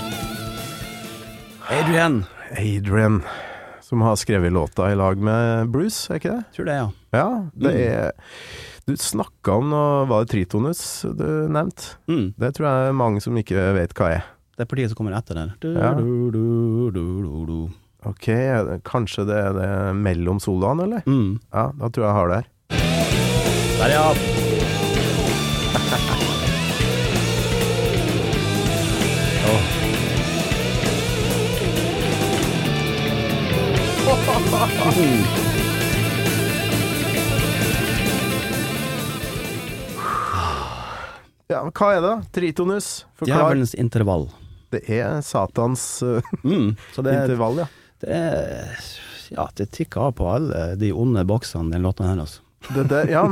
Adrian. 1.69 2.23
Adrian, 2.57 3.23
som 3.81 4.01
har 4.01 4.15
skrevet 4.15 4.51
låta 4.51 4.91
i 4.91 4.95
lag 4.95 5.17
med 5.17 5.69
Bruce, 5.69 6.09
er 6.13 6.19
ikke 6.19 6.31
det? 6.35 6.43
Tror 6.55 6.65
det, 6.67 6.75
ja. 6.79 6.89
Ja, 7.11 7.27
det 7.53 7.71
Mm. 7.71 7.81
er 7.93 8.11
Du 8.87 8.95
snakka 8.97 9.51
om 9.59 9.69
noe 9.69 10.05
Var 10.07 10.23
det 10.25 10.29
Tritonus 10.31 11.01
du 11.03 11.47
nevnte? 11.47 11.95
Mm. 12.09 12.33
Det 12.37 12.53
tror 12.55 12.65
jeg 12.67 12.87
er 12.89 12.93
mange 12.93 13.21
som 13.21 13.35
ikke 13.37 13.73
vet 13.75 13.93
hva 13.93 14.09
er. 14.15 14.23
Det 14.57 14.63
er 14.65 14.65
partiet 14.65 14.89
som 14.89 14.95
kommer 14.97 15.13
etter 15.17 15.35
der. 15.35 15.53
Du, 15.61 15.73
Ja. 15.73 15.93
du, 15.93 16.91
du. 16.91 17.69
Ok, 18.03 18.25
kanskje 18.83 19.25
det 19.27 19.37
er 19.37 19.53
det 19.53 19.95
mellom 19.95 20.39
soloene, 20.39 20.83
eller? 20.83 21.01
Mm. 21.05 21.39
Ja, 21.53 21.71
da 21.77 21.89
tror 21.89 22.03
jeg 22.03 22.09
jeg 22.09 22.17
har 22.17 22.27
det 22.27 22.35
her. 22.35 22.47
Der, 23.77 23.89
ja. 23.89 24.50
Ja, 41.51 41.63
men 41.63 41.71
hva 41.75 41.87
er 41.91 41.99
det? 41.99 42.07
da? 42.07 42.13
Tritonus? 42.31 42.89
Forklar. 43.19 43.37
Djevelens 43.37 43.73
intervall. 43.75 44.29
Det 44.71 44.81
er 44.87 45.21
Satans 45.21 46.03
uh, 46.03 46.21
Mm. 46.43 46.75
Så 46.95 47.03
det, 47.03 47.15
intervall, 47.23 47.63
ja. 47.63 47.67
det 48.03 48.19
er 48.19 48.85
Ja, 49.31 49.47
det 49.55 49.71
tikker 49.75 50.09
av 50.09 50.15
på 50.19 50.27
alle 50.27 50.75
de 50.79 50.91
onde 50.91 51.23
boksene 51.27 51.71
den 51.71 51.83
låta 51.83 52.07
her, 52.07 52.19
altså. 52.19 52.43
Det 52.69 52.83
der, 52.91 53.09
ja, 53.09 53.23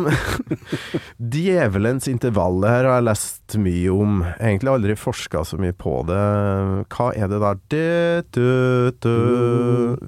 Djevelens 1.36 2.08
intervallet 2.10 2.72
her 2.74 2.88
har 2.90 2.96
jeg 2.98 3.06
lest 3.08 3.56
mye 3.62 3.92
om. 3.94 4.16
Egentlig 4.40 4.72
aldri 4.74 4.96
forska 5.00 5.44
så 5.46 5.60
mye 5.62 5.76
på 5.78 5.94
det. 6.10 6.24
Hva 6.90 7.12
er 7.14 7.30
det 7.32 7.40
der 7.44 7.60
Det, 7.70 7.86
du, 8.36 8.48
du. 9.06 9.14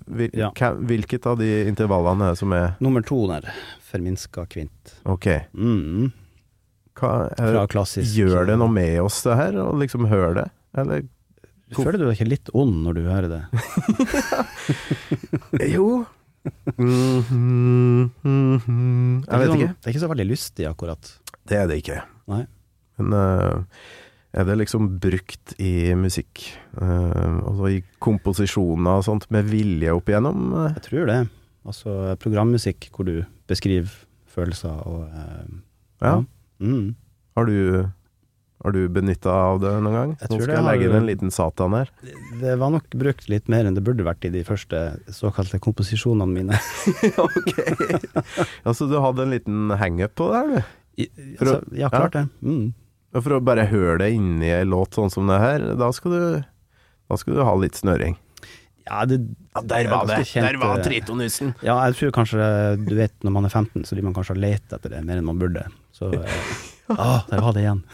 Hvil, 0.10 0.34
Ja. 0.38 0.50
Hvilket 0.58 1.28
av 1.30 1.38
de 1.40 1.52
intervallene 1.70 2.32
er 2.32 2.36
det 2.36 2.42
som 2.42 2.56
er 2.58 2.74
Nummer 2.82 3.06
to 3.06 3.22
der, 3.30 3.46
forminska 3.92 4.48
kvint. 4.52 4.96
Ok. 5.06 5.30
Mm. 5.54 6.10
Hva 6.98 7.14
er, 7.38 7.62
klassisk 7.72 8.18
gjør 8.18 8.50
det 8.50 8.58
noe 8.60 8.74
med 8.74 8.98
oss, 9.06 9.22
det 9.26 9.38
her, 9.38 9.56
å 9.64 9.70
liksom 9.80 10.10
høre 10.12 10.34
det? 10.42 10.48
Eller 10.82 11.06
Føler 11.72 12.02
du 12.02 12.10
deg 12.10 12.18
ikke 12.18 12.28
litt 12.28 12.50
ond 12.58 12.82
når 12.84 12.98
du 12.98 13.04
hører 13.08 13.30
det? 13.32 13.44
Jo. 15.72 16.02
Jeg 16.42 16.52
vet 19.42 19.56
ikke. 19.56 19.74
Det 19.74 19.86
er 19.86 19.94
ikke 19.94 20.06
så 20.06 20.12
veldig 20.12 20.28
lystig, 20.30 20.66
akkurat. 20.70 21.12
Det 21.48 21.58
er 21.60 21.68
det 21.70 21.82
ikke. 21.82 22.00
Nei. 22.32 22.44
Men 23.00 23.14
uh, 23.14 23.58
er 24.32 24.48
det 24.48 24.58
liksom 24.62 24.88
brukt 25.04 25.54
i 25.62 25.94
musikk, 25.98 26.46
uh, 26.80 27.42
altså 27.52 27.72
i 27.72 27.82
komposisjoner 28.04 29.02
og 29.02 29.06
sånt, 29.08 29.28
med 29.34 29.50
vilje 29.52 29.94
opp 29.94 30.10
igjennom? 30.10 30.40
Uh? 30.56 30.70
Jeg 30.80 30.86
tror 30.88 31.06
det. 31.12 31.20
Altså 31.68 32.16
programmusikk 32.22 32.90
hvor 32.96 33.06
du 33.06 33.16
beskriver 33.52 33.92
følelser 34.32 34.82
og 34.88 35.02
eh, 35.12 35.50
Ja. 36.02 36.22
Mm. 36.62 36.96
Har 37.38 37.46
du, 37.46 37.86
har 38.62 38.76
du 38.76 38.82
benytta 38.94 39.32
av 39.34 39.60
det 39.64 39.72
noen 39.82 39.96
gang? 39.98 40.12
Jeg 40.22 40.30
Nå 40.32 40.40
skal 40.42 40.54
jeg 40.56 40.66
legge 40.68 40.90
inn 40.90 40.98
en 41.00 41.08
liten 41.10 41.34
satan 41.34 41.74
her. 41.74 41.90
Det 42.42 42.54
var 42.62 42.74
nok 42.76 42.94
brukt 43.02 43.26
litt 43.32 43.50
mer 43.50 43.66
enn 43.66 43.78
det 43.78 43.84
burde 43.86 44.06
vært 44.06 44.28
i 44.28 44.32
de 44.34 44.44
første 44.46 44.82
såkalte 45.14 45.58
komposisjonene 45.64 46.30
mine. 46.36 46.60
ok. 47.26 47.52
altså 48.68 48.88
du 48.92 48.98
hadde 49.02 49.26
en 49.26 49.34
liten 49.34 49.74
hangup 49.82 50.14
på 50.20 50.30
det 50.32 50.40
her, 50.42 50.52
du? 50.54 50.78
I, 51.02 51.08
For 51.40 51.48
å- 51.48 51.58
altså, 51.58 51.78
ja, 51.80 51.90
klart 51.94 52.18
det. 52.20 52.26
Mm. 52.46 52.66
For 53.18 53.36
å 53.36 53.42
bare 53.44 53.66
høre 53.68 53.98
det 54.04 54.12
inni 54.16 54.52
en 54.56 54.70
låt 54.72 54.96
sånn 54.96 55.12
som 55.12 55.28
det 55.28 55.40
her, 55.42 55.66
da 55.80 55.90
skal 55.96 56.14
du, 56.16 56.26
da 57.12 57.18
skal 57.20 57.36
du 57.40 57.44
ha 57.48 57.56
litt 57.60 57.80
snøring. 57.80 58.16
Ja, 58.88 59.04
det, 59.06 59.20
der 59.70 59.88
var 59.92 60.08
det! 60.10 60.24
kjent, 60.28 60.48
Der 60.48 60.58
var 60.60 60.80
eh, 60.80 60.84
tritonusen! 60.86 61.54
Ja, 61.64 61.78
jeg 61.86 61.98
tror 62.00 62.14
kanskje 62.16 62.44
Du 62.82 62.96
vet, 62.98 63.14
når 63.24 63.36
man 63.36 63.46
er 63.48 63.54
15, 63.54 63.86
så 63.88 63.96
vil 63.96 64.04
man 64.08 64.16
kanskje 64.16 64.36
lete 64.40 64.78
etter 64.78 64.96
det 64.96 65.04
mer 65.06 65.22
enn 65.22 65.28
man 65.28 65.40
burde. 65.40 65.68
Så 65.96 66.10
eh, 66.18 66.40
ah, 67.00 67.22
der 67.30 67.44
var 67.44 67.54
det 67.56 67.66
igjen. 67.66 67.84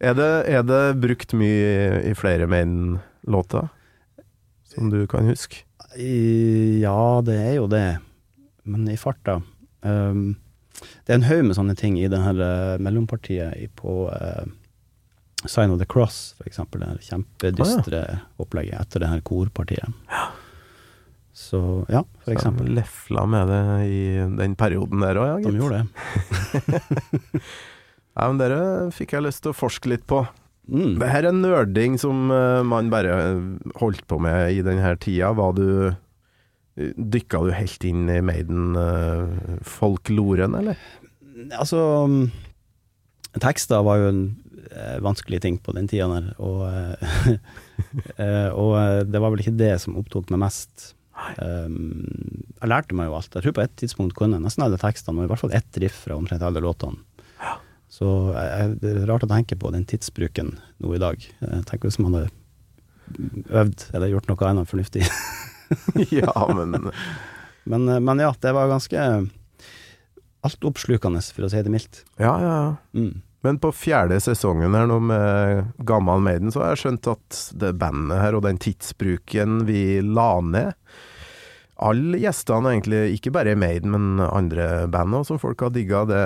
Er 0.00 0.14
det, 0.16 0.28
er 0.48 0.62
det 0.64 0.96
brukt 0.96 1.34
mye 1.36 1.98
i 2.08 2.14
flere 2.16 2.46
Maiden-låter? 2.48 3.66
Som 4.72 4.88
du 4.88 5.02
kan 5.10 5.26
huske? 5.28 5.66
I, 5.92 6.80
ja, 6.80 7.20
det 7.26 7.36
er 7.36 7.58
jo 7.58 7.66
det. 7.68 7.98
Men 8.64 8.88
i 8.88 8.96
farta 8.96 9.40
um, 9.82 10.38
Det 10.80 11.12
er 11.12 11.18
en 11.18 11.28
haug 11.28 11.44
med 11.50 11.58
sånne 11.58 11.76
ting 11.76 11.98
i 12.00 12.08
det 12.08 12.20
her 12.22 12.40
eh, 12.44 12.80
mellompartiet 12.80 13.74
på 13.76 14.06
uh, 14.08 14.48
Sign 15.44 15.74
of 15.74 15.80
the 15.82 15.88
Cross, 15.88 16.34
for 16.38 16.48
eksempel. 16.48 16.80
Det 16.80 17.04
kjempedystre 17.10 18.04
opplegget 18.40 18.80
etter 18.80 19.04
det 19.04 19.12
her 19.12 19.20
korpartiet. 19.26 20.00
Så 21.40 21.58
ja, 21.88 22.02
for 22.24 22.32
eksempel. 22.34 22.66
Så 22.66 22.70
De 22.70 22.74
lefla 22.76 23.22
med 23.30 23.44
det 23.48 23.62
i 23.88 24.00
den 24.42 24.54
perioden 24.60 25.00
der 25.04 25.16
òg, 25.20 25.26
ja. 25.30 25.36
De 25.46 25.50
gjorde 25.56 25.78
det. 25.80 25.88
Ja, 28.18 28.22
men 28.26 28.38
dere 28.40 28.60
fikk 28.92 29.12
jeg 29.16 29.24
lyst 29.24 29.42
til 29.46 29.52
å 29.54 29.56
forske 29.56 29.88
litt 29.88 30.04
på. 30.10 30.18
Mm. 30.70 30.98
Det 31.00 31.08
her 31.10 31.24
er 31.30 31.34
nerding 31.34 31.92
som 31.98 32.30
eh, 32.34 32.62
man 32.66 32.90
bare 32.92 33.12
holdt 33.80 34.04
på 34.10 34.16
med 34.22 34.52
i 34.54 34.62
denne 34.66 34.96
tida. 35.02 35.28
Var 35.38 35.52
du 35.56 35.66
Dykka 36.80 37.42
du 37.44 37.50
helt 37.52 37.84
inn 37.84 38.08
i 38.08 38.22
Maiden-folkloren, 38.24 40.54
eller? 40.60 40.76
Altså 41.56 41.78
mm, 42.08 42.30
Tekster 43.42 43.82
var 43.86 43.96
jo 44.00 44.06
en 44.12 44.22
eh, 44.70 44.98
vanskelig 45.04 45.40
ting 45.44 45.56
på 45.60 45.70
den 45.76 45.88
tida 45.90 46.06
der, 46.10 46.26
og, 46.38 46.60
eh, 46.70 46.94
eh, 48.22 48.50
og 48.54 48.72
eh, 48.80 49.02
det 49.06 49.20
var 49.22 49.30
vel 49.34 49.42
ikke 49.44 49.60
det 49.60 49.74
som 49.82 49.98
opptok 50.00 50.24
meg 50.32 50.40
mest. 50.46 50.74
Um, 51.40 52.44
jeg 52.60 52.70
lærte 52.72 52.96
meg 52.96 53.10
jo 53.10 53.16
alt. 53.18 53.34
Jeg 53.34 53.46
tror 53.46 53.56
på 53.56 53.64
et 53.64 53.74
tidspunkt 53.80 54.16
kunne 54.18 54.38
jeg 54.38 54.44
nesten 54.44 54.66
alle 54.66 54.80
tekstene, 54.80 55.22
og 55.22 55.28
i 55.28 55.32
hvert 55.32 55.42
fall 55.42 55.56
ett 55.56 55.80
riff 55.82 56.04
fra 56.06 56.18
omtrent 56.18 56.44
alle 56.46 56.62
låtene. 56.64 57.02
Så 57.90 58.06
jeg, 58.36 58.76
det 58.78 58.90
er 58.94 59.08
rart 59.10 59.24
å 59.26 59.28
tenke 59.28 59.56
på 59.58 59.72
den 59.74 59.82
tidsbruken 59.90 60.52
nå 60.78 60.92
i 60.94 61.00
dag. 61.02 61.24
Jeg 61.42 61.64
tenker 61.66 61.90
hvis 61.90 61.98
man 61.98 62.14
hadde 62.14 62.30
øvd 63.50 63.88
eller 63.90 64.12
gjort 64.12 64.30
noe 64.30 64.46
annet 64.46 64.70
fornuftig. 64.70 65.02
ja, 66.20 66.34
men 66.54 66.78
Men, 67.64 67.88
eh, 67.88 68.00
men 68.00 68.18
ja, 68.18 68.34
det 68.40 68.52
var 68.52 68.70
ganske 68.70 69.02
altoppslukende, 70.40 71.20
for 71.34 71.46
å 71.46 71.50
si 71.52 71.60
det 71.62 71.72
mildt. 71.72 72.04
Ja, 72.16 72.32
ja, 72.40 72.54
ja. 72.64 72.70
Mm. 72.96 73.20
Men 73.44 73.58
på 73.60 73.70
fjerde 73.72 74.18
sesongen 74.20 74.74
her 74.76 74.88
nå 74.88 74.98
med 75.00 75.70
Gammal 75.88 76.20
Maiden, 76.24 76.52
så 76.52 76.60
har 76.60 76.74
jeg 76.74 76.82
skjønt 76.82 77.08
at 77.08 77.38
det 77.60 77.72
bandet 77.80 78.20
her 78.20 78.36
og 78.36 78.44
den 78.44 78.60
tidsbruken 78.60 79.62
vi 79.68 80.00
la 80.04 80.32
ned 80.44 80.74
alle 81.80 82.20
gjestene, 82.20 82.74
egentlig, 82.74 83.00
ikke 83.16 83.32
bare 83.34 83.56
Maiden, 83.58 83.94
men 83.94 84.22
andre 84.26 84.86
band 84.92 85.16
også, 85.20 85.32
som 85.32 85.40
folk 85.42 85.64
har 85.64 85.72
digga. 85.74 86.04
Det, 86.08 86.20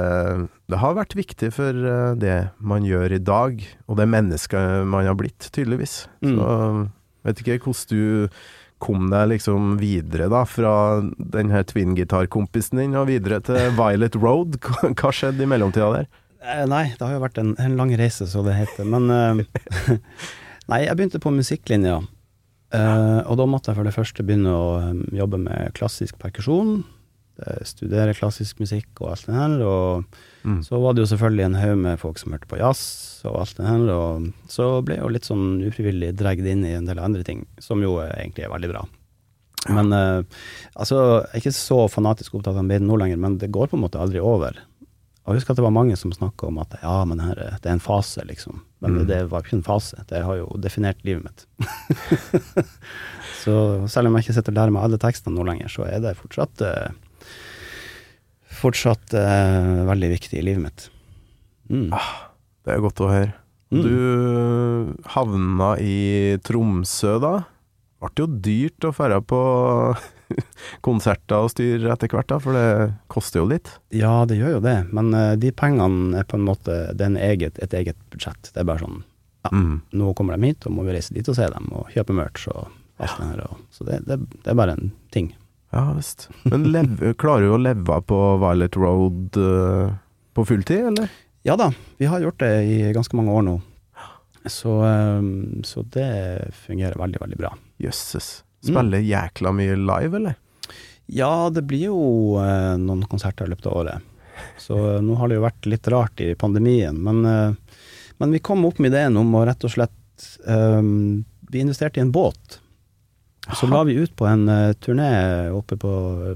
det 0.72 0.80
har 0.82 0.98
vært 0.98 1.16
viktig 1.18 1.52
for 1.54 1.86
eh, 1.92 2.16
det 2.18 2.36
man 2.58 2.86
gjør 2.86 3.16
i 3.16 3.22
dag, 3.22 3.62
og 3.86 4.00
det 4.00 4.10
mennesket 4.10 4.84
man 4.90 5.06
har 5.08 5.16
blitt, 5.18 5.50
tydeligvis. 5.54 6.04
Mm. 6.24 6.36
Så 6.36 6.50
vet 7.24 7.40
ikke 7.40 7.58
hvordan 7.68 7.88
du 7.94 8.38
kom 8.84 9.08
deg 9.12 9.30
liksom 9.30 9.76
videre 9.80 10.26
da, 10.32 10.42
fra 10.48 10.74
den 11.16 11.52
her 11.54 11.64
twin-gitarkompisen 11.70 12.82
din 12.82 12.98
og 12.98 13.08
videre 13.12 13.40
til 13.44 13.70
Violet 13.80 14.18
Road. 14.20 14.58
Hva 14.60 14.92
hva 14.92 15.14
skjedde 15.14 15.46
i 15.46 15.50
mellomtida 15.50 15.92
der? 15.94 16.10
Eh, 16.44 16.64
Nei, 16.68 16.88
det 16.92 17.06
har 17.06 17.14
jo 17.14 17.22
vært 17.22 17.40
en, 17.40 17.54
en 17.62 17.78
lang 17.78 17.94
reise, 17.98 18.26
så 18.28 18.42
det 18.44 18.58
heter. 18.58 18.88
Men 18.88 19.08
eh, 19.14 19.96
Nei, 20.72 20.84
jeg 20.86 20.96
begynte 20.96 21.22
på 21.22 21.32
musikklinja. 21.32 22.00
Eh, 22.74 23.20
og 23.30 23.36
da 23.38 23.46
måtte 23.46 23.70
jeg 23.70 23.78
for 23.78 23.86
det 23.86 23.94
første 23.94 24.24
begynne 24.26 24.50
å 24.50 24.66
eh, 24.82 25.18
jobbe 25.20 25.38
med 25.44 25.74
klassisk 25.78 26.18
perkusjon. 26.22 26.82
eh, 27.44 27.62
studere 27.66 28.14
klassisk 28.14 28.60
musikk 28.62 29.00
og 29.02 29.08
alt 29.12 29.26
det 29.26 29.34
her. 29.34 29.54
Og 29.66 30.04
Mm. 30.44 30.58
så 30.62 30.76
var 30.78 30.92
det 30.94 31.00
jo 31.06 31.16
selvfølgelig 31.16 31.44
en 31.46 31.54
haug 31.54 31.78
med 31.78 31.98
folk 31.98 32.18
som 32.20 32.32
hørte 32.32 32.46
på 32.50 32.58
jazz 32.60 33.22
og 33.24 33.38
alt 33.40 33.56
det 33.56 33.64
her. 33.66 33.86
Og 33.94 34.32
så 34.46 34.66
ble 34.84 34.96
jeg 34.98 35.02
jo 35.02 35.08
litt 35.14 35.24
sånn 35.24 35.46
ufrivillig 35.64 36.10
dregd 36.14 36.46
inn 36.46 36.64
i 36.66 36.74
en 36.76 36.84
del 36.84 36.98
andre 37.00 37.24
ting, 37.24 37.46
som 37.58 37.80
jo 37.80 37.96
egentlig 38.04 38.44
er 38.44 38.52
veldig 38.52 38.70
bra. 38.74 38.82
Men 39.72 39.88
uh, 39.96 40.22
altså, 40.76 41.24
jeg 41.32 41.40
er 41.40 41.40
ikke 41.40 41.54
så 41.56 41.78
fanatisk 41.88 42.34
opptatt 42.36 42.58
av 42.60 42.66
Maiden 42.68 42.86
nå 42.86 42.98
lenger, 43.00 43.16
men 43.16 43.38
det 43.40 43.48
går 43.50 43.70
på 43.72 43.78
en 43.78 43.84
måte 43.86 43.96
aldri 43.98 44.20
over. 44.20 44.58
Og 45.24 45.32
jeg 45.32 45.40
husker 45.40 45.54
at 45.54 45.56
det 45.56 45.64
var 45.64 45.72
mange 45.72 45.96
som 45.96 46.12
snakka 46.12 46.50
om 46.50 46.58
at 46.60 46.74
ja, 46.82 46.98
men 47.08 47.20
her, 47.24 47.38
er- 47.40 47.54
det 47.64 47.70
er 47.70 47.76
en 47.78 47.80
fase, 47.80 48.20
liksom. 48.28 48.58
Men 48.84 48.98
Mm. 48.98 49.06
det 49.08 49.20
var 49.30 49.40
ikke 49.42 49.56
en 49.56 49.62
fase, 49.64 49.96
det 50.10 50.20
har 50.22 50.36
jo 50.36 50.46
definert 50.60 51.00
livet 51.04 51.24
mitt. 51.24 51.46
så 53.44 53.54
selv 53.88 54.08
om 54.10 54.16
jeg 54.18 54.26
ikke 54.26 54.36
sitter 54.36 54.52
og 54.52 54.58
lærer 54.58 54.74
meg 54.76 54.84
alle 54.84 54.98
tekstene 55.00 55.34
nå 55.38 55.46
lenger, 55.48 55.68
så 55.72 55.86
er 55.88 56.02
det 56.04 56.12
fortsatt 56.18 56.60
eh, 56.68 56.90
fortsatt 58.54 59.14
uh, 59.18 59.80
veldig 59.88 60.10
viktig 60.14 60.38
i 60.38 60.44
livet 60.46 60.62
mitt. 60.62 60.84
Mm. 61.72 61.88
Det 62.64 62.72
er 62.76 62.84
godt 62.84 63.00
å 63.04 63.08
høre. 63.10 63.32
Mm. 63.74 63.82
Du 63.82 65.08
havna 65.16 65.72
i 65.82 66.36
Tromsø 66.46 67.16
da. 67.24 67.32
Ble 68.04 68.12
jo 68.20 68.28
dyrt 68.44 68.84
å 68.86 68.92
ferde 68.94 69.18
på 69.26 69.40
konserter 70.86 71.46
og 71.46 71.52
styr 71.52 71.86
etter 71.92 72.10
hvert, 72.12 72.28
da, 72.30 72.38
for 72.42 72.56
det 72.56 72.92
koster 73.12 73.42
jo 73.42 73.48
litt. 73.50 73.74
Ja, 73.94 74.22
det 74.28 74.38
gjør 74.40 74.56
jo 74.58 74.62
det, 74.64 74.76
men 74.94 75.12
eh, 75.14 75.34
de 75.40 75.52
pengene 75.56 76.20
er 76.20 76.28
på 76.28 76.38
en 76.38 76.46
måte 76.46 76.78
det 76.96 77.08
er 77.10 77.18
eget, 77.32 77.58
et 77.62 77.74
eget 77.76 77.98
budsjett. 78.14 78.52
Det 78.52 78.62
er 78.64 78.70
bare 78.70 78.84
sånn 78.86 79.02
Mm. 79.52 79.82
nå 79.92 80.14
kommer 80.16 80.38
de 80.38 80.46
hit, 80.48 80.64
og 80.64 80.72
må 80.72 80.86
vi 80.86 80.94
reise 80.94 81.12
dit 81.12 81.26
og 81.28 81.36
se 81.36 81.44
dem, 81.52 81.66
og 81.76 81.90
kjøpe 81.92 82.14
merch 82.16 82.46
og 82.48 82.70
alt 82.96 83.18
det 83.18 83.26
her. 83.28 83.42
Så 83.76 83.84
det, 83.84 83.98
det, 84.08 84.16
det 84.40 84.48
er 84.48 84.56
bare 84.56 84.72
en 84.78 84.92
ting. 85.12 85.34
Ja 85.74 85.82
visst. 85.92 86.30
Men 86.48 86.64
lev, 86.72 86.94
klarer 87.20 87.44
du 87.44 87.52
å 87.52 87.60
leve 87.60 87.98
på 88.08 88.20
Violet 88.40 88.78
Road 88.80 89.36
uh, 89.36 89.92
på 90.32 90.46
fulltid, 90.48 90.86
eller? 90.94 91.12
Ja 91.44 91.58
da, 91.60 91.68
vi 92.00 92.08
har 92.08 92.24
gjort 92.24 92.40
det 92.40 92.52
i 92.64 92.78
ganske 92.96 93.16
mange 93.18 93.34
år 93.36 93.44
nå. 93.44 93.58
Så, 94.48 94.78
eh, 94.84 95.28
så 95.64 95.84
det 95.92 96.52
fungerer 96.66 96.96
veldig, 97.00 97.20
veldig 97.20 97.36
bra. 97.40 97.54
Jøsses. 97.80 98.43
Spiller 98.64 99.04
jækla 99.04 99.52
mye 99.54 99.76
live, 99.76 100.16
eller? 100.20 100.40
Ja, 101.06 101.50
det 101.52 101.66
blir 101.68 101.90
jo 101.90 102.40
eh, 102.40 102.74
noen 102.80 103.04
konserter 103.10 103.46
i 103.46 103.52
løpet 103.52 103.68
av 103.68 103.78
året. 103.82 104.10
Så 104.58 104.78
eh, 104.94 105.02
nå 105.04 105.18
har 105.20 105.28
det 105.28 105.38
jo 105.38 105.44
vært 105.44 105.68
litt 105.68 105.88
rart 105.92 106.22
i 106.24 106.32
pandemien, 106.38 106.96
men, 106.96 107.24
eh, 107.28 107.80
men 108.22 108.34
vi 108.34 108.42
kom 108.44 108.64
opp 108.64 108.80
med 108.80 108.94
ideen 108.94 109.18
om 109.20 109.34
å 109.36 109.44
rett 109.46 109.66
og 109.66 109.74
slett 109.74 110.28
eh, 110.48 110.82
Vi 111.50 111.60
investerte 111.60 112.00
i 112.00 112.04
en 112.06 112.14
båt. 112.14 112.60
Så 113.52 113.68
la 113.68 113.82
vi 113.84 113.98
ut 114.00 114.14
på 114.16 114.24
en 114.24 114.48
uh, 114.48 114.72
turné 114.80 115.50
oppe 115.52 115.76
på, 115.76 115.90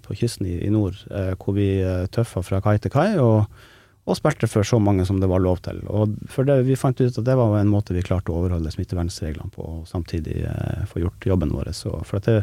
på 0.04 0.14
kysten 0.14 0.44
i, 0.46 0.58
i 0.66 0.68
nord, 0.68 0.98
eh, 1.08 1.30
hvor 1.40 1.56
vi 1.56 1.70
tøffa 2.12 2.42
fra 2.44 2.60
kai 2.60 2.76
til 2.84 2.92
kai, 2.92 3.16
og, 3.16 3.48
og 4.08 4.16
spilte 4.16 4.48
for 4.48 4.64
så 4.64 4.78
mange 4.80 5.04
som 5.04 5.18
det 5.20 5.28
var 5.28 5.42
lov 5.44 5.60
til. 5.66 5.82
Og 5.92 6.14
for 6.32 6.48
det, 6.48 6.62
vi 6.64 6.78
fant 6.80 6.96
ut 7.00 7.18
at 7.20 7.26
det 7.26 7.36
var 7.36 7.58
en 7.58 7.72
måte 7.72 7.92
vi 7.92 8.04
klarte 8.04 8.32
å 8.32 8.40
overholde 8.40 8.72
smittevernreglene 8.72 9.52
på, 9.52 9.64
og 9.64 9.88
samtidig 9.90 10.40
eh, 10.48 10.84
få 10.88 11.02
gjort 11.02 11.28
jobben 11.28 11.52
vår. 11.52 11.70
Så 11.76 11.92
for 12.08 12.20
at 12.20 12.28
det, 12.30 12.38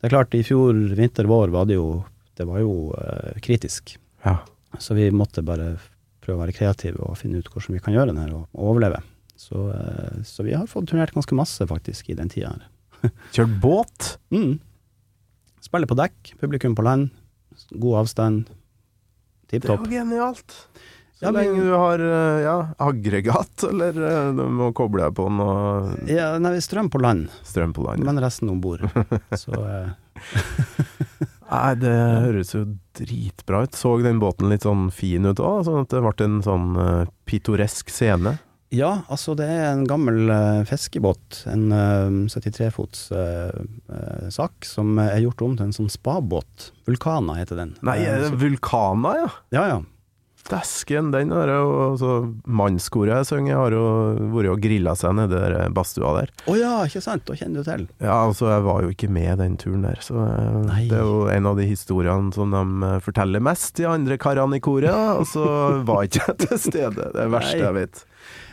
det 0.00 0.08
er 0.08 0.16
klart, 0.16 0.34
i 0.34 0.42
fjor 0.46 0.74
vinter-vår 0.98 1.54
var 1.54 1.68
det 1.70 1.78
jo, 1.78 2.00
det 2.38 2.48
var 2.48 2.62
jo 2.64 2.74
eh, 2.98 3.38
kritisk. 3.44 3.94
Ja. 4.26 4.40
Så 4.82 4.98
vi 4.98 5.06
måtte 5.14 5.46
bare 5.46 5.76
prøve 6.24 6.40
å 6.40 6.42
være 6.42 6.56
kreative 6.56 7.04
og 7.06 7.18
finne 7.20 7.38
ut 7.38 7.52
hvordan 7.52 7.78
vi 7.78 7.84
kan 7.84 7.94
gjøre 7.94 8.10
den 8.10 8.24
her 8.24 8.34
og, 8.34 8.48
og 8.56 8.72
overleve. 8.74 8.98
Så, 9.38 9.68
eh, 9.76 10.22
så 10.26 10.42
vi 10.42 10.56
har 10.58 10.66
fått 10.70 10.90
turnert 10.90 11.14
ganske 11.14 11.38
masse 11.38 11.70
faktisk 11.70 12.10
i 12.10 12.18
den 12.18 12.32
tida 12.32 12.56
her. 12.56 12.66
Kjørt 13.36 13.54
båt? 13.62 14.16
Mm. 14.34 14.56
Spiller 15.62 15.86
på 15.86 15.98
dekk, 15.98 16.34
publikum 16.42 16.74
på 16.74 16.84
land, 16.86 17.12
god 17.78 18.02
avstand. 18.02 18.50
Tipp 19.46 19.62
Det 19.62 19.70
er 19.70 19.78
jo 19.78 19.90
genialt. 19.90 20.54
Så 21.16 21.24
Ja, 21.24 21.32
men- 21.32 21.46
lenge 21.46 21.62
du 21.64 21.72
har 21.72 21.98
eh, 21.98 22.42
ja, 22.44 22.56
aggregat, 22.78 23.64
eller 23.70 23.96
eh, 24.04 24.32
du 24.36 24.42
må 24.52 24.68
koble 24.76 25.06
deg 25.06 25.14
på 25.16 25.30
noe 25.32 25.94
Ja, 26.12 26.34
nei, 26.38 26.58
strøm 26.60 26.90
på 26.92 27.00
land, 27.00 27.30
strøm 27.42 27.72
på 27.72 27.86
land. 27.86 28.04
ja. 28.04 28.10
men 28.10 28.20
resten 28.20 28.50
om 28.52 28.60
bord. 28.60 28.84
Så 29.32 29.56
eh, 29.56 29.94
Nei, 31.46 31.74
det 31.78 31.92
høres 31.94 32.50
jo 32.56 32.64
dritbra 32.98 33.62
ut. 33.64 33.76
Så 33.78 33.94
den 34.02 34.18
båten 34.20 34.50
litt 34.50 34.66
sånn 34.66 34.88
fin 34.92 35.28
ut 35.28 35.38
òg, 35.40 35.62
sånn 35.68 35.84
at 35.84 35.92
det 35.94 36.02
ble 36.02 36.26
en 36.26 36.40
sånn 36.42 36.72
uh, 36.74 37.06
pittoresk 37.28 37.92
scene. 37.92 38.32
Ja, 38.74 39.04
altså 39.06 39.36
det 39.38 39.46
er 39.46 39.68
en 39.70 39.84
gammel 39.86 40.26
uh, 40.26 40.64
fiskebåt, 40.66 41.44
en 41.52 41.68
uh, 41.70 42.26
73-fots 42.26 43.04
uh, 43.14 44.28
sak, 44.34 44.66
som 44.66 44.98
er 44.98 45.20
gjort 45.22 45.44
om 45.46 45.54
til 45.54 45.68
en 45.68 45.76
sånn 45.76 45.92
spabåt. 45.92 46.72
Vulkana 46.90 47.38
heter 47.38 47.62
den. 47.62 47.76
Nei, 47.86 48.00
Vulkana, 48.34 49.14
ja? 49.22 49.28
ja, 49.54 49.68
ja. 49.76 49.78
Dæsken, 50.46 51.08
den 51.10 51.32
har 51.34 51.50
jeg 51.50 51.62
altså, 51.86 52.10
Mannskoret 52.46 53.12
jeg 53.16 53.28
synger, 53.30 53.56
har 53.58 53.74
jo 53.74 53.84
vært 54.34 54.50
og 54.52 54.60
grilla 54.62 54.94
seg 54.98 55.16
nedi 55.18 55.40
badstua 55.74 56.12
der. 56.20 56.32
Å 56.46 56.56
ja, 56.58 56.72
ikke 56.86 57.02
sant, 57.02 57.24
da 57.26 57.36
kjenner 57.38 57.64
du 57.64 57.68
til. 57.70 57.86
Ja, 57.98 58.20
altså, 58.28 58.48
jeg 58.52 58.64
var 58.66 58.84
jo 58.86 58.92
ikke 58.94 59.10
med 59.12 59.40
den 59.42 59.56
turen 59.60 59.82
der, 59.86 59.98
så 60.04 60.20
eh, 60.22 60.58
Nei. 60.68 60.82
det 60.90 61.00
er 61.00 61.06
jo 61.08 61.26
en 61.32 61.50
av 61.50 61.58
de 61.58 61.66
historiene 61.68 62.34
som 62.36 62.54
de 62.54 62.62
eh, 62.90 62.98
forteller 63.04 63.42
mest, 63.42 63.74
de 63.80 63.88
andre 63.90 64.18
karene 64.22 64.60
i 64.60 64.64
koret, 64.64 64.94
og 65.20 65.26
så 65.30 65.46
var 65.88 66.06
ikke 66.06 66.22
jeg 66.22 66.38
til 66.46 66.62
stede. 66.68 67.10
Det 67.14 67.24
er 67.26 67.32
verste 67.34 67.62
jeg 67.64 67.78
vet. 67.80 68.02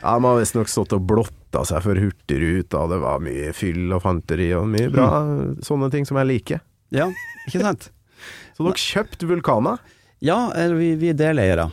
Ja, 0.04 0.18
De 0.18 0.28
har 0.28 0.40
visstnok 0.42 0.70
stått 0.74 0.98
og 0.98 1.06
blotta 1.10 1.64
seg 1.70 1.86
for 1.86 2.00
Hurtigruta, 2.02 2.86
det 2.92 3.02
var 3.06 3.22
mye 3.24 3.54
fyll 3.56 3.86
og 3.94 4.02
fanteri 4.06 4.50
og 4.58 4.66
mye 4.70 4.90
bra 4.94 5.10
sånne 5.66 5.90
ting 5.94 6.10
som 6.10 6.18
jeg 6.22 6.32
liker. 6.34 6.64
Ja, 6.94 7.10
ikke 7.48 7.62
sant? 7.64 7.92
Så 8.58 8.66
dere 8.66 8.78
kjøpte 8.80 9.30
vulkaner? 9.30 9.82
Ja, 10.24 10.38
vi, 10.78 10.94
vi 10.96 11.10
er 11.12 11.18
deleiere. 11.20 11.66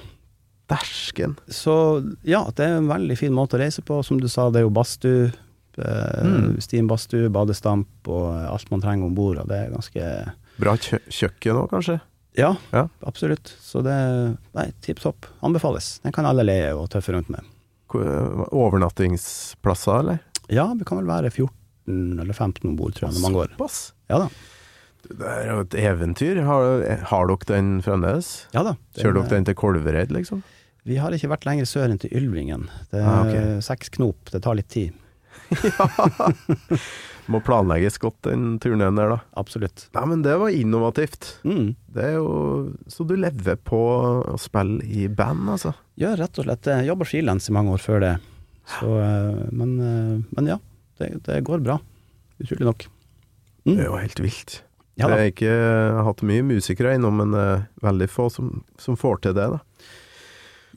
Dæsken. 0.70 1.36
Så 1.50 1.74
ja, 2.22 2.44
det 2.54 2.64
er 2.66 2.76
en 2.78 2.88
veldig 2.90 3.16
fin 3.18 3.34
måte 3.34 3.58
å 3.58 3.62
reise 3.62 3.82
på. 3.82 4.00
Som 4.06 4.20
du 4.22 4.28
sa, 4.30 4.48
det 4.54 4.62
er 4.62 4.68
jo 4.68 4.74
badstue. 4.76 5.32
Eh, 5.80 6.20
Mm. 6.26 6.56
Steambadstue, 6.60 7.30
badestamp 7.32 8.08
og 8.10 8.26
alt 8.50 8.70
man 8.70 8.80
trenger 8.82 9.06
om 9.06 9.14
bord. 9.16 9.38
Og 9.38 9.48
det 9.48 9.56
er 9.56 9.70
ganske 9.74 10.32
Bra 10.60 10.74
kjø 10.76 10.98
kjøkken 11.08 11.56
òg, 11.62 11.68
kanskje? 11.70 12.00
Ja, 12.36 12.54
Ja. 12.72 12.88
absolutt. 13.06 13.54
Så 13.62 13.82
det 13.82 13.94
Nei, 14.54 14.66
tipp 14.82 15.00
topp. 15.00 15.26
Anbefales. 15.42 16.00
Den 16.02 16.12
kan 16.12 16.26
alle 16.26 16.44
leie 16.44 16.74
og 16.76 16.90
tøffe 16.90 17.14
rundt 17.14 17.30
med. 17.30 17.42
Overnattingsplasser, 18.52 19.98
eller? 20.00 20.18
Ja, 20.50 20.68
det 20.76 20.86
kan 20.88 20.98
vel 21.00 21.06
være 21.10 21.30
14 21.32 22.20
eller 22.20 22.34
15 22.34 22.68
om 22.70 22.76
bord, 22.78 22.94
tror 22.94 23.08
jeg, 23.08 23.16
når 23.18 23.24
man 23.24 23.36
går. 23.38 23.52
Såpass? 23.56 23.78
Ja 24.10 24.18
da. 24.24 24.28
Det 25.10 25.26
er 25.26 25.46
jo 25.48 25.60
et 25.64 25.74
eventyr. 25.80 26.42
Har, 26.44 26.82
har 27.10 27.26
dere 27.30 27.48
den 27.48 27.70
fremdeles? 27.82 28.28
Ja 28.54 28.62
da. 28.66 28.74
Kjører 28.98 29.16
dere 29.22 29.32
den 29.38 29.46
til 29.48 29.56
Kolvereid, 29.58 30.12
liksom? 30.14 30.42
Vi 30.88 30.96
har 31.00 31.12
ikke 31.12 31.28
vært 31.32 31.46
lenger 31.48 31.68
sør 31.68 31.90
enn 31.92 32.00
til 32.00 32.12
Ylvingen. 32.16 32.68
Det 32.90 33.00
er 33.02 33.06
Ah, 33.08 33.22
okay. 33.26 33.60
seks 33.64 33.92
knop, 33.96 34.30
det 34.32 34.42
tar 34.46 34.56
litt 34.58 34.70
tid. 34.72 34.96
ja! 35.64 35.86
Må 37.30 37.38
planlegges 37.46 37.98
godt, 38.02 38.16
den 38.26 38.56
turneen 38.62 38.96
der, 38.98 39.12
da. 39.12 39.18
Absolutt. 39.38 39.84
Nei, 39.94 40.02
men 40.10 40.22
det 40.24 40.32
var 40.40 40.50
innovativt. 40.50 41.28
Mm. 41.46 41.76
Det 41.94 42.06
er 42.08 42.16
jo 42.16 42.30
Så 42.90 43.06
du 43.06 43.14
lever 43.14 43.54
på 43.62 43.78
å 44.32 44.38
spille 44.40 44.82
i 44.82 45.06
band, 45.06 45.46
altså? 45.52 45.74
Ja, 46.00 46.16
rett 46.18 46.40
og 46.40 46.48
slett. 46.48 46.66
Jeg 46.66 46.88
Jobba 46.88 47.06
frilans 47.06 47.46
i 47.46 47.54
mange 47.54 47.76
år 47.76 47.84
før 47.84 48.02
det. 48.02 48.14
Så, 48.78 48.88
eh, 49.04 49.44
men, 49.54 49.76
eh, 49.78 50.16
men 50.34 50.50
ja, 50.50 50.58
det, 50.98 51.12
det 51.28 51.38
går 51.46 51.62
bra. 51.62 51.78
Utrolig 52.42 52.66
nok. 52.66 52.88
Mm. 53.68 53.76
Det 53.76 53.78
er 53.78 53.88
jo 53.92 54.00
helt 54.00 54.24
vilt. 54.24 54.58
Ja 55.00 55.06
ikke, 55.22 55.46
jeg 55.48 55.92
har 55.96 56.04
hatt 56.04 56.20
mye 56.28 56.44
musikere 56.44 56.96
innom, 56.98 57.22
men 57.22 57.32
er 57.38 57.62
veldig 57.80 58.08
få 58.12 58.26
som, 58.32 58.50
som 58.76 58.98
får 59.00 59.22
til 59.24 59.36
det, 59.38 59.46
da. 59.54 59.60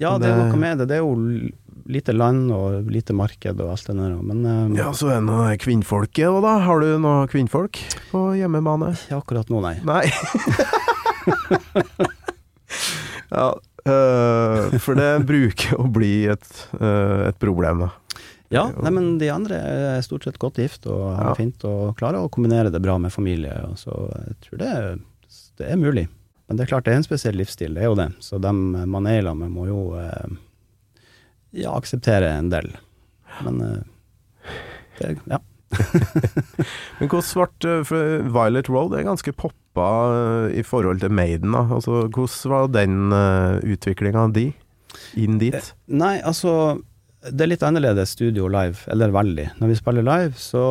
Ja, 0.04 0.12
det 0.22 0.30
er 0.30 0.38
noe 0.44 0.60
med 0.60 0.84
det. 0.84 0.88
Det 0.92 1.00
er 1.00 1.04
jo 1.04 1.16
lite 1.94 2.14
land 2.16 2.52
og 2.56 2.88
lite 2.92 3.12
marked 3.16 3.60
og 3.60 3.74
alt 3.74 3.88
det 3.90 3.96
der. 3.98 4.14
Men 4.24 4.46
eh, 4.48 4.78
Ja, 4.80 4.92
så 4.96 5.10
er 5.12 5.18
det 5.20 5.28
noe 5.32 5.56
kvinnfolket 5.60 6.28
òg, 6.30 6.40
da. 6.46 6.54
Har 6.68 6.84
du 6.84 6.94
noe 7.04 7.26
kvinnfolk 7.32 7.80
på 8.12 8.20
hjemmebane? 8.40 8.94
ikke 9.00 9.20
akkurat 9.20 9.52
nå, 9.52 9.60
nei. 9.66 9.76
Nei. 9.88 10.06
ja, 13.34 13.50
øh, 13.90 14.78
for 14.84 14.98
det 15.00 15.10
bruker 15.28 15.76
å 15.80 15.88
bli 15.94 16.14
et, 16.32 16.48
øh, 16.80 17.28
et 17.30 17.40
problem, 17.42 17.86
da. 17.88 17.92
Ja, 18.54 18.68
nei, 18.86 18.92
men 18.94 19.06
de 19.18 19.32
andre 19.34 19.58
er 19.98 20.04
stort 20.06 20.28
sett 20.28 20.38
godt 20.42 20.60
gift 20.62 20.84
og 20.86 21.16
har 21.18 21.32
Ja. 21.32 21.38
fint 21.40 21.64
og 21.66 21.96
klarer 21.98 22.22
å 22.22 22.30
kombinere 22.30 22.70
det 22.72 22.82
bra 22.84 23.00
med 23.02 23.10
familie. 23.12 23.56
Og 23.66 23.80
så 23.82 23.96
jeg 24.28 24.36
tror 24.46 24.60
det, 24.62 24.74
det 25.58 25.72
er 25.74 25.80
mulig. 25.82 26.06
Men 26.48 26.58
det 26.58 26.66
er 26.66 26.74
klart 26.74 26.88
det 26.88 26.94
er 26.94 27.02
en 27.02 27.06
spesiell 27.06 27.38
livsstil, 27.40 27.78
det 27.78 27.86
er 27.86 27.92
jo 27.92 28.00
det. 28.00 28.10
Så 28.24 28.40
dem 28.44 28.74
man 28.92 29.08
er 29.10 29.22
i 29.22 29.24
lag 29.26 29.38
med 29.40 29.54
må 29.54 29.68
jo 29.70 29.80
eh, 30.00 30.36
ja, 31.64 31.74
akseptere 31.74 32.34
en 32.36 32.52
del. 32.52 32.70
Men 33.46 33.62
eh, 33.64 34.54
det, 35.00 35.16
ja. 35.32 35.40
Men 37.00 37.08
hvordan 37.10 37.26
svart 37.26 37.66
for 37.88 38.26
Violet 38.36 38.70
Road 38.70 38.94
er 38.94 39.08
ganske 39.08 39.34
poppa 39.34 39.88
eh, 40.14 40.60
i 40.60 40.66
forhold 40.68 41.02
til 41.02 41.16
Maiden, 41.16 41.56
da. 41.56 41.64
Altså, 41.80 42.04
hvordan 42.14 42.52
var 42.52 42.74
den 42.76 43.00
utviklinga 43.74 44.28
di 44.36 44.50
inn 45.18 45.40
dit? 45.42 45.74
Nei, 45.90 46.18
altså 46.22 46.84
det 47.32 47.46
er 47.46 47.50
litt 47.54 47.64
annerledes 47.64 48.16
studio 48.18 48.50
live, 48.52 48.84
eller 48.92 49.14
veldig. 49.16 49.46
Når 49.62 49.72
vi 49.72 49.78
spiller 49.80 50.06
live, 50.06 50.34
så 50.40 50.64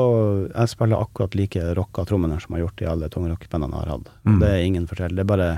jeg 0.51 0.73
spiller 0.73 1.01
akkurat 1.01 1.37
like 1.39 1.63
rocka 1.79 2.05
trommene 2.09 2.37
som 2.43 2.53
jeg 2.53 2.61
har 2.61 2.67
gjort 2.67 2.83
i 2.83 2.91
alle 2.93 3.09
tungrockbandene 3.13 3.79
jeg 3.79 3.87
har 3.87 3.93
hatt. 3.95 4.13
Mm. 4.29 4.37
Det 4.43 4.51
er 4.51 4.67
ingen 4.67 4.89
forskjell. 4.91 5.17
Det 5.17 5.25
er 5.25 5.33
bare 5.33 5.49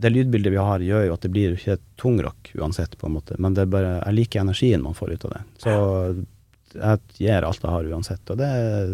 Det 0.00 0.10
lydbildet 0.10 0.52
vi 0.52 0.60
har, 0.60 0.82
gjør 0.84 1.06
jo 1.06 1.14
at 1.14 1.22
det 1.24 1.32
blir 1.32 1.54
ikke 1.56 1.78
tungrock 2.00 2.52
uansett, 2.58 2.96
på 2.98 3.08
en 3.08 3.16
måte. 3.18 3.38
Men 3.38 3.56
det 3.56 3.64
er 3.64 3.74
bare 3.74 3.92
Jeg 3.98 4.18
liker 4.18 4.44
energien 4.44 4.82
man 4.86 4.98
får 4.98 5.14
ut 5.14 5.26
av 5.28 5.36
det. 5.36 5.42
Så 5.64 5.76
jeg 6.70 7.00
gir 7.18 7.46
alt 7.46 7.64
jeg 7.64 7.74
har 7.74 7.92
uansett, 7.94 8.30
og 8.30 8.38
det 8.38 8.50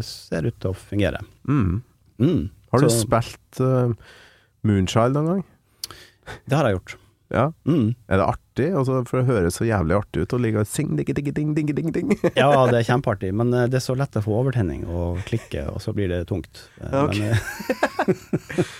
ser 0.08 0.48
ut 0.48 0.56
til 0.60 0.72
å 0.72 0.78
fungere. 0.78 1.20
Mm. 1.48 1.82
Mm. 2.18 2.44
Har 2.72 2.80
du 2.80 2.88
Så 2.88 3.02
spilt 3.04 3.60
uh, 3.60 3.92
Moonchild 4.64 5.18
noen 5.18 5.28
gang? 5.34 5.44
Det 6.48 6.56
har 6.56 6.68
jeg 6.68 6.78
gjort. 6.78 6.96
Ja. 7.34 7.48
Mm. 7.66 7.94
Er 8.08 8.20
det 8.20 8.26
artig? 8.28 8.68
Altså, 8.78 9.00
for 9.08 9.18
det 9.20 9.26
høres 9.26 9.56
så 9.58 9.66
jævlig 9.66 9.96
artig 9.98 10.22
ut 10.26 10.34
å 10.36 10.38
ligge 10.40 10.60
og 10.62 10.68
sing 10.70 10.92
digge 10.98 11.14
digge 11.16 11.32
ding 11.34 11.54
digge, 11.56 11.74
ding 11.74 11.90
ding. 11.94 12.12
Ja, 12.38 12.50
det 12.70 12.78
er 12.82 12.86
kjempeartig, 12.92 13.32
men 13.34 13.50
eh, 13.54 13.66
det 13.72 13.80
er 13.80 13.86
så 13.86 13.96
lett 13.98 14.14
å 14.18 14.22
få 14.24 14.36
overtenning 14.44 14.84
og 14.86 15.18
klikke, 15.26 15.66
og 15.72 15.82
så 15.82 15.94
blir 15.96 16.08
det 16.12 16.22
tungt. 16.30 16.66
Okay. 16.78 17.02
Ok. 17.02 17.16
Men, 17.18 18.18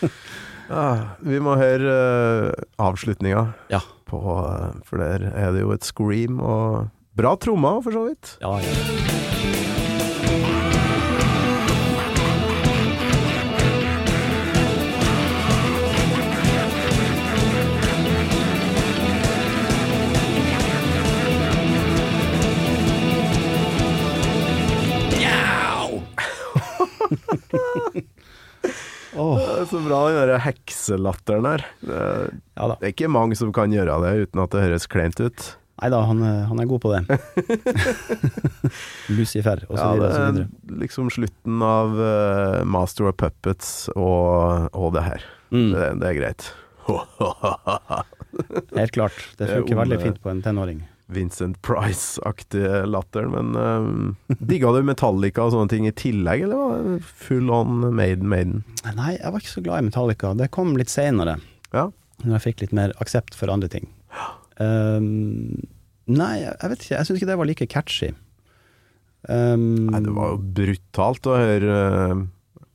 eh, 0.07 0.11
Ah, 0.67 1.13
vi 1.23 1.39
må 1.39 1.53
høre 1.55 1.93
uh, 1.95 2.65
avslutninga 2.83 3.45
Ja. 3.71 3.79
på 4.11 4.19
eh, 4.19 4.73
For 4.89 4.99
der 4.99 5.29
er 5.31 5.53
det 5.55 5.61
jo 5.63 5.71
et 5.77 5.87
scream 5.87 6.41
og 6.43 6.89
bra 7.15 7.37
trommer, 7.39 7.79
for 7.87 7.95
så 7.95 8.03
vidt. 8.09 8.35
ja, 8.43 8.57
ja. 8.59 9.36
Åh, 29.17 29.37
Det 29.39 29.61
er 29.63 29.69
så 29.71 29.79
bra, 29.85 30.01
den 30.13 30.29
der 30.29 30.43
hekselatteren 30.45 31.47
her. 31.49 31.63
Det 31.81 32.01
er, 32.01 32.33
ja 32.59 32.67
det 32.73 32.83
er 32.89 32.93
ikke 32.93 33.09
mange 33.13 33.37
som 33.39 33.53
kan 33.55 33.73
gjøre 33.73 33.95
det 34.03 34.27
uten 34.27 34.43
at 34.43 34.51
det 34.53 34.65
høres 34.67 34.87
kleint 34.93 35.21
ut. 35.23 35.47
Nei 35.77 35.91
da, 35.93 35.99
han, 36.09 36.21
er- 36.25 36.45
han 36.49 36.61
er 36.63 36.69
god 36.71 36.81
på 36.81 36.93
det. 36.95 37.03
Lucifer, 39.17 39.61
og 39.69 39.77
så 39.77 39.83
Ja, 39.83 39.89
det 39.93 40.01
videre 40.01 40.09
og 40.09 40.15
så 40.17 40.21
er 40.25 40.79
liksom 40.83 41.11
slutten 41.13 41.65
av 41.65 41.93
uh, 42.01 42.61
Master 42.65 43.11
of 43.11 43.17
Puppets 43.21 43.73
og, 43.95 44.69
og 44.73 44.93
det 44.97 45.05
her. 45.05 45.27
Mm, 45.53 45.69
Det, 45.77 45.91
det 46.01 46.09
er 46.11 46.17
greit. 46.21 46.49
helt 48.81 48.93
klart. 48.97 49.17
Det 49.37 49.47
Det 49.47 49.49
er 49.51 49.61
funker 49.61 49.81
veldig 49.85 50.01
fint 50.03 50.21
på 50.23 50.33
en 50.33 50.43
tenåring. 50.45 50.81
Vincent 51.09 51.61
Price-aktige 51.63 52.81
latter, 52.91 53.29
men 53.31 53.53
um, 53.55 54.17
digga 54.41 54.73
du 54.75 54.81
Metallica 54.83 55.45
og 55.47 55.53
sånne 55.55 55.71
ting 55.71 55.87
i 55.87 55.93
tillegg, 55.95 56.43
eller 56.49 56.59
var 56.59 56.81
det 56.83 56.97
full 57.07 57.51
on 57.55 57.85
Maiden 57.95 58.27
Maiden? 58.33 58.65
Nei, 58.97 59.13
jeg 59.21 59.31
var 59.33 59.39
ikke 59.45 59.53
så 59.55 59.63
glad 59.63 59.85
i 59.85 59.87
Metallica. 59.87 60.33
Det 60.35 60.51
kom 60.57 60.75
litt 60.77 60.91
seinere, 60.91 61.39
Ja. 61.73 61.89
når 62.25 62.39
jeg 62.39 62.45
fikk 62.49 62.61
litt 62.65 62.73
mer 62.75 62.93
aksept 63.05 63.35
for 63.39 63.53
andre 63.55 63.69
ting. 63.71 63.87
Um, 64.59 65.63
nei, 66.09 66.41
jeg 66.43 66.71
vet 66.73 66.83
ikke. 66.85 66.97
Jeg 66.97 67.07
syns 67.09 67.19
ikke 67.21 67.31
det 67.31 67.39
var 67.39 67.49
like 67.51 67.67
catchy. 67.71 68.13
Um, 69.29 69.87
Nei, 69.91 70.01
det 70.07 70.13
var 70.15 70.35
jo 70.35 70.39
brutalt 70.55 71.27
å 71.27 71.33
høre 71.35 71.77
eh, 71.83 72.21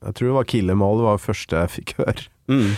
Jeg 0.04 0.16
tror 0.18 0.28
det 0.28 0.34
var 0.36 0.48
'Killer 0.50 0.76
Mall' 0.76 0.98
det 1.00 1.06
var 1.06 1.16
det 1.16 1.24
første 1.24 1.62
jeg 1.62 1.72
fikk 1.78 1.94
høre. 2.02 2.26
mm, 2.52 2.72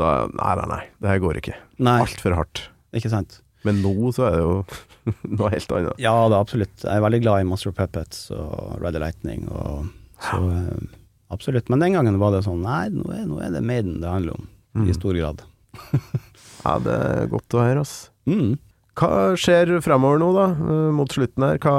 Da, 0.00 0.08
nei, 0.34 0.54
nei, 0.58 0.66
nei, 0.72 0.80
det 0.98 1.08
her 1.12 1.20
går 1.22 1.38
ikke. 1.38 1.54
Altfor 1.78 2.34
hardt. 2.34 2.64
ikke 2.92 3.10
sant. 3.12 3.40
Men 3.62 3.82
nå 3.84 3.92
så 4.16 4.26
er 4.26 4.34
det 4.34 4.42
jo 4.42 4.64
noe 5.38 5.50
helt 5.52 5.72
annet. 5.76 5.98
Ja 6.02 6.14
da, 6.32 6.40
absolutt. 6.40 6.74
Jeg 6.84 6.92
er 6.96 7.04
veldig 7.04 7.20
glad 7.24 7.42
i 7.44 7.48
Monster 7.48 7.72
Puppets 7.76 8.26
og 8.36 8.78
Red 8.82 8.98
Lightning 9.00 9.46
og 9.50 9.88
så 10.20 10.40
eh, 10.52 10.88
Absolutt. 11.30 11.68
Men 11.70 11.78
den 11.84 11.94
gangen 11.94 12.16
var 12.18 12.32
det 12.34 12.40
sånn 12.42 12.64
Nei, 12.66 12.88
nå 12.90 13.04
er, 13.14 13.22
nå 13.30 13.36
er 13.44 13.52
det 13.54 13.60
Maiden 13.62 14.00
det 14.02 14.10
handler 14.10 14.40
om, 14.40 14.48
Mm. 14.70 14.84
i 14.86 14.94
stor 14.94 15.16
grad. 15.18 15.40
Ja, 16.64 16.74
det 16.84 16.92
er 16.92 17.30
godt 17.32 17.54
å 17.56 17.62
høre, 17.64 17.80
ass. 17.82 18.10
Mm. 18.28 18.58
Hva 19.00 19.32
skjer 19.40 19.70
fremover 19.82 20.18
nå, 20.20 20.28
da, 20.36 20.44
eh, 20.52 20.90
mot 20.94 21.10
slutten 21.10 21.42
her? 21.46 21.56
Hva, 21.62 21.72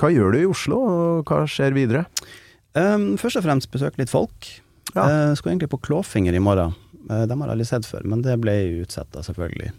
hva 0.00 0.08
gjør 0.10 0.32
du 0.32 0.38
i 0.40 0.46
Oslo, 0.48 0.78
og 0.80 1.28
hva 1.28 1.42
skjer 1.50 1.76
videre? 1.76 2.06
Um, 2.72 3.18
først 3.20 3.36
og 3.38 3.44
fremst 3.44 3.68
besøke 3.74 4.00
litt 4.00 4.10
folk. 4.10 4.48
Ja. 4.96 5.04
Jeg 5.28 5.36
skulle 5.38 5.52
egentlig 5.54 5.70
på 5.74 5.82
Klåfinger 5.84 6.34
i 6.34 6.40
morgen. 6.42 6.72
De 7.04 7.20
dem 7.28 7.42
har 7.44 7.52
jeg 7.52 7.58
aldri 7.58 7.68
sett 7.68 7.86
før, 7.90 8.06
men 8.08 8.22
det 8.24 8.38
ble 8.40 8.54
utsatt, 8.80 9.12
selvfølgelig. 9.28 9.70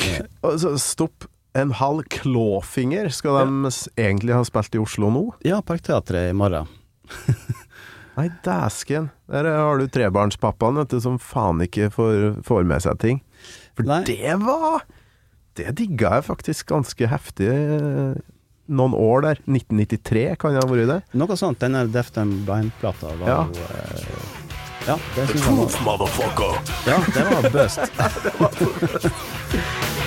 Eh, 0.00 0.22
Altså, 0.48 0.72
stopp. 0.80 1.28
En 1.58 1.72
halv 1.74 2.04
klåfinger 2.12 3.08
skal 3.10 3.40
de 3.48 3.70
egentlig 3.98 4.34
ha 4.36 4.44
spilt 4.46 4.74
i 4.78 4.78
Oslo 4.82 5.08
nå? 5.10 5.22
ja, 5.42 5.58
Parkteatret 5.66 6.30
i 6.30 6.36
morgen. 6.36 6.68
Nei, 8.16 8.28
dæsken. 8.44 9.08
Der 9.30 9.46
har 9.48 9.78
du 9.80 9.86
trebarnspappaen, 9.90 10.76
vet 10.82 10.92
du, 10.94 11.00
som 11.02 11.16
faen 11.22 11.62
ikke 11.64 11.88
får, 11.94 12.42
får 12.46 12.66
med 12.68 12.82
seg 12.84 12.98
ting. 13.02 13.20
For 13.78 13.86
Nei. 13.88 14.02
det 14.06 14.34
var 14.42 14.82
Det 15.58 15.72
digga 15.78 16.12
jeg 16.18 16.26
faktisk 16.28 16.68
ganske 16.70 17.08
heftig 17.10 17.48
eh, 17.50 18.14
noen 18.70 18.94
år 18.94 19.24
der. 19.26 19.40
1993 19.50 20.36
kan 20.38 20.54
det 20.54 20.62
ha 20.62 20.68
vært 20.70 20.90
det. 20.92 21.00
Noe 21.18 21.36
sånt. 21.38 21.58
Denne 21.62 21.86
Deft 21.90 22.18
and 22.22 22.44
Blind-plata 22.46 23.10
var 23.22 23.26
Ja. 23.32 23.40
jo 23.50 23.64
eh, 23.74 24.36
Ja, 24.86 24.94
det 25.16 25.26
syns 25.28 25.44
jeg 25.44 25.56
var 25.58 25.82
motherfucker. 25.88 26.52
Ja, 26.86 26.98
det 27.14 27.24
var 27.30 27.42
bøst. 27.58 27.82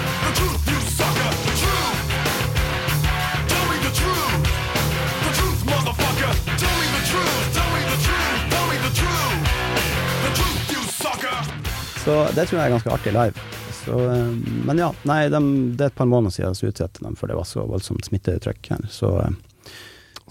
Så 12.04 12.16
det 12.36 12.48
tror 12.50 12.60
jeg 12.60 12.66
er 12.68 12.74
ganske 12.74 12.92
artig 12.92 13.14
live. 13.16 13.44
Så, 13.84 13.98
eh, 14.12 14.34
men 14.68 14.80
ja, 14.80 14.90
nei, 15.08 15.22
de, 15.32 15.40
det 15.78 15.86
er 15.86 15.92
et 15.92 15.96
par 15.98 16.10
måneder 16.10 16.34
siden 16.36 16.56
jeg 16.58 16.74
utsatte 16.74 17.04
dem, 17.04 17.16
for 17.20 17.32
det 17.32 17.38
var 17.38 17.48
så 17.48 17.64
voldsomt 17.68 18.08
smittetrykk 18.08 18.70
her. 18.74 18.84
Så, 18.92 19.14
eh, 19.24 19.78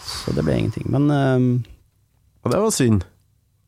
så 0.02 0.34
det 0.36 0.44
ble 0.44 0.58
ingenting. 0.60 0.88
Men 0.92 1.08
um, 1.10 1.48
Og 2.44 2.50
det 2.52 2.60
var 2.60 2.72
synd. 2.74 3.04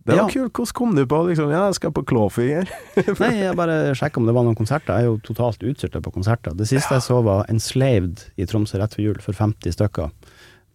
Det 0.04 0.12
var 0.18 0.24
Ja. 0.24 0.28
kult. 0.28 0.52
Hvordan 0.52 0.74
kom 0.76 0.94
du 0.96 1.06
på 1.08 1.20
liksom, 1.28 1.50
ja, 1.52 1.62
jeg 1.70 1.78
skal 1.78 1.92
på 1.96 2.04
klåfinger? 2.04 2.68
Nei, 3.22 3.30
jeg 3.40 3.56
bare 3.56 3.94
sjekka 3.96 4.20
om 4.20 4.26
det 4.28 4.34
var 4.36 4.44
noen 4.44 4.58
konserter. 4.58 4.98
Jeg 4.98 5.06
er 5.06 5.12
jo 5.12 5.20
totalt 5.24 5.62
utstyrt 5.64 5.96
på 6.04 6.12
konserter. 6.12 6.52
Det 6.58 6.68
siste 6.68 6.92
jeg 6.98 7.04
så 7.06 7.22
var 7.24 7.46
Enslaved 7.48 8.26
i 8.36 8.44
Tromsø 8.44 8.80
rett 8.82 8.96
før 8.98 9.06
jul, 9.06 9.20
for 9.24 9.32
50 9.38 9.72
stykker. 9.78 10.10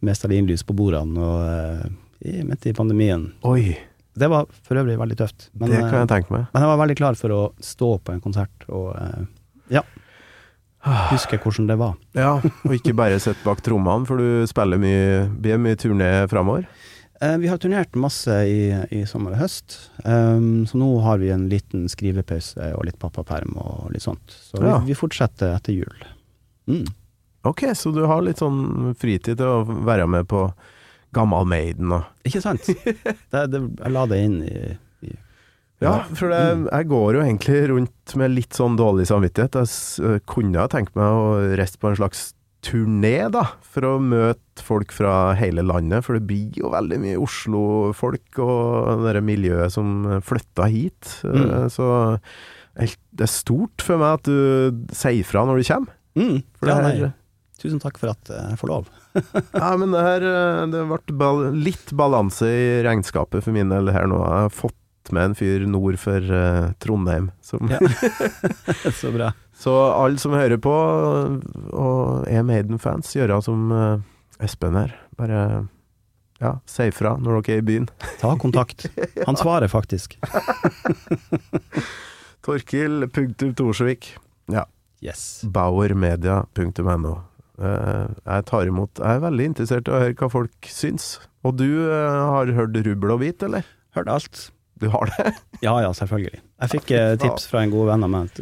Med 0.02 0.16
stearinlys 0.18 0.64
på 0.66 0.74
bordene 0.74 1.20
og 1.20 1.86
uh, 1.86 2.44
midt 2.48 2.66
i 2.72 2.74
pandemien. 2.74 3.28
Oi, 3.46 3.76
Det 4.20 4.30
var 4.32 4.50
for 4.66 4.82
øvrig 4.82 4.98
veldig 5.00 5.18
tøft. 5.20 5.50
Men, 5.54 5.72
det 5.72 5.80
kan 5.82 5.94
eh, 5.94 6.04
jeg 6.04 6.12
tenke 6.12 6.36
meg. 6.36 6.48
men 6.54 6.66
jeg 6.66 6.72
var 6.72 6.82
veldig 6.84 7.00
klar 7.00 7.20
for 7.20 7.36
å 7.36 7.42
stå 7.64 7.90
på 8.04 8.16
en 8.16 8.22
konsert 8.24 8.68
og 8.68 8.92
eh, 9.00 9.26
ja, 9.80 9.84
huske 11.12 11.40
hvordan 11.42 11.68
det 11.70 11.80
var. 11.80 11.98
Ja, 12.18 12.38
og 12.40 12.76
ikke 12.76 12.96
bare 12.98 13.20
sitte 13.22 13.44
bak 13.46 13.64
trommene, 13.66 14.08
for 14.10 14.22
du 14.22 14.48
spiller 14.50 14.82
mye, 14.82 15.28
blir 15.40 15.60
mye 15.62 15.80
turné 15.80 16.12
framover. 16.32 16.68
Eh, 17.22 17.36
vi 17.38 17.50
har 17.52 17.60
turnert 17.60 17.96
masse 18.00 18.32
i, 18.48 18.72
i 18.96 19.02
sommer 19.08 19.36
og 19.36 19.42
høst, 19.44 19.76
um, 20.06 20.64
så 20.70 20.80
nå 20.80 20.88
har 21.04 21.20
vi 21.20 21.34
en 21.36 21.50
liten 21.52 21.90
skrivepause 21.92 22.72
og 22.78 22.86
litt 22.88 23.00
pappaperm 23.02 23.58
og 23.60 23.90
litt 23.92 24.06
sånt. 24.06 24.32
Så 24.32 24.62
Ja. 24.64 24.78
vi, 24.80 24.94
vi 24.94 25.00
fortsetter 25.00 25.58
etter 25.58 25.76
jul. 25.76 26.06
Mm. 26.72 26.86
Ok, 27.48 27.66
så 27.76 27.92
du 27.96 28.06
har 28.08 28.24
litt 28.24 28.40
sånn 28.40 28.96
fritid 29.00 29.40
til 29.40 29.48
å 29.48 29.84
være 29.88 30.08
med 30.08 30.28
på 30.32 30.46
Gammal 31.16 31.47
Maiden 31.49 31.93
og 31.95 32.05
Ikke 32.28 32.41
sant? 32.43 32.66
Det, 32.70 33.43
det, 33.53 33.62
jeg 33.82 33.93
la 33.95 34.03
det 34.12 34.20
inn 34.28 34.39
i, 34.45 34.60
i 35.07 35.14
Ja, 35.82 35.93
for 36.12 36.30
det, 36.34 36.41
jeg 36.70 36.89
går 36.91 37.16
jo 37.18 37.24
egentlig 37.24 37.62
rundt 37.72 38.16
med 38.20 38.36
litt 38.36 38.57
sånn 38.57 38.76
dårlig 38.80 39.07
samvittighet. 39.10 39.55
Jeg 39.62 40.03
øh, 40.05 40.20
kunne 40.30 40.60
ha 40.60 40.68
tenkt 40.72 40.93
meg 40.99 41.07
å 41.07 41.55
reise 41.57 41.80
på 41.80 41.89
en 41.91 41.97
slags 42.01 42.28
turné, 42.66 43.30
da, 43.32 43.45
for 43.64 43.88
å 43.88 43.93
møte 44.03 44.64
folk 44.66 44.91
fra 44.91 45.32
hele 45.39 45.64
landet. 45.64 46.03
For 46.03 46.18
det 46.18 46.26
blir 46.28 46.57
jo 46.60 46.74
veldig 46.74 46.97
mye 46.99 47.22
Oslo-folk 47.24 48.41
og 48.43 49.05
det 49.07 49.22
miljøet 49.24 49.72
som 49.72 50.03
flytta 50.28 50.68
hit. 50.72 51.14
Mm. 51.24 51.39
Eh, 51.47 51.68
Så 51.72 51.88
det 52.80 53.26
er 53.26 53.32
stort 53.32 53.84
for 53.84 53.99
meg 54.03 54.20
at 54.20 54.28
du 54.28 54.84
sier 54.95 55.24
fra 55.28 55.45
når 55.47 55.62
du 55.64 55.70
kommer. 55.72 55.95
mm. 56.20 56.38
Ja, 56.68 56.76
det 56.76 56.99
nei, 56.99 57.14
Tusen 57.60 57.80
takk 57.84 57.97
for 57.99 58.14
at 58.14 58.30
jeg 58.32 58.60
får 58.60 58.70
lov. 58.72 58.86
Ja, 59.53 59.72
men 59.78 59.93
det 59.95 60.01
her 60.05 60.22
eh, 60.28 60.66
Det 60.70 60.84
ble 61.18 61.49
litt 61.55 61.93
balanse 61.97 62.45
i 62.49 62.68
regnskapet 62.86 63.41
for 63.45 63.55
min 63.55 63.72
del 63.74 63.89
her 63.93 64.05
nå. 64.10 64.20
Jeg 64.22 64.45
har 64.45 64.53
fått 64.53 64.76
med 65.16 65.32
en 65.32 65.36
fyr 65.38 65.64
nord 65.66 65.97
for 65.97 66.22
uh, 66.22 66.70
Trondheim. 66.84 67.32
Som, 67.41 67.66
Ja. 67.72 67.80
Så 68.99 69.10
bra. 69.16 69.32
Så 69.57 69.74
alle 69.74 70.22
som 70.22 70.36
hører 70.38 70.60
på 70.62 70.72
og 70.72 72.28
er 72.30 72.45
Maiden-fans, 72.47 73.10
gjør 73.18 73.34
det 73.34 73.39
som 73.47 73.72
uh, 73.74 74.03
Espen 74.39 74.78
her. 74.78 74.93
Bare 75.20 75.39
ja, 76.39 76.53
si 76.70 76.86
ifra 76.88 77.16
når 77.20 77.41
dere 77.41 77.57
er 77.57 77.64
i 77.64 77.66
byen. 77.68 77.89
Ta 78.22 78.36
kontakt. 78.39 78.86
Han 79.26 79.36
svarer 79.39 79.68
faktisk. 79.72 80.16
Torkil.torsvik. 82.45 84.14
Ja. 84.53 84.68
Yes. 85.01 85.41
Bauermedia.no. 85.43 87.18
Eh, 87.60 88.05
jeg 88.24 88.45
tar 88.47 88.70
imot 88.70 89.01
Jeg 89.01 89.18
er 89.18 89.24
veldig 89.26 89.45
interessert 89.49 89.89
i 89.89 89.91
å 89.91 89.99
høre 90.05 90.16
hva 90.22 90.30
folk 90.32 90.70
syns. 90.72 91.18
Og 91.43 91.57
du 91.60 91.68
eh, 91.68 92.22
har 92.32 92.51
hørt 92.55 92.78
rubbel 92.86 93.16
og 93.16 93.22
bit, 93.24 93.43
eller? 93.43 93.68
Hørt 93.97 94.12
alt. 94.16 94.45
Du 94.80 94.88
har 94.93 95.12
det? 95.18 95.34
Ja 95.66 95.76
ja, 95.84 95.91
selvfølgelig. 95.95 96.39
Jeg 96.39 96.72
fikk 96.72 96.91
eh, 96.95 97.14
tips 97.20 97.49
fra 97.51 97.66
en 97.66 97.74
god 97.74 97.89
venn 97.91 98.05
av 98.07 98.12
meg 98.14 98.38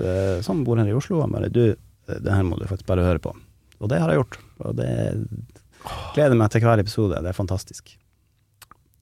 som 0.45 0.61
bor 0.67 0.77
her 0.77 0.89
i 0.89 0.93
Oslo. 0.97 1.23
Han 1.23 1.33
bare 1.33 1.49
du, 1.49 1.63
det 2.07 2.33
her 2.33 2.45
må 2.45 2.59
du 2.59 2.67
faktisk 2.69 2.89
bare 2.89 3.05
høre 3.07 3.21
på. 3.23 3.33
Og 3.81 3.89
det 3.89 4.01
har 4.01 4.13
jeg 4.13 4.21
gjort. 4.21 4.37
Og 4.65 4.75
det 4.77 4.91
gleder 6.13 6.37
meg 6.37 6.51
til 6.53 6.61
hver 6.65 6.81
episode. 6.83 7.17
Det 7.23 7.31
er 7.31 7.37
fantastisk. 7.37 7.95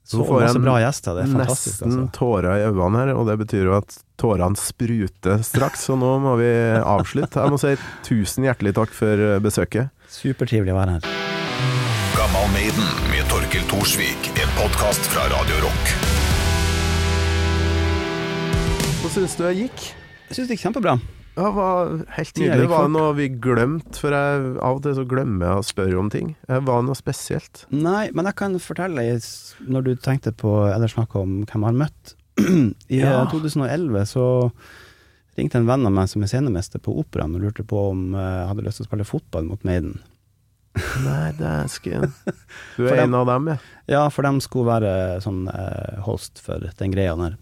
Så 0.06 0.22
får 0.22 0.44
masse 0.46 0.62
bra 0.62 0.76
gjester. 0.84 1.16
Det 1.18 1.24
er 1.26 1.32
fantastisk. 1.34 1.80
Nesten 1.82 2.04
Altså. 2.06 2.12
tårer 2.14 2.60
i 2.62 2.66
øynene 2.70 3.00
her, 3.02 3.12
og 3.18 3.26
det 3.28 3.36
betyr 3.42 3.64
jo 3.72 3.76
at 3.80 3.96
tårene 4.22 4.60
spruter 4.60 5.42
straks. 5.44 5.88
Så 5.90 5.96
nå 5.98 6.12
må 6.22 6.36
vi 6.40 6.52
avslutte. 6.78 7.42
Jeg 7.42 7.52
må 7.56 7.60
si 7.60 7.74
tusen 8.06 8.46
hjertelig 8.46 8.76
takk 8.78 8.94
for 8.94 9.24
besøket. 9.44 9.90
Supertrivelig 10.16 10.72
å 10.74 10.78
være 10.78 10.96
her. 10.98 11.08
Gammal 12.16 12.48
Maiden 12.54 12.88
med 13.12 13.26
Torkil 13.32 13.66
Thorsvik, 13.70 14.30
en 14.40 14.54
podkast 14.58 15.10
fra 15.12 15.26
Radio 15.34 15.58
Rock. 15.66 15.92
Hva 19.02 19.12
syns 19.14 19.36
du 19.38 19.44
jeg 19.50 19.66
gikk? 19.66 19.84
Jeg 20.30 20.38
syns 20.40 20.48
det 20.50 20.56
gikk 20.58 20.64
kjempebra. 20.70 20.96
Ja, 21.36 21.50
var 21.52 21.90
helt 22.16 22.38
nydelig. 22.40 22.70
Var 22.72 22.86
det 22.88 22.94
noe 22.96 23.12
vi 23.18 23.26
glemte? 23.44 24.00
For 24.00 24.16
jeg, 24.16 24.46
av 24.64 24.78
og 24.80 24.86
til 24.86 24.96
så 24.96 25.04
glemmer 25.12 25.50
jeg 25.50 25.60
å 25.60 25.68
spørre 25.68 26.00
om 26.00 26.08
ting. 26.14 26.32
Det 26.48 26.62
Var 26.64 26.80
det 26.80 26.88
noe 26.88 26.98
spesielt? 26.98 27.66
Nei, 27.76 28.06
men 28.16 28.30
jeg 28.32 28.38
kan 28.40 28.56
fortelle, 28.64 29.04
når 29.68 29.86
du 29.90 29.94
tenkte 30.00 30.32
på, 30.32 30.56
eller 30.72 30.92
snakka 30.92 31.26
om 31.26 31.42
hvem 31.44 31.68
jeg 31.68 31.74
har 31.74 31.80
møtt 31.84 32.16
I 32.96 33.02
Ja. 33.04 33.18
eh, 33.26 33.30
2011 33.36 34.08
så 34.16 34.26
ringte 35.38 35.60
en 35.60 35.68
venn 35.68 35.86
av 35.88 35.94
meg 35.96 36.10
som 36.12 36.24
er 36.24 36.32
scenemester 36.32 36.82
på 36.84 36.94
operaen 37.02 37.36
og 37.36 37.44
lurte 37.44 37.66
på 37.68 37.80
om 37.92 38.14
eh, 38.16 38.26
jeg 38.42 38.50
hadde 38.52 38.66
lyst 38.68 38.80
til 38.82 38.86
å 38.86 38.90
spille 38.90 39.08
fotball 39.08 39.50
mot 39.50 39.66
Maiden. 39.68 39.98
Nei, 41.06 41.30
det 41.40 41.52
ikke 41.72 42.02
Du 42.78 42.86
er 42.88 42.98
dem- 42.98 43.04
en 43.06 43.18
av 43.22 43.28
dem, 43.30 43.52
ja. 43.54 43.58
Ja, 43.96 44.04
for 44.12 44.28
de 44.28 44.42
skulle 44.44 44.68
være 44.74 44.94
sånn 45.24 45.46
eh, 45.52 46.00
host 46.08 46.42
for 46.44 46.64
den 46.80 46.92
greia 46.96 47.16
der. 47.20 47.38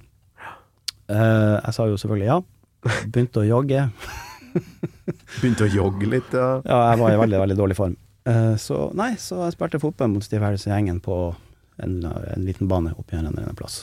Eh, 1.10 1.56
jeg 1.60 1.74
sa 1.78 1.88
jo 1.90 1.98
selvfølgelig 2.00 2.30
ja. 2.30 2.40
Begynte 3.08 3.42
å 3.42 3.48
jogge. 3.48 3.88
Begynte 5.40 5.66
å 5.66 5.72
jogge 5.72 6.10
litt, 6.12 6.34
ja. 6.36 6.50
Ja, 6.68 6.80
jeg 6.92 7.02
var 7.02 7.16
i 7.16 7.22
veldig, 7.24 7.40
veldig 7.46 7.58
dårlig 7.60 7.78
form. 7.80 7.96
Eh, 8.30 8.54
så 8.62 8.86
nei, 8.98 9.14
så 9.20 9.42
jeg 9.48 9.56
spilte 9.58 9.82
fotball 9.84 10.14
mot 10.14 10.24
Steve 10.26 10.46
Harris-gjengen 10.46 11.02
på 11.04 11.18
en, 11.84 11.98
en 12.06 12.46
liten 12.46 12.70
bane 12.72 12.94
oppi 13.00 13.18
her 13.18 13.26
en 13.28 13.58
plass. 13.60 13.82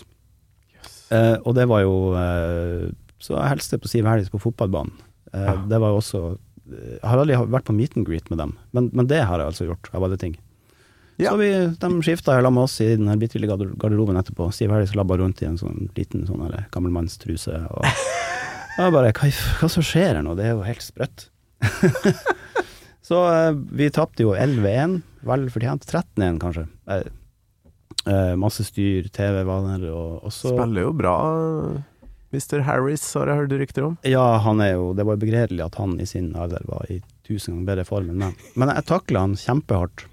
Eh, 1.11 1.37
og 1.43 1.57
det 1.59 1.67
var 1.69 1.83
jo 1.83 1.95
eh, 2.15 2.87
Så 3.21 3.37
jeg 3.37 3.51
hilste 3.55 3.79
på 3.81 3.89
Steve 3.91 4.09
Harris 4.09 4.31
på 4.33 4.41
fotballbanen. 4.43 4.93
Eh, 5.33 5.45
Ja. 5.47 5.57
Det 5.71 5.79
var 5.79 5.93
jo 5.93 5.99
også 6.01 6.21
eh, 6.35 6.95
Jeg 6.99 7.07
har 7.07 7.18
aldri 7.21 7.37
vært 7.53 7.66
på 7.68 7.75
meet 7.77 7.97
and 7.97 8.07
greet 8.09 8.31
med 8.33 8.39
dem, 8.41 8.55
men, 8.73 8.89
men 8.97 9.07
det 9.11 9.21
har 9.29 9.39
jeg 9.43 9.53
altså 9.53 9.66
gjort, 9.68 9.91
av 9.95 10.05
alle 10.07 10.16
ting. 10.21 10.37
Ja. 11.21 11.35
Så 11.35 11.37
vi, 11.37 11.51
de 11.77 11.89
skifta 12.03 12.33
sammen 12.39 12.55
med 12.57 12.64
oss 12.64 12.79
i 12.81 12.95
den 12.97 13.11
bitte 13.21 13.37
lille 13.37 13.51
garder- 13.51 13.75
garderoben 13.77 14.16
etterpå. 14.16 14.47
Siv 14.57 14.71
Harris 14.73 14.95
labba 14.97 15.18
rundt 15.21 15.43
i 15.45 15.49
en 15.51 15.59
sånn 15.61 15.91
liten 15.95 16.25
sånn 16.27 16.47
gammelmannstruse. 16.73 17.59
Og 17.77 17.85
jeg 18.81 18.95
bare 18.95 19.12
hva, 19.12 19.29
hva 19.61 19.68
som 19.68 19.85
skjer 19.85 20.14
her 20.16 20.23
nå? 20.25 20.33
Det 20.39 20.47
er 20.49 20.55
jo 20.57 20.64
helt 20.64 20.81
sprøtt. 20.87 21.27
så 23.11 23.21
eh, 23.35 23.53
vi 23.77 23.91
tapte 23.93 24.25
jo 24.25 24.33
11-1, 24.33 25.01
vel 25.29 25.45
fortjent. 25.53 25.85
13-1 25.91 26.41
kanskje. 26.41 26.64
Eh, 26.89 27.05
eh, 28.09 28.33
masse 28.41 28.64
styr, 28.64 29.11
TV 29.12 29.43
var 29.45 29.66
der, 29.68 29.85
og, 29.93 30.23
og 30.25 30.33
så 30.33 30.55
Spiller 30.57 30.89
jo 30.89 30.95
bra. 30.97 31.16
Mr. 32.31 32.61
Harris 32.62 33.05
har 33.18 33.26
jeg 33.26 33.41
hørt 33.43 33.55
rykter 33.59 33.87
om. 33.89 33.97
Ja, 34.07 34.39
han 34.45 34.61
er 34.62 34.76
jo 34.76 34.93
Det 34.95 35.07
var 35.07 35.16
jo 35.16 35.24
begredelig 35.24 35.64
at 35.64 35.78
han 35.81 35.97
i 36.01 36.07
sin 36.07 36.31
alder 36.39 36.62
var 36.68 36.87
i 36.91 37.01
tusen 37.26 37.57
ganger 37.57 37.70
bedre 37.72 37.87
form 37.89 38.12
enn 38.12 38.22
meg. 38.22 38.45
Men 38.59 38.70
jeg 38.70 38.87
takla 38.91 39.24
han 39.26 39.39
kjempehardt, 39.39 40.05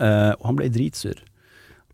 uh, 0.00 0.32
og 0.38 0.46
han 0.48 0.60
ble 0.60 0.70
dritsur. 0.72 1.20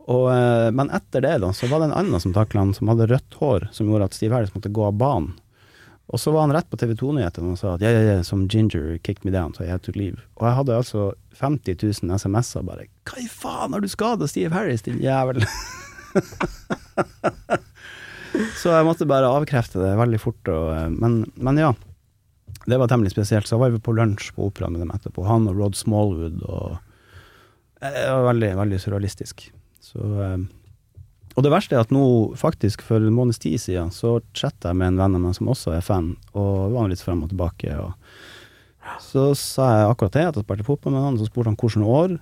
Og, 0.06 0.28
uh, 0.30 0.70
men 0.74 0.92
etter 0.94 1.24
det 1.24 1.34
da, 1.42 1.50
så 1.54 1.66
var 1.70 1.82
det 1.82 1.90
en 1.90 1.98
annen 1.98 2.22
som 2.22 2.34
takla 2.34 2.62
han, 2.62 2.74
som 2.74 2.90
hadde 2.92 3.10
rødt 3.10 3.38
hår, 3.40 3.68
som 3.74 3.90
gjorde 3.90 4.10
at 4.10 4.18
Steve 4.18 4.34
Harris 4.34 4.54
måtte 4.54 4.70
gå 4.70 4.86
av 4.86 4.98
banen. 4.98 5.34
Og 6.06 6.22
så 6.22 6.30
var 6.30 6.46
han 6.46 6.54
rett 6.54 6.68
på 6.70 6.78
TV 6.78 6.92
2-nyhetene 6.94 7.56
og 7.56 7.58
sa 7.58 7.72
at 7.74 7.82
ja, 7.82 7.90
ja, 7.90 8.02
ja, 8.06 8.18
som 8.22 8.44
Ginger 8.46 8.94
kicked 9.02 9.26
me 9.26 9.32
down, 9.34 9.54
so 9.56 9.64
I 9.64 9.72
had 9.72 9.82
to 9.82 9.94
leave. 9.96 10.22
Og 10.38 10.46
jeg 10.46 10.58
hadde 10.60 10.76
altså 10.78 11.06
50 11.40 11.82
000 11.82 12.14
SMS-er 12.14 12.62
bare 12.66 12.86
Hva 13.10 13.18
i 13.24 13.26
faen, 13.26 13.74
har 13.74 13.82
du 13.82 13.90
skada 13.90 14.30
Steve 14.30 14.54
Harris, 14.54 14.86
din 14.86 15.02
jævel? 15.02 15.42
så 18.60 18.72
jeg 18.74 18.86
måtte 18.86 19.08
bare 19.08 19.30
avkrefte 19.30 19.80
det 19.82 19.94
veldig 19.98 20.20
fort. 20.22 20.50
Og, 20.52 20.70
eh, 20.74 20.88
men, 20.92 21.22
men 21.34 21.60
ja, 21.60 21.72
det 22.66 22.78
var 22.80 22.90
temmelig 22.90 23.14
spesielt. 23.14 23.48
Så 23.48 23.58
var 23.60 23.72
vi 23.74 23.82
på 23.82 23.94
lunsj 23.96 24.32
på 24.36 24.48
operaen 24.50 24.76
med 24.76 24.84
dem 24.84 24.92
etterpå. 24.94 25.26
Han 25.28 25.48
og 25.50 25.58
Rod 25.58 25.78
Smallwood 25.78 26.42
og 26.44 26.76
eh, 27.80 27.90
Det 27.90 28.06
var 28.10 28.28
veldig, 28.32 28.52
veldig 28.60 28.80
surrealistisk. 28.82 29.48
Så 29.84 30.06
eh, 30.22 30.38
Og 31.36 31.44
det 31.44 31.52
verste 31.52 31.76
er 31.76 31.84
at 31.84 31.92
nå, 31.94 32.06
faktisk 32.38 32.84
for 32.86 33.02
en 33.02 33.16
måneds 33.16 33.42
tid 33.42 33.60
siden, 33.62 33.92
så 33.92 34.18
chatta 34.34 34.72
jeg 34.72 34.80
med 34.80 34.94
en 34.94 35.02
venn 35.02 35.18
av 35.18 35.26
meg 35.26 35.36
som 35.36 35.52
også 35.52 35.76
er 35.76 35.84
fan, 35.84 36.14
og 36.32 36.72
var 36.72 36.88
litt 36.88 37.04
frem 37.04 37.20
og 37.26 37.32
tilbake. 37.32 37.76
Og 37.76 37.92
så 39.02 39.28
sa 39.36 39.66
jeg 39.74 39.90
akkurat 39.90 40.16
det, 40.16 40.24
at 40.30 40.38
jeg 40.38 40.46
spilte 40.46 40.66
fotball 40.66 40.94
med 40.94 41.04
han, 41.04 41.18
så 41.20 41.28
spurte 41.28 41.52
han 41.52 41.58
hvilket 41.60 41.84
år. 41.84 42.16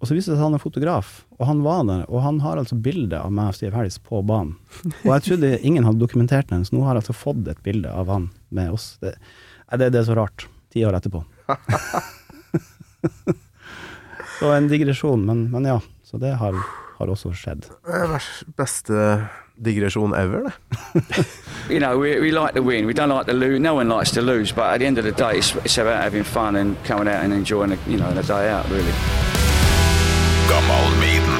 Og 0.00 0.08
så 0.08 0.16
viste 0.16 0.32
det 0.32 0.38
seg 0.38 0.40
at 0.40 0.48
han 0.48 0.56
er 0.56 0.62
fotograf, 0.62 1.08
og 1.36 1.44
han 1.44 1.58
var 1.60 1.82
der. 1.84 2.06
Og 2.08 2.22
han 2.24 2.40
har 2.40 2.56
altså 2.56 2.78
bilde 2.80 3.18
av 3.20 3.32
meg 3.36 3.52
og 3.52 3.58
Steve 3.58 3.76
Harris 3.76 3.98
på 4.00 4.22
banen. 4.24 4.54
Og 5.04 5.12
jeg 5.12 5.26
trodde 5.26 5.58
ingen 5.60 5.84
hadde 5.84 6.00
dokumentert 6.00 6.48
den, 6.48 6.64
så 6.64 6.76
nå 6.76 6.86
har 6.86 6.96
jeg 6.96 7.04
altså 7.04 7.16
fått 7.20 7.50
et 7.52 7.60
bilde 7.66 7.92
av 7.92 8.08
han 8.08 8.30
med 8.48 8.72
oss. 8.72 8.94
Det, 9.04 9.12
det, 9.76 9.90
det 9.92 10.00
er 10.00 10.08
så 10.08 10.16
rart, 10.16 10.46
ti 10.72 10.86
år 10.88 10.96
etterpå. 10.96 11.20
så 14.40 14.54
en 14.56 14.70
digresjon, 14.72 15.26
men, 15.28 15.50
men 15.52 15.68
ja. 15.68 15.76
Så 16.10 16.18
det 16.18 16.32
har, 16.40 16.56
har 16.96 17.12
også 17.12 17.30
skjedd. 17.36 17.68
Beste 18.58 19.04
digresjon 19.60 20.16
ever, 20.16 20.48
det. 20.48 21.26
you 21.70 21.78
know, 21.78 22.00
we, 22.00 22.18
we 22.18 22.32
like 22.32 22.54
to 22.54 22.62
win. 22.62 22.86
We 22.86 22.94
don't 22.94 23.12
like 23.12 23.26
to 23.26 23.36
lose. 23.36 23.60
No 23.60 23.74
one 23.74 23.88
likes 23.88 24.10
to 24.12 24.22
lose, 24.22 24.50
but 24.50 24.64
at 24.64 24.80
the 24.80 24.86
end 24.86 24.98
of 24.98 25.04
the 25.04 25.12
day, 25.12 25.36
it's, 25.38 25.54
it's 25.56 25.78
about 25.78 26.02
having 26.02 26.24
fun 26.24 26.56
and 26.56 26.74
coming 26.84 27.06
out 27.06 27.22
and 27.22 27.32
enjoying, 27.32 27.70
the, 27.70 27.78
you 27.86 27.98
know, 27.98 28.12
the 28.14 28.22
day 28.22 28.48
out, 28.48 28.68
really. 28.70 29.39
Gammal 30.50 30.90
Maiden 30.98 31.39